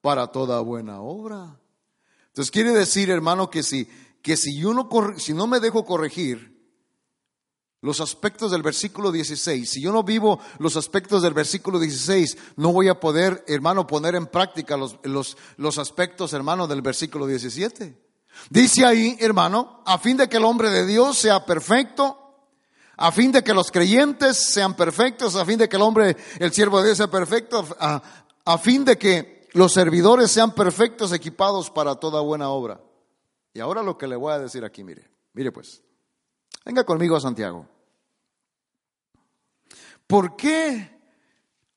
Para 0.00 0.26
toda 0.26 0.60
buena 0.60 1.00
obra. 1.00 1.58
Entonces 2.28 2.50
quiere 2.50 2.72
decir, 2.72 3.10
hermano, 3.10 3.50
que 3.50 3.62
si, 3.62 3.88
que 4.22 4.36
si 4.36 4.58
yo 4.58 4.74
no, 4.74 4.88
si 5.18 5.32
no 5.32 5.46
me 5.46 5.60
dejo 5.60 5.84
corregir, 5.84 6.56
los 7.86 8.00
aspectos 8.00 8.50
del 8.50 8.62
versículo 8.62 9.12
16. 9.12 9.70
Si 9.70 9.80
yo 9.80 9.92
no 9.92 10.02
vivo 10.02 10.40
los 10.58 10.76
aspectos 10.76 11.22
del 11.22 11.34
versículo 11.34 11.78
16, 11.78 12.36
no 12.56 12.72
voy 12.72 12.88
a 12.88 12.98
poder, 12.98 13.44
hermano, 13.46 13.86
poner 13.86 14.16
en 14.16 14.26
práctica 14.26 14.76
los, 14.76 14.98
los, 15.04 15.36
los 15.56 15.78
aspectos, 15.78 16.32
hermano, 16.32 16.66
del 16.66 16.82
versículo 16.82 17.26
17. 17.26 17.96
Dice 18.50 18.84
ahí, 18.84 19.16
hermano, 19.20 19.82
a 19.86 19.98
fin 19.98 20.16
de 20.16 20.28
que 20.28 20.38
el 20.38 20.44
hombre 20.44 20.70
de 20.70 20.84
Dios 20.84 21.16
sea 21.16 21.46
perfecto, 21.46 22.25
a 22.96 23.12
fin 23.12 23.32
de 23.32 23.42
que 23.42 23.52
los 23.52 23.70
creyentes 23.70 24.36
sean 24.36 24.74
perfectos, 24.74 25.36
a 25.36 25.44
fin 25.44 25.58
de 25.58 25.68
que 25.68 25.76
el 25.76 25.82
hombre, 25.82 26.16
el 26.38 26.52
siervo 26.52 26.78
de 26.78 26.86
Dios 26.86 26.98
sea 26.98 27.10
perfecto, 27.10 27.66
a, 27.78 28.02
a 28.44 28.58
fin 28.58 28.84
de 28.84 28.96
que 28.96 29.48
los 29.52 29.72
servidores 29.72 30.30
sean 30.30 30.54
perfectos, 30.54 31.12
equipados 31.12 31.70
para 31.70 31.96
toda 31.96 32.20
buena 32.20 32.50
obra. 32.50 32.80
Y 33.52 33.60
ahora 33.60 33.82
lo 33.82 33.96
que 33.96 34.06
le 34.06 34.16
voy 34.16 34.32
a 34.32 34.38
decir 34.38 34.64
aquí, 34.64 34.84
mire, 34.84 35.10
mire 35.32 35.52
pues, 35.52 35.82
venga 36.64 36.84
conmigo 36.84 37.16
a 37.16 37.20
Santiago. 37.20 37.66
¿Por 40.06 40.36
qué? 40.36 41.00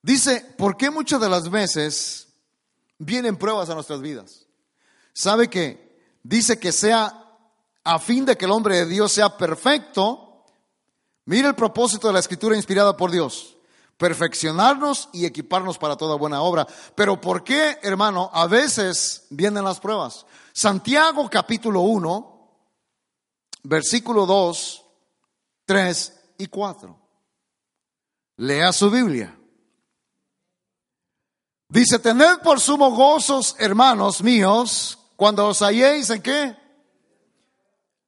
Dice, 0.01 0.53
¿por 0.57 0.77
qué 0.77 0.89
muchas 0.89 1.19
de 1.19 1.29
las 1.29 1.49
veces 1.49 2.27
vienen 2.97 3.37
pruebas 3.37 3.69
a 3.69 3.75
nuestras 3.75 4.01
vidas? 4.01 4.45
¿Sabe 5.13 5.49
que 5.49 5.97
dice 6.23 6.59
que 6.59 6.71
sea 6.71 7.25
a 7.83 7.99
fin 7.99 8.25
de 8.25 8.37
que 8.37 8.45
el 8.45 8.51
hombre 8.51 8.77
de 8.77 8.85
Dios 8.85 9.11
sea 9.11 9.37
perfecto? 9.37 10.28
Mire 11.29 11.47
el 11.47 11.53
propósito 11.53 12.07
de 12.07 12.13
la 12.13 12.21
escritura 12.21 12.55
inspirada 12.55 12.97
por 12.97 13.11
Dios. 13.11 13.55
Perfeccionarnos 13.97 15.09
y 15.13 15.27
equiparnos 15.27 15.77
para 15.77 15.95
toda 15.95 16.15
buena 16.15 16.41
obra. 16.41 16.65
Pero 16.95 17.21
¿por 17.21 17.43
qué, 17.43 17.77
hermano? 17.83 18.31
A 18.33 18.47
veces 18.47 19.27
vienen 19.29 19.63
las 19.63 19.79
pruebas. 19.79 20.25
Santiago 20.53 21.29
capítulo 21.29 21.81
1, 21.81 22.51
versículo 23.61 24.25
2, 24.25 24.85
3 25.65 26.19
y 26.39 26.47
4. 26.47 26.99
Lea 28.37 28.73
su 28.73 28.89
Biblia. 28.89 29.39
Dice, 31.67 31.99
tened 31.99 32.39
por 32.39 32.59
sumo 32.59 32.89
gozos, 32.89 33.55
hermanos 33.59 34.23
míos, 34.23 34.97
cuando 35.15 35.45
os 35.45 35.61
halléis 35.61 36.09
en 36.09 36.23
qué? 36.23 36.57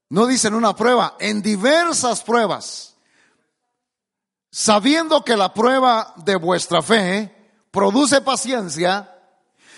No 0.09 0.25
dice 0.25 0.47
en 0.47 0.55
una 0.55 0.75
prueba, 0.75 1.17
en 1.19 1.43
diversas 1.43 2.23
pruebas, 2.23 2.90
sabiendo 4.51 5.23
que 5.23 5.35
la 5.35 5.53
prueba 5.53 6.13
de 6.17 6.35
vuestra 6.35 6.81
fe 6.81 7.35
produce 7.71 8.21
paciencia 8.21 9.17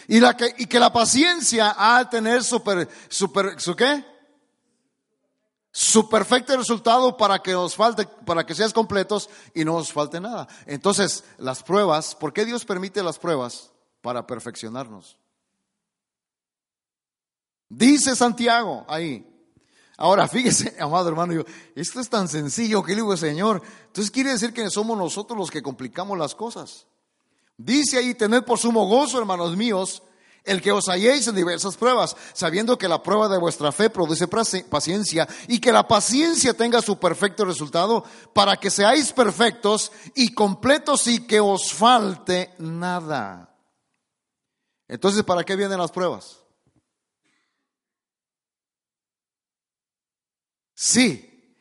y, 0.07 0.19
la 0.19 0.36
que, 0.36 0.53
y 0.57 0.65
que 0.65 0.80
la 0.80 0.91
paciencia 0.91 1.76
ha 1.78 1.99
de 1.99 2.09
tener 2.09 2.43
super, 2.43 2.89
super, 3.07 3.61
¿su 3.61 3.76
qué? 3.76 4.03
su 5.76 6.07
perfecto 6.07 6.55
resultado 6.55 7.17
para 7.17 7.39
que 7.39 7.55
os 7.55 7.76
falte, 7.76 8.05
para 8.05 8.45
que 8.45 8.53
seas 8.53 8.71
completos 8.74 9.28
y 9.55 9.65
no 9.65 9.76
os 9.76 9.91
falte 9.91 10.19
nada. 10.19 10.47
Entonces, 10.67 11.24
las 11.39 11.63
pruebas, 11.63 12.13
¿por 12.13 12.32
qué 12.32 12.45
Dios 12.45 12.63
permite 12.63 13.01
las 13.01 13.17
pruebas? 13.17 13.71
Para 14.01 14.28
perfeccionarnos. 14.28 15.17
Dice 17.69 18.15
Santiago 18.15 18.86
ahí. 18.88 19.28
Ahora, 19.97 20.27
fíjese, 20.27 20.75
amado 20.79 21.09
hermano, 21.09 21.33
yo, 21.33 21.43
esto 21.75 21.99
es 21.99 22.09
tan 22.09 22.27
sencillo 22.27 22.83
que 22.83 22.93
le 22.93 23.01
digo, 23.01 23.15
Señor. 23.15 23.61
Entonces 23.87 24.11
quiere 24.11 24.31
decir 24.31 24.53
que 24.53 24.69
somos 24.69 24.97
nosotros 24.97 25.37
los 25.37 25.51
que 25.51 25.61
complicamos 25.61 26.17
las 26.17 26.35
cosas. 26.35 26.87
Dice 27.57 27.97
ahí, 27.97 28.15
tened 28.15 28.43
por 28.43 28.57
sumo 28.57 28.87
gozo, 28.87 29.19
hermanos 29.19 29.55
míos, 29.55 30.01
el 30.43 30.61
que 30.61 30.71
os 30.71 30.89
halléis 30.89 31.27
en 31.27 31.35
diversas 31.35 31.77
pruebas, 31.77 32.17
sabiendo 32.33 32.77
que 32.77 32.87
la 32.87 33.01
prueba 33.01 33.29
de 33.29 33.37
vuestra 33.37 33.71
fe 33.71 33.89
produce 33.89 34.27
paciencia 34.27 35.27
y 35.47 35.59
que 35.59 35.71
la 35.71 35.87
paciencia 35.87 36.53
tenga 36.53 36.81
su 36.81 36.97
perfecto 36.97 37.45
resultado 37.45 38.03
para 38.33 38.57
que 38.57 38.69
seáis 38.69 39.13
perfectos 39.13 39.91
y 40.15 40.33
completos 40.33 41.07
y 41.07 41.25
que 41.25 41.39
os 41.39 41.71
falte 41.71 42.53
nada. 42.57 43.55
Entonces, 44.87 45.23
¿para 45.23 45.43
qué 45.43 45.55
vienen 45.55 45.79
las 45.79 45.91
pruebas? 45.91 46.42
Sí, 50.86 51.55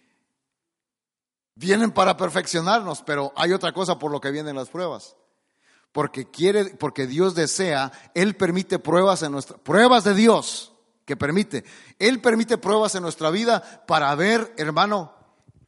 vienen 1.55 1.93
para 1.93 2.17
perfeccionarnos, 2.17 3.03
pero 3.03 3.33
hay 3.37 3.53
otra 3.53 3.73
cosa 3.73 3.97
por 3.97 4.11
lo 4.11 4.21
que 4.21 4.33
vienen 4.33 4.57
las 4.57 4.69
pruebas 4.69 5.17
porque 5.93 6.29
quiere, 6.29 6.65
porque 6.75 7.07
Dios 7.07 7.37
desea, 7.37 7.93
Él 8.15 8.35
permite 8.35 8.81
pruebas 8.81 9.23
en 9.23 9.31
nuestra, 9.31 9.59
pruebas 9.59 10.03
de 10.03 10.15
Dios 10.15 10.73
que 11.05 11.17
permite. 11.17 11.65
Él 12.01 12.21
permite 12.21 12.59
pruebas 12.59 12.97
en 12.97 13.03
nuestra 13.03 13.31
vida 13.31 13.85
para 13.87 14.13
ver, 14.17 14.53
hermano, 14.57 15.15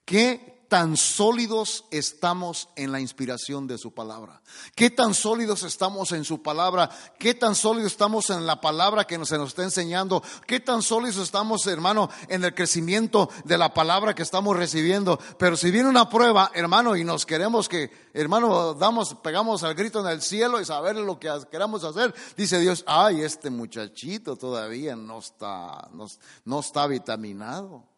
qué 0.05 0.54
tan 0.69 0.97
sólidos 0.97 1.85
estamos 1.91 2.69
en 2.77 2.93
la 2.93 3.01
inspiración 3.01 3.67
de 3.67 3.79
su 3.79 3.93
palabra? 3.93 4.43
¿Qué 4.75 4.91
tan 4.91 5.15
sólidos 5.15 5.63
estamos 5.63 6.13
en 6.13 6.25
su 6.25 6.43
palabra? 6.43 6.91
¿Qué 7.19 7.35
tan 7.35 7.55
sólidos 7.55 7.93
estamos 7.93 8.31
en 8.31 8.47
la 8.47 8.61
palabra 8.61 9.05
que 9.05 9.25
se 9.25 9.39
nos 9.39 9.49
está 9.51 9.63
enseñando? 9.63 10.23
¿Qué 10.47 10.61
tan 10.61 10.83
sólidos 10.83 11.19
estamos, 11.19 11.67
hermano, 11.67 12.11
en 12.29 12.45
el 12.45 12.55
crecimiento 12.55 13.31
de 13.45 13.59
la 13.59 13.73
palabra 13.73 14.15
que 14.15 14.23
estamos 14.23 14.57
recibiendo? 14.57 15.19
Pero 15.39 15.57
si 15.57 15.71
viene 15.71 15.89
una 15.89 16.09
prueba, 16.09 16.51
hermano, 16.55 16.97
y 16.97 17.05
nos 17.05 17.27
queremos 17.27 17.69
que, 17.69 17.91
hermano, 18.13 18.75
damos, 18.75 19.15
pegamos 19.23 19.63
al 19.63 19.75
grito 19.75 20.01
en 20.01 20.07
el 20.07 20.23
cielo 20.23 20.61
y 20.61 20.65
saber 20.65 20.97
lo 20.97 21.19
que 21.19 21.31
queramos 21.51 21.85
hacer, 21.85 22.15
dice 22.37 22.59
Dios, 22.59 22.85
ay, 22.87 23.23
este 23.23 23.51
muchachito 23.51 24.37
todavía 24.37 24.97
no 24.97 25.19
está, 25.19 25.89
no, 25.93 26.07
no 26.45 26.61
está 26.61 26.87
vitaminado. 26.87 27.94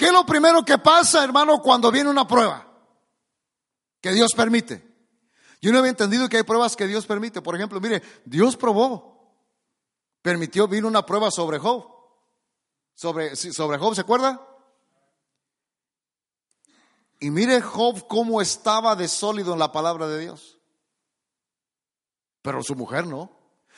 ¿Qué 0.00 0.06
es 0.06 0.12
lo 0.12 0.24
primero 0.24 0.64
que 0.64 0.78
pasa, 0.78 1.22
hermano, 1.22 1.60
cuando 1.60 1.92
viene 1.92 2.08
una 2.08 2.26
prueba? 2.26 2.66
Que 4.00 4.12
Dios 4.12 4.32
permite. 4.34 4.82
Yo 5.60 5.70
no 5.70 5.78
había 5.78 5.90
entendido 5.90 6.26
que 6.26 6.38
hay 6.38 6.42
pruebas 6.42 6.74
que 6.74 6.86
Dios 6.86 7.04
permite. 7.04 7.42
Por 7.42 7.54
ejemplo, 7.54 7.78
mire, 7.82 8.02
Dios 8.24 8.56
probó, 8.56 9.36
permitió, 10.22 10.66
vino 10.68 10.88
una 10.88 11.04
prueba 11.04 11.30
sobre 11.30 11.58
Job. 11.58 11.84
Sobre, 12.94 13.36
sobre 13.36 13.76
Job, 13.76 13.94
¿se 13.94 14.00
acuerda? 14.00 14.40
Y 17.18 17.28
mire 17.28 17.60
Job 17.60 18.06
cómo 18.08 18.40
estaba 18.40 18.96
de 18.96 19.06
sólido 19.06 19.52
en 19.52 19.58
la 19.58 19.70
palabra 19.70 20.08
de 20.08 20.18
Dios. 20.18 20.58
Pero 22.40 22.62
su 22.62 22.74
mujer 22.74 23.06
no. 23.06 23.30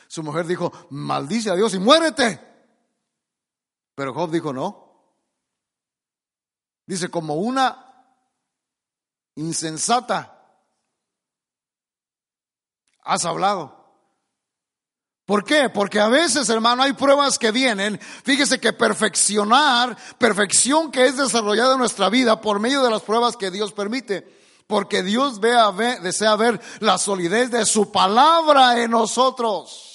Su 0.06 0.22
mujer 0.22 0.46
dijo, 0.46 0.72
maldice 0.90 1.50
a 1.50 1.56
Dios 1.56 1.74
y 1.74 1.80
muérete. 1.80 2.40
Pero 3.96 4.14
Job 4.14 4.30
dijo, 4.30 4.52
no, 4.52 4.81
Dice, 6.86 7.08
como 7.08 7.34
una 7.34 7.92
insensata 9.36 10.38
has 13.04 13.24
hablado. 13.24 13.82
¿Por 15.24 15.44
qué? 15.44 15.70
Porque 15.70 16.00
a 16.00 16.08
veces, 16.08 16.48
hermano, 16.48 16.82
hay 16.82 16.92
pruebas 16.94 17.38
que 17.38 17.52
vienen. 17.52 17.98
Fíjese 18.24 18.60
que 18.60 18.72
perfeccionar, 18.72 19.96
perfección 20.18 20.90
que 20.90 21.06
es 21.06 21.16
desarrollada 21.16 21.74
en 21.74 21.78
nuestra 21.78 22.08
vida 22.08 22.40
por 22.40 22.58
medio 22.58 22.82
de 22.82 22.90
las 22.90 23.02
pruebas 23.02 23.36
que 23.36 23.50
Dios 23.50 23.72
permite. 23.72 24.40
Porque 24.66 25.02
Dios 25.02 25.38
ve, 25.40 25.56
desea 26.02 26.34
ver 26.36 26.60
la 26.80 26.98
solidez 26.98 27.50
de 27.50 27.64
su 27.66 27.92
palabra 27.92 28.82
en 28.82 28.90
nosotros. 28.90 29.91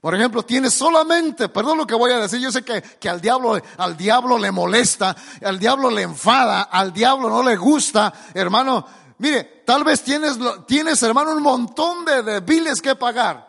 Por 0.00 0.14
ejemplo, 0.14 0.42
tiene 0.42 0.70
solamente, 0.70 1.48
perdón 1.48 1.78
lo 1.78 1.86
que 1.86 1.94
voy 1.94 2.12
a 2.12 2.18
decir, 2.18 2.38
yo 2.38 2.52
sé 2.52 2.62
que, 2.62 2.82
que, 2.82 3.08
al, 3.08 3.20
diablo, 3.20 3.60
al 3.78 3.96
diablo 3.96 4.38
le 4.38 4.50
molesta, 4.50 5.16
al 5.42 5.58
diablo 5.58 5.90
le 5.90 6.02
enfada, 6.02 6.62
al 6.62 6.92
diablo 6.92 7.28
no 7.28 7.42
le 7.42 7.56
gusta, 7.56 8.12
hermano. 8.34 8.86
Mire, 9.18 9.62
tal 9.64 9.82
vez 9.82 10.02
tienes, 10.02 10.38
tienes 10.66 11.02
hermano, 11.02 11.32
un 11.32 11.42
montón 11.42 12.04
de, 12.04 12.22
de 12.22 12.40
biles 12.40 12.82
que 12.82 12.94
pagar. 12.94 13.46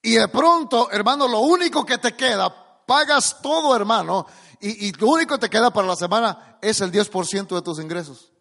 Y 0.00 0.14
de 0.14 0.28
pronto, 0.28 0.90
hermano, 0.92 1.26
lo 1.26 1.40
único 1.40 1.84
que 1.84 1.98
te 1.98 2.14
queda, 2.14 2.84
pagas 2.86 3.42
todo, 3.42 3.74
hermano, 3.74 4.26
y, 4.60 4.86
y 4.86 4.92
lo 4.92 5.08
único 5.08 5.34
que 5.34 5.48
te 5.48 5.50
queda 5.50 5.72
para 5.72 5.88
la 5.88 5.96
semana 5.96 6.58
es 6.62 6.80
el 6.80 6.92
10% 6.92 7.48
de 7.48 7.62
tus 7.62 7.80
ingresos. 7.80 8.32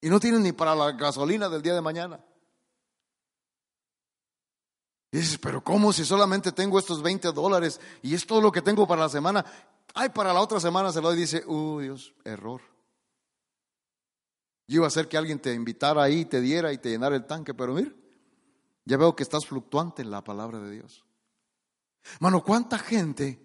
Y 0.00 0.08
no 0.08 0.18
tienes 0.18 0.40
ni 0.40 0.52
para 0.52 0.74
la 0.74 0.92
gasolina 0.92 1.48
del 1.48 1.62
día 1.62 1.74
de 1.74 1.80
mañana. 1.80 2.20
Y 5.12 5.18
dices, 5.18 5.38
pero 5.38 5.62
¿cómo 5.62 5.92
si 5.92 6.04
solamente 6.04 6.52
tengo 6.52 6.78
estos 6.78 7.02
20 7.02 7.32
dólares 7.32 7.80
y 8.02 8.14
es 8.14 8.26
todo 8.26 8.40
lo 8.40 8.52
que 8.52 8.62
tengo 8.62 8.86
para 8.86 9.02
la 9.02 9.08
semana? 9.08 9.44
Ay, 9.94 10.10
para 10.10 10.32
la 10.32 10.40
otra 10.40 10.60
semana 10.60 10.92
se 10.92 11.00
lo 11.00 11.10
dice, 11.12 11.44
uh, 11.46 11.80
Dios, 11.80 12.14
error. 12.24 12.60
Yo 14.68 14.76
iba 14.76 14.84
a 14.84 14.88
hacer 14.88 15.08
que 15.08 15.16
alguien 15.16 15.40
te 15.40 15.52
invitara 15.52 16.02
ahí, 16.02 16.24
te 16.24 16.40
diera 16.40 16.72
y 16.72 16.78
te 16.78 16.90
llenara 16.90 17.16
el 17.16 17.26
tanque, 17.26 17.54
pero 17.54 17.74
mira, 17.74 17.90
ya 18.84 18.96
veo 18.96 19.16
que 19.16 19.24
estás 19.24 19.46
fluctuante 19.46 20.02
en 20.02 20.12
la 20.12 20.22
palabra 20.22 20.60
de 20.60 20.70
Dios. 20.70 21.04
Hermano, 22.14 22.44
¿cuánta 22.44 22.78
gente? 22.78 23.40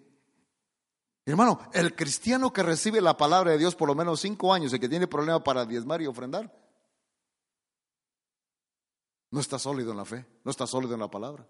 Hermano, 1.26 1.60
el 1.74 1.96
cristiano 1.96 2.54
que 2.54 2.62
recibe 2.62 3.02
la 3.02 3.18
palabra 3.18 3.52
de 3.52 3.58
Dios 3.58 3.74
por 3.76 3.88
lo 3.88 3.96
menos 3.96 4.22
cinco 4.22 4.54
años 4.54 4.72
y 4.72 4.80
que 4.80 4.88
tiene 4.88 5.08
problema 5.08 5.44
para 5.44 5.66
diezmar 5.66 6.00
y 6.04 6.06
ofrendar, 6.06 6.54
no 9.32 9.40
está 9.40 9.60
sólido 9.60 9.92
en 9.92 9.98
la 9.98 10.06
fe, 10.06 10.26
no 10.44 10.52
está 10.52 10.68
sólido 10.68 10.94
en 10.94 11.00
la 11.00 11.10
palabra. 11.10 11.48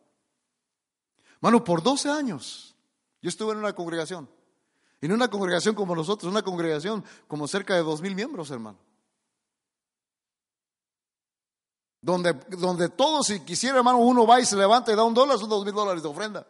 Mano, 1.41 1.63
por 1.63 1.83
12 1.83 2.09
años 2.09 2.75
yo 3.21 3.29
estuve 3.29 3.53
en 3.53 3.59
una 3.59 3.73
congregación. 3.73 4.29
En 5.01 5.11
una 5.11 5.29
congregación 5.29 5.75
como 5.75 5.95
nosotros, 5.95 6.31
una 6.31 6.41
congregación 6.41 7.03
como 7.27 7.47
cerca 7.47 7.75
de 7.75 7.81
dos 7.81 8.01
mil 8.01 8.15
miembros, 8.15 8.49
hermano. 8.49 8.77
Donde, 12.01 12.33
donde 12.49 12.89
todos, 12.89 13.27
si 13.27 13.39
quisiera, 13.41 13.77
hermano, 13.77 13.97
uno 13.97 14.27
va 14.27 14.39
y 14.39 14.45
se 14.45 14.55
levanta 14.55 14.91
y 14.91 14.95
da 14.95 15.03
un 15.03 15.13
dólar, 15.13 15.37
son 15.37 15.49
dos 15.49 15.65
mil 15.65 15.73
dólares 15.73 16.03
de 16.03 16.09
ofrenda. 16.09 16.47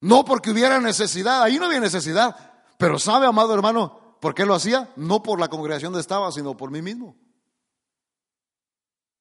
No 0.00 0.24
porque 0.24 0.50
hubiera 0.50 0.80
necesidad, 0.80 1.42
ahí 1.42 1.58
no 1.58 1.66
había 1.66 1.80
necesidad. 1.80 2.36
Pero 2.78 2.98
sabe, 2.98 3.26
amado 3.26 3.54
hermano, 3.54 4.18
¿por 4.20 4.34
qué 4.34 4.44
lo 4.44 4.54
hacía? 4.54 4.92
No 4.96 5.22
por 5.22 5.40
la 5.40 5.48
congregación 5.48 5.92
donde 5.92 6.02
estaba, 6.02 6.30
sino 6.30 6.56
por 6.56 6.70
mí 6.70 6.82
mismo. 6.82 7.16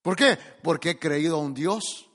¿Por 0.03 0.15
qué? 0.15 0.37
Porque 0.61 0.91
he 0.91 0.99
creído 0.99 1.37
a 1.37 1.39
un 1.39 1.55
Dios. 1.55 2.07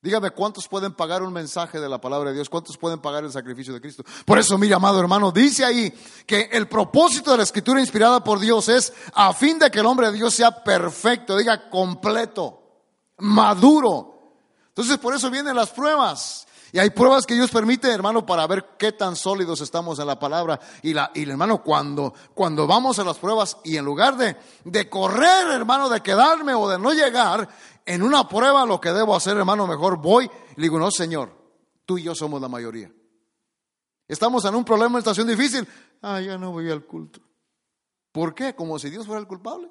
Dígame 0.00 0.30
cuántos 0.30 0.66
pueden 0.66 0.94
pagar 0.94 1.22
un 1.22 1.32
mensaje 1.32 1.78
de 1.78 1.88
la 1.88 2.00
palabra 2.00 2.30
de 2.30 2.36
Dios, 2.36 2.48
cuántos 2.48 2.78
pueden 2.78 3.00
pagar 3.00 3.24
el 3.24 3.30
sacrificio 3.32 3.74
de 3.74 3.80
Cristo. 3.80 4.04
Por 4.24 4.38
eso, 4.38 4.56
mi 4.56 4.72
amado 4.72 4.98
hermano, 4.98 5.30
dice 5.30 5.64
ahí 5.64 5.92
que 6.24 6.48
el 6.52 6.66
propósito 6.68 7.30
de 7.32 7.36
la 7.36 7.42
escritura 7.42 7.80
inspirada 7.80 8.24
por 8.24 8.40
Dios 8.40 8.68
es 8.68 8.92
a 9.12 9.34
fin 9.34 9.58
de 9.58 9.70
que 9.70 9.80
el 9.80 9.86
hombre 9.86 10.06
de 10.06 10.14
Dios 10.14 10.34
sea 10.34 10.64
perfecto, 10.64 11.36
diga 11.36 11.68
completo, 11.68 12.62
maduro. 13.18 14.36
Entonces, 14.68 14.96
por 14.98 15.14
eso 15.14 15.28
vienen 15.30 15.56
las 15.56 15.70
pruebas. 15.70 16.47
Y 16.72 16.78
hay 16.78 16.90
pruebas 16.90 17.24
que 17.24 17.34
Dios 17.34 17.50
permite, 17.50 17.90
hermano, 17.90 18.26
para 18.26 18.46
ver 18.46 18.76
qué 18.78 18.92
tan 18.92 19.16
sólidos 19.16 19.60
estamos 19.60 19.98
en 19.98 20.06
la 20.06 20.18
palabra. 20.18 20.60
Y, 20.82 20.92
la, 20.92 21.10
y 21.14 21.28
hermano, 21.28 21.62
cuando, 21.62 22.12
cuando 22.34 22.66
vamos 22.66 22.98
a 22.98 23.04
las 23.04 23.18
pruebas 23.18 23.56
y 23.64 23.76
en 23.76 23.84
lugar 23.84 24.16
de, 24.16 24.36
de 24.64 24.88
correr, 24.88 25.48
hermano, 25.50 25.88
de 25.88 26.02
quedarme 26.02 26.54
o 26.54 26.68
de 26.68 26.78
no 26.78 26.92
llegar, 26.92 27.48
en 27.86 28.02
una 28.02 28.28
prueba 28.28 28.66
lo 28.66 28.80
que 28.80 28.92
debo 28.92 29.16
hacer, 29.16 29.36
hermano, 29.36 29.66
mejor 29.66 29.96
voy. 29.96 30.30
Le 30.56 30.62
digo, 30.62 30.78
no, 30.78 30.90
Señor, 30.90 31.32
tú 31.86 31.96
y 31.96 32.02
yo 32.02 32.14
somos 32.14 32.40
la 32.40 32.48
mayoría. 32.48 32.92
Estamos 34.06 34.44
en 34.44 34.54
un 34.54 34.64
problema, 34.64 34.96
en 34.96 34.98
estación 34.98 35.26
difícil. 35.26 35.66
Ah, 36.02 36.20
ya 36.20 36.36
no 36.36 36.52
voy 36.52 36.70
al 36.70 36.84
culto. 36.84 37.20
¿Por 38.12 38.34
qué? 38.34 38.54
Como 38.54 38.78
si 38.78 38.90
Dios 38.90 39.06
fuera 39.06 39.20
el 39.20 39.26
culpable. 39.26 39.70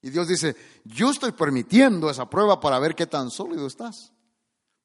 Y 0.00 0.10
Dios 0.10 0.28
dice, 0.28 0.56
yo 0.84 1.10
estoy 1.10 1.32
permitiendo 1.32 2.08
esa 2.08 2.30
prueba 2.30 2.60
para 2.60 2.78
ver 2.78 2.94
qué 2.94 3.06
tan 3.06 3.30
sólido 3.30 3.66
estás. 3.66 4.12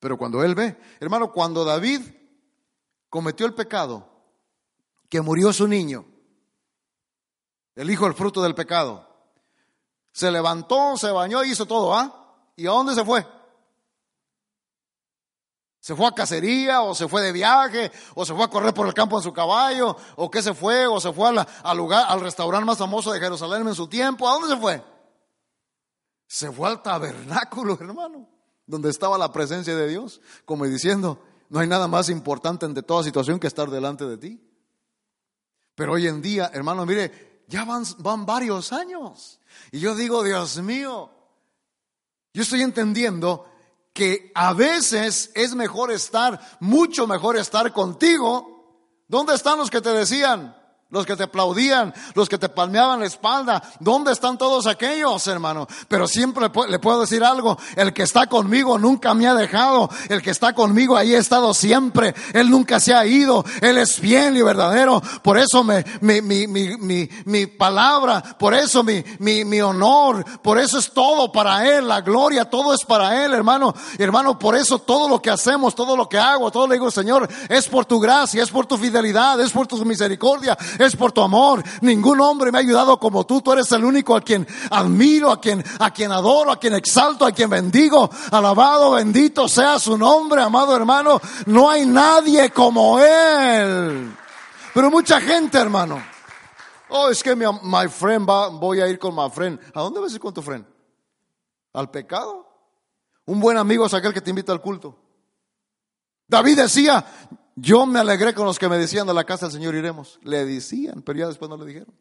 Pero 0.02 0.18
cuando 0.18 0.44
él 0.44 0.56
ve, 0.56 0.76
hermano, 1.00 1.32
cuando 1.32 1.64
David 1.64 2.02
cometió 3.08 3.46
el 3.46 3.54
pecado, 3.54 4.10
que 5.08 5.22
murió 5.22 5.54
su 5.54 5.68
niño, 5.68 6.06
el 7.76 7.92
hijo 7.92 8.06
del 8.06 8.16
fruto 8.16 8.42
del 8.42 8.56
pecado, 8.56 9.08
se 10.12 10.32
levantó, 10.32 10.98
se 10.98 11.12
bañó, 11.12 11.44
hizo 11.44 11.68
todo, 11.68 11.94
¿ah? 11.94 12.36
¿Y 12.56 12.66
a 12.66 12.72
dónde 12.72 12.96
se 12.96 13.06
fue? 13.06 13.28
¿Se 15.80 15.96
fue 15.96 16.08
a 16.08 16.14
cacería 16.14 16.82
o 16.82 16.96
se 16.96 17.08
fue 17.08 17.22
de 17.22 17.32
viaje 17.32 17.92
o 18.16 18.26
se 18.26 18.34
fue 18.34 18.44
a 18.44 18.50
correr 18.50 18.74
por 18.74 18.88
el 18.88 18.96
campo 18.96 19.18
en 19.18 19.24
su 19.24 19.32
caballo 19.32 19.96
o 20.16 20.32
qué 20.32 20.42
se 20.42 20.56
fue 20.56 20.88
o 20.88 21.00
se 21.00 21.14
fue 21.14 21.30
al 21.30 21.78
lugar, 21.78 22.06
al 22.10 22.22
restaurante 22.22 22.66
más 22.66 22.80
famoso 22.80 23.12
de 23.12 23.20
Jerusalén 23.20 23.68
en 23.68 23.76
su 23.76 23.88
tiempo? 23.88 24.28
¿A 24.28 24.34
dónde 24.34 24.56
se 24.56 24.60
fue? 24.60 24.84
Se 26.26 26.52
fue 26.52 26.70
al 26.70 26.82
tabernáculo, 26.82 27.78
hermano 27.80 28.41
donde 28.72 28.90
estaba 28.90 29.18
la 29.18 29.34
presencia 29.34 29.76
de 29.76 29.88
Dios, 29.88 30.22
como 30.46 30.66
diciendo, 30.66 31.22
no 31.50 31.60
hay 31.60 31.68
nada 31.68 31.90
más 31.90 32.08
importante 32.10 32.66
ante 32.66 32.82
toda 32.82 33.04
situación 33.04 33.38
que 33.38 33.48
estar 33.48 33.70
delante 33.70 34.06
de 34.06 34.18
ti. 34.18 34.42
Pero 35.76 35.94
hoy 35.94 36.08
en 36.08 36.22
día, 36.22 36.50
hermano, 36.54 36.86
mire, 36.86 37.44
ya 37.48 37.66
van, 37.66 37.84
van 37.98 38.26
varios 38.26 38.72
años. 38.72 39.42
Y 39.72 39.80
yo 39.80 39.94
digo, 39.94 40.24
Dios 40.24 40.62
mío, 40.62 41.12
yo 42.34 42.42
estoy 42.42 42.62
entendiendo 42.62 43.46
que 43.92 44.32
a 44.34 44.54
veces 44.54 45.32
es 45.36 45.54
mejor 45.54 45.92
estar, 45.92 46.40
mucho 46.62 47.06
mejor 47.08 47.36
estar 47.36 47.74
contigo. 47.74 49.04
¿Dónde 49.10 49.36
están 49.36 49.58
los 49.58 49.70
que 49.70 49.82
te 49.82 49.90
decían? 49.90 50.56
Los 50.92 51.06
que 51.06 51.16
te 51.16 51.24
aplaudían, 51.24 51.94
los 52.14 52.30
que 52.30 52.38
te 52.38 52.50
palmeaban 52.50 53.00
la 53.00 53.06
espalda. 53.06 53.64
¿Dónde 53.80 54.12
están 54.12 54.38
todos 54.38 54.68
aquellos, 54.68 55.26
hermano? 55.28 55.68
Pero 55.88 56.08
siempre 56.08 56.50
le 56.68 56.80
puedo 56.80 57.02
decir 57.02 57.24
algo, 57.24 57.58
el 57.76 57.94
que 57.94 58.04
está 58.04 58.28
conmigo 58.28 58.78
nunca 58.78 59.14
me 59.14 59.28
ha 59.28 59.34
dejado, 59.34 59.90
el 60.10 60.22
que 60.22 60.32
está 60.32 60.54
conmigo 60.54 60.98
ahí 60.98 61.16
ha 61.16 61.20
estado 61.20 61.54
siempre, 61.54 62.14
él 62.34 62.50
nunca 62.50 62.80
se 62.80 62.94
ha 62.94 63.06
ido, 63.06 63.44
él 63.62 63.78
es 63.78 63.96
fiel 63.96 64.38
y 64.38 64.42
verdadero. 64.42 65.02
Por 65.24 65.38
eso 65.38 65.64
me, 65.64 65.86
mi, 66.02 66.22
mi, 66.22 66.48
mi, 66.48 67.10
mi, 67.26 67.48
palabra, 67.48 68.22
por 68.38 68.54
eso 68.54 68.84
mi, 68.84 69.04
mi, 69.20 69.46
mi 69.46 69.62
honor, 69.62 70.26
por 70.42 70.60
eso 70.60 70.78
es 70.78 70.92
todo 70.92 71.32
para 71.32 71.68
él, 71.78 71.88
la 71.88 72.02
gloria, 72.02 72.50
todo 72.50 72.74
es 72.74 72.84
para 72.86 73.24
él, 73.24 73.34
hermano. 73.34 73.74
Hermano, 73.98 74.38
por 74.38 74.56
eso 74.58 74.80
todo 74.80 75.08
lo 75.08 75.22
que 75.22 75.30
hacemos, 75.30 75.74
todo 75.74 75.96
lo 75.96 76.10
que 76.10 76.18
hago, 76.18 76.52
todo 76.52 76.68
le 76.68 76.76
digo, 76.76 76.92
Señor, 76.92 77.30
es 77.48 77.68
por 77.68 77.86
tu 77.86 78.00
gracia, 78.00 78.44
es 78.44 78.50
por 78.50 78.66
tu 78.66 78.78
fidelidad, 78.78 79.40
es 79.40 79.52
por 79.52 79.68
tu 79.68 79.84
misericordia, 79.86 80.58
es 80.86 80.96
por 80.96 81.12
tu 81.12 81.22
amor. 81.22 81.64
Ningún 81.82 82.20
hombre 82.22 82.52
me 82.52 82.58
ha 82.58 82.62
ayudado 82.62 83.00
como 83.00 83.26
tú. 83.26 83.42
Tú 83.42 83.54
eres 83.54 83.72
el 83.72 83.84
único 83.84 84.16
a 84.16 84.22
quien 84.22 84.48
admiro, 84.70 85.32
a 85.32 85.40
quien, 85.40 85.64
a 85.80 85.92
quien 85.92 86.12
adoro, 86.12 86.52
a 86.52 86.60
quien 86.60 86.74
exalto, 86.74 87.26
a 87.26 87.32
quien 87.32 87.50
bendigo. 87.50 88.10
Alabado, 88.32 88.92
bendito 88.92 89.48
sea 89.48 89.80
su 89.80 89.98
nombre, 89.98 90.42
amado 90.42 90.76
hermano. 90.76 91.20
No 91.46 91.70
hay 91.70 91.86
nadie 91.86 92.52
como 92.52 93.00
él. 93.00 94.16
Pero 94.74 94.90
mucha 94.90 95.20
gente, 95.20 95.58
hermano. 95.58 96.02
Oh, 96.90 97.10
es 97.10 97.24
que 97.24 97.36
mi 97.36 97.46
my 97.64 97.88
friend 97.88 98.30
va, 98.30 98.50
voy 98.50 98.82
a 98.82 98.88
ir 98.88 99.00
con 99.00 99.16
my 99.16 99.30
friend. 99.30 99.60
¿A 99.74 99.82
dónde 99.82 100.00
vas 100.00 100.12
a 100.12 100.16
ir 100.16 100.22
con 100.22 100.34
tu 100.34 100.42
friend? 100.42 100.66
¿Al 101.74 101.90
pecado? 101.90 102.48
Un 103.26 103.40
buen 103.40 103.58
amigo 103.58 103.86
es 103.86 103.94
aquel 103.94 104.14
que 104.14 104.22
te 104.22 104.30
invita 104.30 104.52
al 104.52 104.62
culto. 104.62 104.98
David 106.28 106.58
decía, 106.58 107.06
yo 107.56 107.86
me 107.86 108.00
alegré 108.00 108.34
con 108.34 108.46
los 108.46 108.58
que 108.58 108.70
me 108.70 108.78
decían 108.78 109.08
de 109.08 109.14
la 109.14 109.26
casa 109.26 109.46
del 109.46 109.54
Señor 109.54 109.76
iremos. 109.76 110.20
Le 110.24 110.46
decían, 110.46 111.02
pero 111.02 111.20
ya 111.20 111.28
después 111.28 111.50
no 111.50 111.58
le 111.58 111.66
dijeron. 111.66 111.94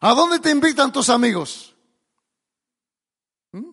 ¿A 0.00 0.14
dónde 0.14 0.38
te 0.38 0.50
invitan 0.50 0.92
tus 0.92 1.08
amigos? 1.08 1.74
¿Mm? 3.52 3.70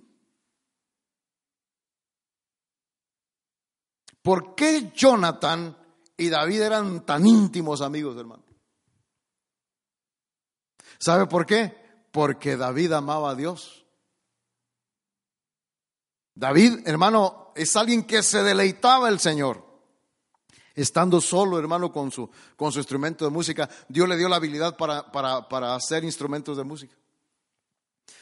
¿Por 4.21 4.55
qué 4.55 4.91
Jonathan 4.95 5.77
y 6.17 6.29
David 6.29 6.61
eran 6.61 7.05
tan 7.05 7.27
íntimos 7.27 7.81
amigos, 7.81 8.17
hermano? 8.17 8.43
¿Sabe 10.99 11.27
por 11.27 11.45
qué? 11.45 12.05
Porque 12.11 12.55
David 12.55 12.93
amaba 12.93 13.31
a 13.31 13.35
Dios. 13.35 13.85
David, 16.33 16.87
hermano, 16.87 17.51
es 17.55 17.75
alguien 17.75 18.05
que 18.05 18.23
se 18.23 18.41
deleitaba 18.41 19.09
el 19.09 19.19
Señor 19.19 19.72
estando 20.75 21.21
solo, 21.21 21.59
hermano, 21.59 21.91
con 21.91 22.11
su, 22.11 22.29
con 22.55 22.71
su 22.71 22.79
instrumento 22.79 23.25
de 23.25 23.31
música, 23.31 23.69
Dios 23.87 24.07
le 24.07 24.17
dio 24.17 24.27
la 24.27 24.37
habilidad 24.37 24.75
para, 24.75 25.11
para, 25.11 25.47
para 25.47 25.75
hacer 25.75 26.03
instrumentos 26.03 26.57
de 26.57 26.63
música. 26.63 26.95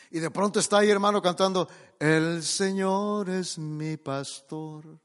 Y 0.09 0.19
de 0.19 0.29
pronto 0.29 0.59
está 0.59 0.79
ahí, 0.79 0.89
hermano, 0.89 1.21
cantando, 1.21 1.69
el 1.97 2.43
Señor 2.43 3.29
es 3.29 3.57
mi 3.57 3.95
pastor, 3.95 4.99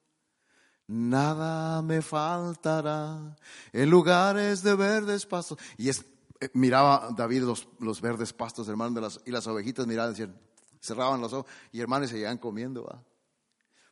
nada 0.88 1.80
me 1.82 2.03
faltará, 2.03 3.36
en 3.72 3.90
lugares 3.90 4.62
de 4.62 4.74
verdes 4.74 5.24
pastos. 5.24 5.59
Y 5.76 5.88
es, 5.88 6.05
eh, 6.40 6.51
miraba 6.55 7.11
David 7.16 7.42
los, 7.42 7.68
los 7.78 8.01
verdes 8.01 8.32
pastos, 8.32 8.68
hermano, 8.68 8.97
de 8.97 9.01
las, 9.03 9.20
y 9.24 9.30
las 9.30 9.47
ovejitas 9.47 9.86
miraban, 9.86 10.11
decían, 10.11 10.36
cerraban 10.80 11.20
los 11.20 11.32
ojos, 11.32 11.47
y 11.70 11.80
hermanos 11.80 12.11
se 12.11 12.18
iban 12.18 12.38
comiendo. 12.38 12.88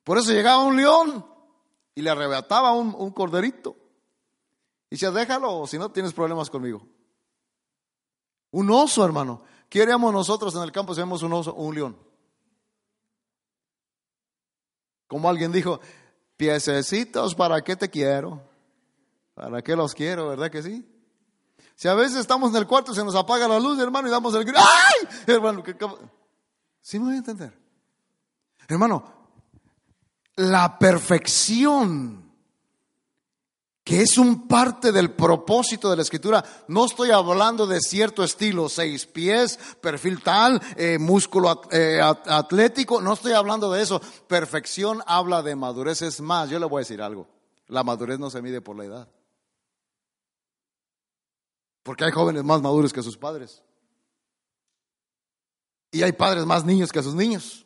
Por 0.03 0.19
eso 0.19 0.33
llegaba 0.33 0.65
un 0.65 0.77
león 0.77 1.34
y 1.95 2.03
le 2.03 2.11
arrebataba 2.11 2.73
un, 2.73 2.95
un 2.97 3.11
corderito. 3.11 3.77
Y 4.91 4.97
decía, 4.97 5.11
déjalo, 5.11 5.67
si 5.67 5.79
no 5.79 5.91
tienes 5.91 6.13
problemas 6.13 6.51
conmigo. 6.51 6.87
Un 8.51 8.71
oso, 8.71 9.05
hermano. 9.05 9.43
¿Qué 9.69 9.83
haríamos 9.83 10.13
nosotros 10.13 10.55
en 10.55 10.63
el 10.63 10.71
campo 10.71 10.95
si 10.95 11.01
vemos 11.01 11.23
un 11.23 11.33
oso 11.33 11.53
o 11.53 11.65
un 11.65 11.75
león? 11.75 11.97
Como 15.09 15.29
alguien 15.29 15.53
dijo, 15.53 15.81
piececitos, 16.37 17.35
¿para 17.35 17.63
qué 17.63 17.77
te 17.77 17.91
quiero? 17.91 18.41
¿Para 19.35 19.63
qué 19.63 19.75
los 19.75 19.95
quiero? 19.95 20.29
¿Verdad 20.29 20.51
que 20.51 20.63
sí? 20.63 20.89
Si 21.75 21.89
a 21.89 21.95
veces 21.95 22.19
estamos 22.19 22.51
en 22.51 22.57
el 22.57 22.67
cuarto 22.67 22.93
y 22.93 22.95
se 22.95 23.05
nos 23.05 23.17
apaga 23.17 23.49
la 23.49 23.59
luz, 23.59 23.79
hermano, 23.81 24.07
y 24.07 24.11
damos 24.11 24.35
el 24.35 24.45
grito, 24.45 24.61
¡ay! 24.61 25.09
Hermano, 25.27 25.63
¿qué, 25.63 25.77
¿sí 26.81 26.99
me 26.99 27.07
voy 27.07 27.15
a 27.15 27.19
entender? 27.19 27.59
Hermano, 28.69 29.24
la 30.37 30.79
perfección 30.79 32.25
que 33.85 34.01
es 34.01 34.17
un 34.17 34.49
parte 34.49 34.93
del 34.93 35.13
propósito 35.13 35.91
de 35.91 35.97
la 35.97 36.03
escritura. 36.03 36.43
No 36.69 36.87
estoy 36.87 37.11
hablando 37.11 37.67
de 37.67 37.81
cierto 37.81 38.25
estilo, 38.25 38.71
seis 38.71 39.05
pies, 39.05 39.59
perfil 39.83 40.23
tal, 40.23 40.61
eh, 40.77 40.99
músculo 40.99 41.61
eh, 41.71 42.01
atlético, 42.01 43.03
no 43.03 43.13
estoy 43.13 43.33
hablando 43.33 43.71
de 43.71 43.83
eso. 43.83 44.01
Perfección 44.27 45.03
habla 45.07 45.43
de 45.43 45.55
madurez. 45.55 46.01
Es 46.01 46.23
más, 46.23 46.49
yo 46.49 46.59
le 46.59 46.65
voy 46.65 46.79
a 46.79 46.81
decir 46.81 47.03
algo, 47.03 47.29
la 47.69 47.85
madurez 47.85 48.19
no 48.19 48.31
se 48.31 48.41
mide 48.41 48.63
por 48.63 48.75
la 48.75 48.85
edad. 48.87 49.09
Porque 51.83 52.05
hay 52.05 52.13
jóvenes 52.13 52.43
más 52.43 52.63
maduros 52.63 52.95
que 52.95 53.03
sus 53.03 53.19
padres. 53.19 53.63
Y 55.93 56.03
hay 56.03 56.13
padres 56.13 56.47
más 56.47 56.65
niños 56.65 56.91
que 56.91 57.03
sus 57.03 57.15
niños. 57.15 57.64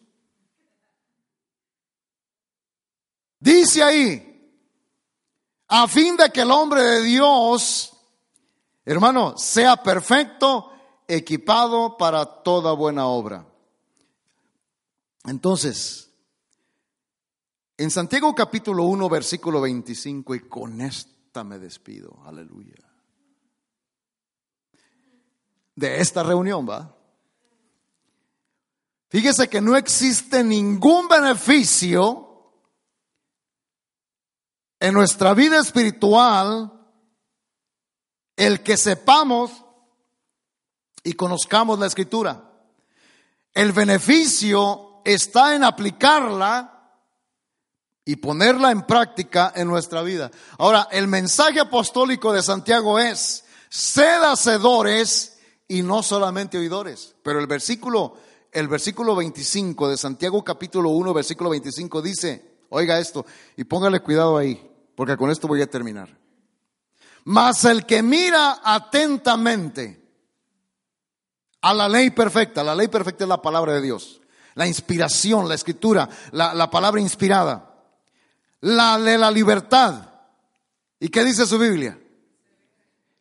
Dice 3.41 3.83
ahí, 3.83 4.25
a 5.69 5.87
fin 5.87 6.17
de 6.17 6.31
que 6.31 6.41
el 6.41 6.51
hombre 6.51 6.83
de 6.83 7.03
Dios, 7.03 7.93
hermano, 8.85 9.37
sea 9.37 9.83
perfecto, 9.83 10.73
equipado 11.07 11.97
para 11.97 12.25
toda 12.43 12.73
buena 12.73 13.07
obra. 13.07 13.47
Entonces, 15.25 16.11
en 17.77 17.91
Santiago 17.91 18.35
capítulo 18.35 18.85
1, 18.85 19.09
versículo 19.09 19.61
25, 19.61 20.35
y 20.35 20.41
con 20.49 20.81
esta 20.81 21.45
me 21.45 21.59
despido, 21.59 22.19
aleluya. 22.25 22.75
De 25.77 26.01
esta 26.01 26.25
reunión, 26.25 26.69
¿va? 26.69 26.97
Fíjese 29.11 29.49
que 29.49 29.61
no 29.61 29.77
existe 29.77 30.43
ningún 30.43 31.09
beneficio 31.09 32.28
en 34.81 34.95
nuestra 34.95 35.35
vida 35.35 35.59
espiritual 35.59 36.73
el 38.37 38.63
que 38.63 38.77
sepamos 38.77 39.51
y 41.03 41.15
conozcamos 41.15 41.79
la 41.79 41.87
escritura. 41.87 42.53
El 43.53 43.73
beneficio 43.73 45.01
está 45.05 45.55
en 45.55 45.65
aplicarla 45.65 46.75
y 48.05 48.17
ponerla 48.17 48.71
en 48.71 48.83
práctica 48.83 49.53
en 49.57 49.67
nuestra 49.67 50.03
vida. 50.03 50.31
Ahora, 50.59 50.89
el 50.93 51.09
mensaje 51.09 51.61
apostólico 51.61 52.33
de 52.33 52.43
Santiago 52.43 52.99
es, 52.99 53.45
sed 53.69 54.23
hacedores 54.23 55.39
y 55.67 55.83
no 55.83 56.03
solamente 56.03 56.57
oidores. 56.57 57.17
Pero 57.23 57.41
el 57.41 57.47
versículo, 57.47 58.17
el 58.53 58.69
versículo 58.69 59.17
25 59.17 59.89
de 59.89 59.97
Santiago 59.97 60.45
capítulo 60.45 60.91
1, 60.91 61.13
versículo 61.13 61.51
25 61.51 62.01
dice, 62.01 62.61
oiga 62.71 62.99
esto, 63.01 63.27
y 63.57 63.65
póngale 63.65 64.01
cuidado 64.01 64.39
ahí 64.39 64.68
porque 64.99 65.17
con 65.17 65.31
esto 65.31 65.47
voy 65.47 65.63
a 65.63 65.71
terminar. 65.71 66.09
Mas 67.27 67.65
el 67.65 67.87
que 67.87 68.03
mira 68.03 68.59
atentamente 68.65 70.03
a 71.61 71.73
la 71.73 71.89
ley 71.89 72.11
perfecta, 72.11 72.65
la 72.65 72.75
ley 72.75 72.89
perfecta 72.89 73.23
es 73.23 73.29
la 73.29 73.41
palabra 73.41 73.75
de 73.75 73.81
Dios, 73.81 74.21
la 74.57 74.67
inspiración, 74.67 75.49
la 75.49 75.55
escritura, 75.55 76.09
la, 76.33 76.53
la 76.53 76.69
palabra 76.69 77.01
inspirada, 77.01 77.77
la 78.63 78.99
de 78.99 79.17
la 79.19 79.31
libertad. 79.31 80.03
¿Y 80.99 81.11
qué 81.11 81.23
dice 81.23 81.47
su 81.47 81.61
Biblia? 81.61 81.97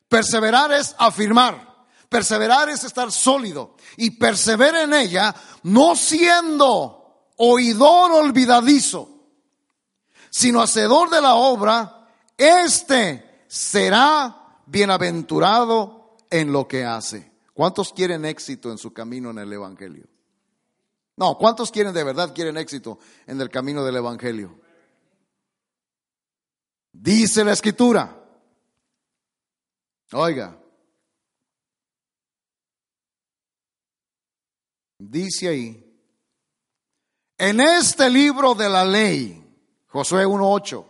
Perseverar 0.09 0.71
es 0.71 0.95
afirmar, 0.97 1.85
perseverar 2.09 2.69
es 2.69 2.85
estar 2.85 3.11
sólido 3.11 3.75
y 3.97 4.09
perseverar 4.09 4.85
en 4.85 4.95
ella 4.95 5.35
no 5.61 5.95
siendo 5.95 7.27
oidor 7.35 8.13
olvidadizo 8.13 9.16
sino 10.29 10.61
hacedor 10.61 11.09
de 11.09 11.21
la 11.21 11.35
obra, 11.35 12.07
éste 12.37 13.43
será 13.47 14.61
bienaventurado 14.65 16.15
en 16.29 16.51
lo 16.51 16.67
que 16.67 16.83
hace. 16.83 17.31
¿Cuántos 17.53 17.91
quieren 17.93 18.25
éxito 18.25 18.71
en 18.71 18.77
su 18.77 18.93
camino 18.93 19.31
en 19.31 19.39
el 19.39 19.51
Evangelio? 19.51 20.05
No, 21.15 21.37
¿cuántos 21.37 21.71
quieren 21.71 21.93
de 21.93 22.03
verdad, 22.03 22.33
quieren 22.35 22.57
éxito 22.57 22.99
en 23.25 23.41
el 23.41 23.49
camino 23.49 23.83
del 23.83 23.95
Evangelio? 23.95 24.59
Dice 26.91 27.43
la 27.43 27.53
escritura. 27.53 28.23
Oiga. 30.13 30.59
Dice 34.99 35.47
ahí. 35.47 35.83
En 37.37 37.59
este 37.59 38.09
libro 38.09 38.55
de 38.55 38.69
la 38.69 38.85
ley 38.85 39.46
Josué 39.87 40.25
1.8. 40.25 40.85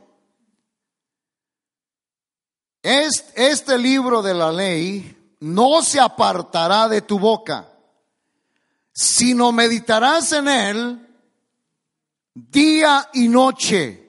Este 2.83 3.77
libro 3.77 4.21
de 4.21 4.33
la 4.33 4.51
ley 4.51 5.35
no 5.41 5.81
se 5.81 5.99
apartará 5.99 6.87
de 6.87 7.01
tu 7.01 7.19
boca, 7.19 7.69
sino 8.93 9.51
meditarás 9.51 10.31
en 10.31 10.47
él 10.47 11.07
día 12.33 13.09
y 13.13 13.27
noche 13.27 14.03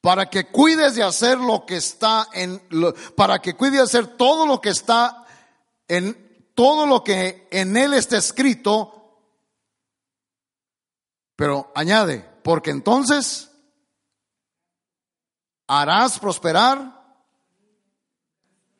para 0.00 0.28
que 0.28 0.46
cuides 0.46 0.96
de 0.96 1.02
hacer 1.02 1.38
lo 1.38 1.64
que 1.64 1.76
está 1.76 2.28
en 2.32 2.60
para 3.14 3.40
que 3.40 3.54
cuides 3.54 3.76
de 3.76 3.84
hacer 3.84 4.16
todo 4.16 4.46
lo 4.46 4.60
que 4.60 4.70
está 4.70 5.26
en 5.86 6.50
todo 6.54 6.86
lo 6.86 7.04
que 7.04 7.46
en 7.50 7.76
él 7.76 7.94
está 7.94 8.16
escrito 8.16 9.20
pero 11.36 11.70
añade 11.74 12.26
porque 12.42 12.70
entonces 12.70 13.51
harás 15.80 16.18
prosperar 16.18 17.02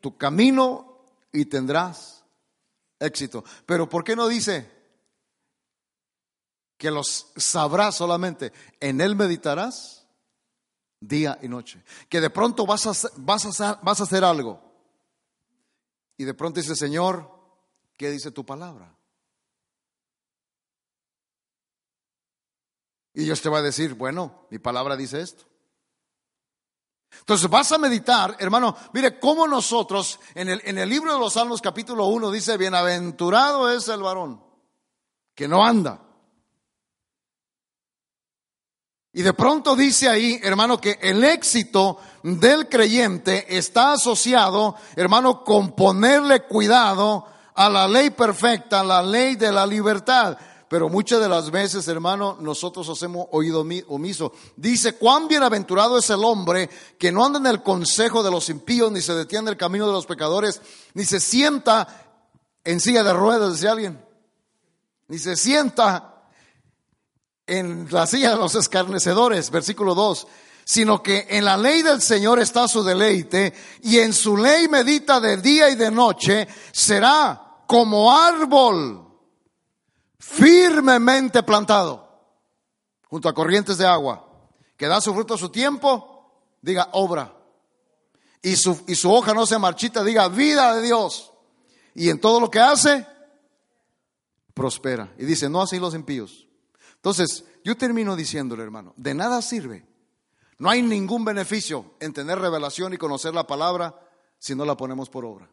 tu 0.01 0.19
camino 0.19 1.07
y 1.33 1.47
tendrás 1.47 2.23
éxito. 2.99 3.45
Pero 3.65 3.89
¿por 3.89 4.05
qué 4.05 4.15
no 4.15 4.29
dice 4.29 4.71
que 6.77 6.91
los 6.91 7.33
sabrás 7.37 7.95
solamente? 7.95 8.53
En 8.79 9.01
él 9.01 9.17
meditarás 9.17 10.07
día 11.01 11.39
y 11.41 11.49
noche. 11.49 11.83
Que 12.11 12.21
de 12.21 12.29
pronto 12.29 12.67
vas 12.67 12.87
a, 12.87 13.11
vas 13.17 13.61
a, 13.61 13.81
vas 13.83 14.01
a 14.01 14.03
hacer 14.03 14.23
algo. 14.23 14.61
Y 16.19 16.25
de 16.25 16.35
pronto 16.35 16.61
dice, 16.61 16.77
Señor, 16.77 17.31
¿qué 17.97 18.11
dice 18.11 18.31
tu 18.31 18.45
palabra? 18.45 18.95
Y 23.15 23.25
Dios 23.25 23.41
te 23.41 23.49
va 23.49 23.59
a 23.59 23.63
decir, 23.63 23.95
bueno, 23.95 24.47
mi 24.51 24.59
palabra 24.59 24.95
dice 24.95 25.23
esto. 25.23 25.52
Entonces 27.21 27.49
vas 27.49 27.71
a 27.73 27.79
meditar, 27.79 28.37
hermano, 28.39 28.77
mire 28.93 29.19
cómo 29.19 29.47
nosotros, 29.47 30.19
en 30.35 30.49
el, 30.49 30.61
en 30.65 30.79
el 30.79 30.89
libro 30.89 31.13
de 31.13 31.21
los 31.21 31.35
Salmos 31.35 31.61
capítulo 31.61 32.07
1 32.07 32.31
dice, 32.31 32.57
bienaventurado 32.57 33.71
es 33.71 33.89
el 33.89 34.03
varón 34.03 34.43
que 35.35 35.49
no 35.49 35.65
anda. 35.65 36.01
Y 39.15 39.23
de 39.23 39.35
pronto 39.35 39.77
dice 39.77 40.09
ahí, 40.09 40.41
hermano, 40.43 40.81
que 40.81 40.99
el 41.03 41.23
éxito 41.23 41.99
del 42.23 42.69
creyente 42.69 43.57
está 43.57 43.93
asociado, 43.93 44.75
hermano, 44.97 45.45
con 45.45 45.73
ponerle 45.73 46.47
cuidado 46.47 47.27
a 47.55 47.69
la 47.69 47.87
ley 47.87 48.11
perfecta, 48.11 48.83
la 48.83 49.03
ley 49.03 49.37
de 49.37 49.53
la 49.53 49.67
libertad. 49.67 50.39
Pero 50.73 50.89
muchas 50.89 51.21
de 51.21 51.29
las 51.29 51.51
veces, 51.51 51.87
hermano, 51.87 52.39
nosotros 52.41 52.89
hacemos 52.89 53.27
oído 53.33 53.63
omiso. 53.89 54.33
Dice, 54.57 54.95
cuán 54.95 55.29
bienaventurado 55.29 55.99
es 55.99 56.09
el 56.09 56.25
hombre 56.25 56.71
que 56.99 57.13
no 57.13 57.27
anda 57.27 57.39
en 57.39 57.47
el 57.47 57.63
consejo 57.63 58.23
de 58.23 58.31
los 58.31 58.49
impíos, 58.49 58.91
ni 58.91 59.03
se 59.03 59.13
detiene 59.13 59.43
en 59.43 59.49
el 59.49 59.59
camino 59.59 59.87
de 59.87 59.93
los 59.93 60.07
pecadores, 60.07 60.63
ni 60.95 61.05
se 61.05 61.21
sienta 61.21 61.87
en 62.65 62.81
silla 62.81 63.05
de 63.05 63.13
ruedas, 63.13 63.53
dice 63.53 63.69
alguien, 63.69 64.03
ni 65.09 65.19
se 65.19 65.37
sienta 65.37 66.23
en 67.47 67.89
la 67.91 68.07
silla 68.07 68.31
de 68.31 68.37
los 68.37 68.55
escarnecedores, 68.55 69.51
versículo 69.51 69.95
2 69.95 70.27
sino 70.65 71.03
que 71.03 71.27
en 71.29 71.45
la 71.45 71.57
ley 71.57 71.83
del 71.83 72.01
Señor 72.01 72.39
está 72.39 72.69
su 72.69 72.85
deleite 72.85 73.53
y 73.83 73.99
en 73.99 74.13
su 74.13 74.37
ley 74.37 74.69
medita 74.69 75.21
de 75.21 75.37
día 75.37 75.69
y 75.69 75.75
de 75.75 75.91
noche, 75.91 76.47
será 76.71 77.59
como 77.67 78.17
árbol 78.17 79.02
firmemente 80.23 81.43
plantado 81.43 82.09
junto 83.09 83.29
a 83.29 83.35
corrientes 83.35 83.77
de 83.77 83.87
agua, 83.87 84.27
que 84.77 84.87
da 84.87 85.01
su 85.01 85.13
fruto 85.13 85.35
a 85.35 85.39
su 85.39 85.49
tiempo, 85.49 86.31
diga 86.63 86.89
obra. 86.93 87.37
Y 88.41 88.57
su, 88.57 88.83
y 88.87 88.95
su 88.95 89.13
hoja 89.13 89.35
no 89.35 89.47
se 89.47 89.59
marchita, 89.59 90.03
diga 90.03 90.29
vida 90.29 90.77
de 90.77 90.83
Dios. 90.83 91.33
Y 91.95 92.09
en 92.09 92.21
todo 92.21 92.41
lo 92.41 92.51
que 92.51 92.61
hace, 92.61 93.07
prospera. 94.55 95.13
Y 95.19 95.25
dice, 95.25 95.49
no 95.49 95.61
así 95.61 95.79
los 95.79 95.95
impíos. 95.95 96.47
Entonces, 96.95 97.45
yo 97.65 97.77
termino 97.77 98.17
diciéndole, 98.17 98.63
hermano, 98.63 98.95
de 98.97 99.15
nada 99.15 99.43
sirve. 99.43 99.85
No 100.59 100.71
hay 100.71 100.83
ningún 100.83 101.25
beneficio 101.25 101.95
en 102.01 102.13
tener 102.13 102.39
revelación 102.39 102.95
y 102.95 102.97
conocer 102.97 103.35
la 103.35 103.47
palabra 103.47 104.01
si 104.39 104.55
no 104.55 104.65
la 104.65 104.77
ponemos 104.77 105.11
por 105.11 105.25
obra. 105.25 105.51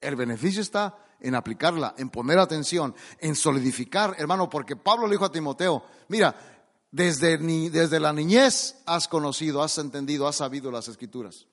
El 0.00 0.14
beneficio 0.14 0.60
está 0.60 0.96
en 1.20 1.34
aplicarla, 1.34 1.94
en 1.98 2.10
poner 2.10 2.38
atención, 2.38 2.94
en 3.18 3.34
solidificar, 3.34 4.14
hermano, 4.18 4.48
porque 4.48 4.76
Pablo 4.76 5.06
le 5.06 5.12
dijo 5.12 5.24
a 5.24 5.32
Timoteo, 5.32 5.84
mira, 6.08 6.34
desde, 6.90 7.38
desde 7.38 8.00
la 8.00 8.12
niñez 8.12 8.76
has 8.86 9.08
conocido, 9.08 9.62
has 9.62 9.76
entendido, 9.78 10.26
has 10.26 10.36
sabido 10.36 10.70
las 10.70 10.88
escrituras, 10.88 11.46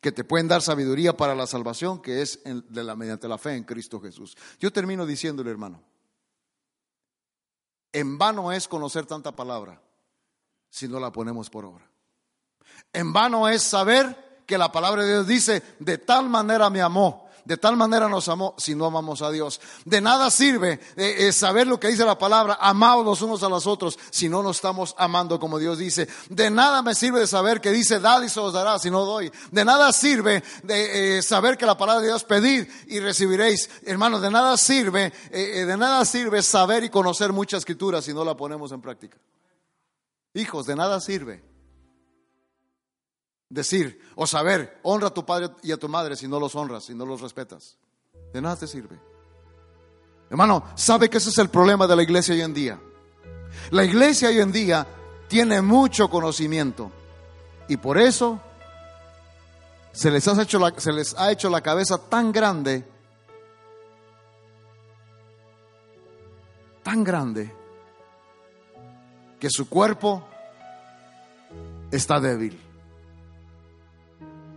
que 0.00 0.12
te 0.12 0.24
pueden 0.24 0.48
dar 0.48 0.62
sabiduría 0.62 1.16
para 1.16 1.34
la 1.34 1.46
salvación, 1.46 2.02
que 2.02 2.22
es 2.22 2.40
de 2.44 2.84
la, 2.84 2.96
mediante 2.96 3.28
la 3.28 3.38
fe 3.38 3.54
en 3.54 3.64
Cristo 3.64 4.00
Jesús. 4.00 4.36
Yo 4.58 4.72
termino 4.72 5.06
diciéndole, 5.06 5.50
hermano, 5.50 5.82
en 7.92 8.18
vano 8.18 8.52
es 8.52 8.68
conocer 8.68 9.06
tanta 9.06 9.32
palabra 9.32 9.80
si 10.70 10.88
no 10.88 10.98
la 10.98 11.12
ponemos 11.12 11.50
por 11.50 11.64
obra. 11.64 11.86
En 12.92 13.12
vano 13.12 13.48
es 13.48 13.62
saber 13.62 14.42
que 14.46 14.58
la 14.58 14.72
palabra 14.72 15.02
de 15.02 15.12
Dios 15.12 15.26
dice, 15.26 15.62
de 15.78 15.98
tal 15.98 16.28
manera 16.28 16.68
me 16.70 16.80
amó, 16.80 17.21
de 17.44 17.56
tal 17.56 17.76
manera 17.76 18.08
nos 18.08 18.28
amó, 18.28 18.54
si 18.58 18.74
no 18.74 18.86
amamos 18.86 19.22
a 19.22 19.30
Dios. 19.30 19.60
De 19.84 20.00
nada 20.00 20.30
sirve 20.30 20.80
eh, 20.96 21.28
eh, 21.28 21.32
saber 21.32 21.66
lo 21.66 21.78
que 21.80 21.88
dice 21.88 22.04
la 22.04 22.18
palabra, 22.18 22.58
amados 22.60 23.04
los 23.04 23.22
unos 23.22 23.42
a 23.42 23.48
los 23.48 23.66
otros, 23.66 23.98
si 24.10 24.28
no 24.28 24.42
nos 24.42 24.56
estamos 24.56 24.94
amando 24.98 25.38
como 25.40 25.58
Dios 25.58 25.78
dice. 25.78 26.08
De 26.28 26.50
nada 26.50 26.82
me 26.82 26.94
sirve 26.94 27.20
de 27.20 27.26
saber 27.26 27.60
que 27.60 27.70
dice, 27.70 28.00
dad 28.00 28.22
y 28.22 28.28
se 28.28 28.40
os 28.40 28.52
dará, 28.52 28.78
si 28.78 28.90
no 28.90 29.04
doy. 29.04 29.30
De 29.50 29.64
nada 29.64 29.92
sirve 29.92 30.42
de 30.62 31.18
eh, 31.18 31.22
saber 31.22 31.56
que 31.56 31.66
la 31.66 31.76
palabra 31.76 32.00
de 32.00 32.08
Dios, 32.08 32.24
pedid 32.24 32.66
y 32.86 33.00
recibiréis. 33.00 33.70
Hermanos, 33.84 34.22
de 34.22 34.30
nada 34.30 34.56
sirve, 34.56 35.12
de 35.30 35.76
nada 35.76 36.04
sirve 36.04 36.42
saber 36.42 36.84
y 36.84 36.90
conocer 36.90 37.32
mucha 37.32 37.56
escritura 37.56 38.02
si 38.02 38.14
no 38.14 38.24
la 38.24 38.36
ponemos 38.36 38.72
en 38.72 38.80
práctica. 38.80 39.18
Hijos, 40.34 40.66
de 40.66 40.76
nada 40.76 41.00
sirve 41.00 41.51
decir 43.52 44.00
o 44.14 44.26
saber, 44.26 44.80
honra 44.82 45.08
a 45.08 45.14
tu 45.14 45.24
padre 45.24 45.50
y 45.62 45.72
a 45.72 45.76
tu 45.76 45.88
madre 45.88 46.16
si 46.16 46.26
no 46.26 46.40
los 46.40 46.54
honras, 46.54 46.84
si 46.84 46.94
no 46.94 47.04
los 47.04 47.20
respetas. 47.20 47.76
De 48.32 48.40
nada 48.40 48.56
te 48.56 48.66
sirve. 48.66 48.98
Hermano, 50.30 50.64
¿sabe 50.74 51.10
que 51.10 51.18
ese 51.18 51.28
es 51.28 51.38
el 51.38 51.50
problema 51.50 51.86
de 51.86 51.94
la 51.94 52.02
iglesia 52.02 52.34
hoy 52.34 52.40
en 52.40 52.54
día? 52.54 52.80
La 53.70 53.84
iglesia 53.84 54.30
hoy 54.30 54.40
en 54.40 54.50
día 54.50 54.86
tiene 55.28 55.60
mucho 55.60 56.08
conocimiento 56.08 56.90
y 57.68 57.76
por 57.76 57.98
eso 57.98 58.40
se 59.92 60.10
les, 60.10 60.26
hecho 60.26 60.58
se 60.78 60.92
les 60.92 61.14
ha 61.18 61.30
hecho 61.30 61.50
la 61.50 61.60
cabeza 61.60 61.98
tan 61.98 62.32
grande, 62.32 62.82
tan 66.82 67.04
grande, 67.04 67.54
que 69.38 69.50
su 69.50 69.68
cuerpo 69.68 70.26
está 71.90 72.18
débil. 72.18 72.71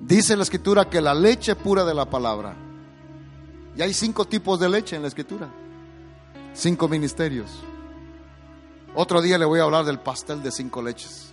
Dice 0.08 0.36
la 0.38 0.43
escritura 0.43 0.88
que 0.88 1.01
la 1.01 1.16
leche 1.16 1.56
pura 1.56 1.84
de 1.84 1.95
la 1.95 2.08
palabra. 2.08 2.56
Y 3.76 3.82
hay 3.82 3.91
cinco 3.91 4.26
tipos 4.26 4.60
de 4.60 4.70
leche 4.70 4.95
en 4.95 5.01
la 5.01 5.08
escritura. 5.08 5.49
Cinco 6.53 6.88
ministerios. 6.88 7.49
Otro 8.93 9.20
día 9.20 9.39
le 9.39 9.45
voy 9.45 9.60
a 9.60 9.64
hablar 9.64 9.84
del 9.84 9.99
pastel 9.99 10.43
de 10.43 10.51
cinco 10.51 10.84
leches. 10.84 11.32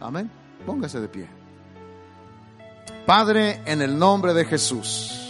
Amén. 0.00 0.30
Póngase 0.64 1.00
de 1.00 1.08
pie. 1.08 1.28
Padre, 3.04 3.60
en 3.66 3.82
el 3.82 3.98
nombre 3.98 4.32
de 4.32 4.44
Jesús. 4.44 5.20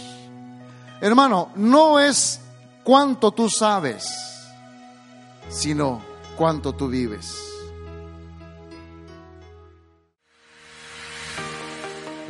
Hermano, 1.01 1.49
no 1.55 1.99
es 1.99 2.39
cuánto 2.83 3.31
tú 3.31 3.49
sabes, 3.49 4.13
sino 5.49 6.01
cuánto 6.37 6.73
tú 6.73 6.87
vives. 6.87 7.56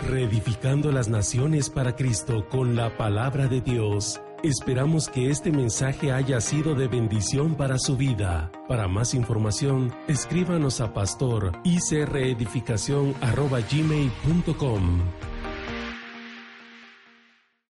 Reedificando 0.05 0.91
las 0.91 1.09
naciones 1.09 1.69
para 1.69 1.95
Cristo 1.95 2.47
con 2.49 2.75
la 2.75 2.97
palabra 2.97 3.47
de 3.47 3.61
Dios. 3.61 4.21
Esperamos 4.43 5.09
que 5.09 5.31
este 5.31 5.51
mensaje 5.51 6.11
haya 6.11 6.39
sido 6.41 6.75
de 6.75 6.87
bendición 6.87 7.55
para 7.55 7.79
su 7.79 7.97
vida. 7.97 8.51
Para 8.67 8.87
más 8.87 9.15
información, 9.15 9.93
escríbanos 10.07 10.79
a 10.79 10.93
pastor 10.93 11.53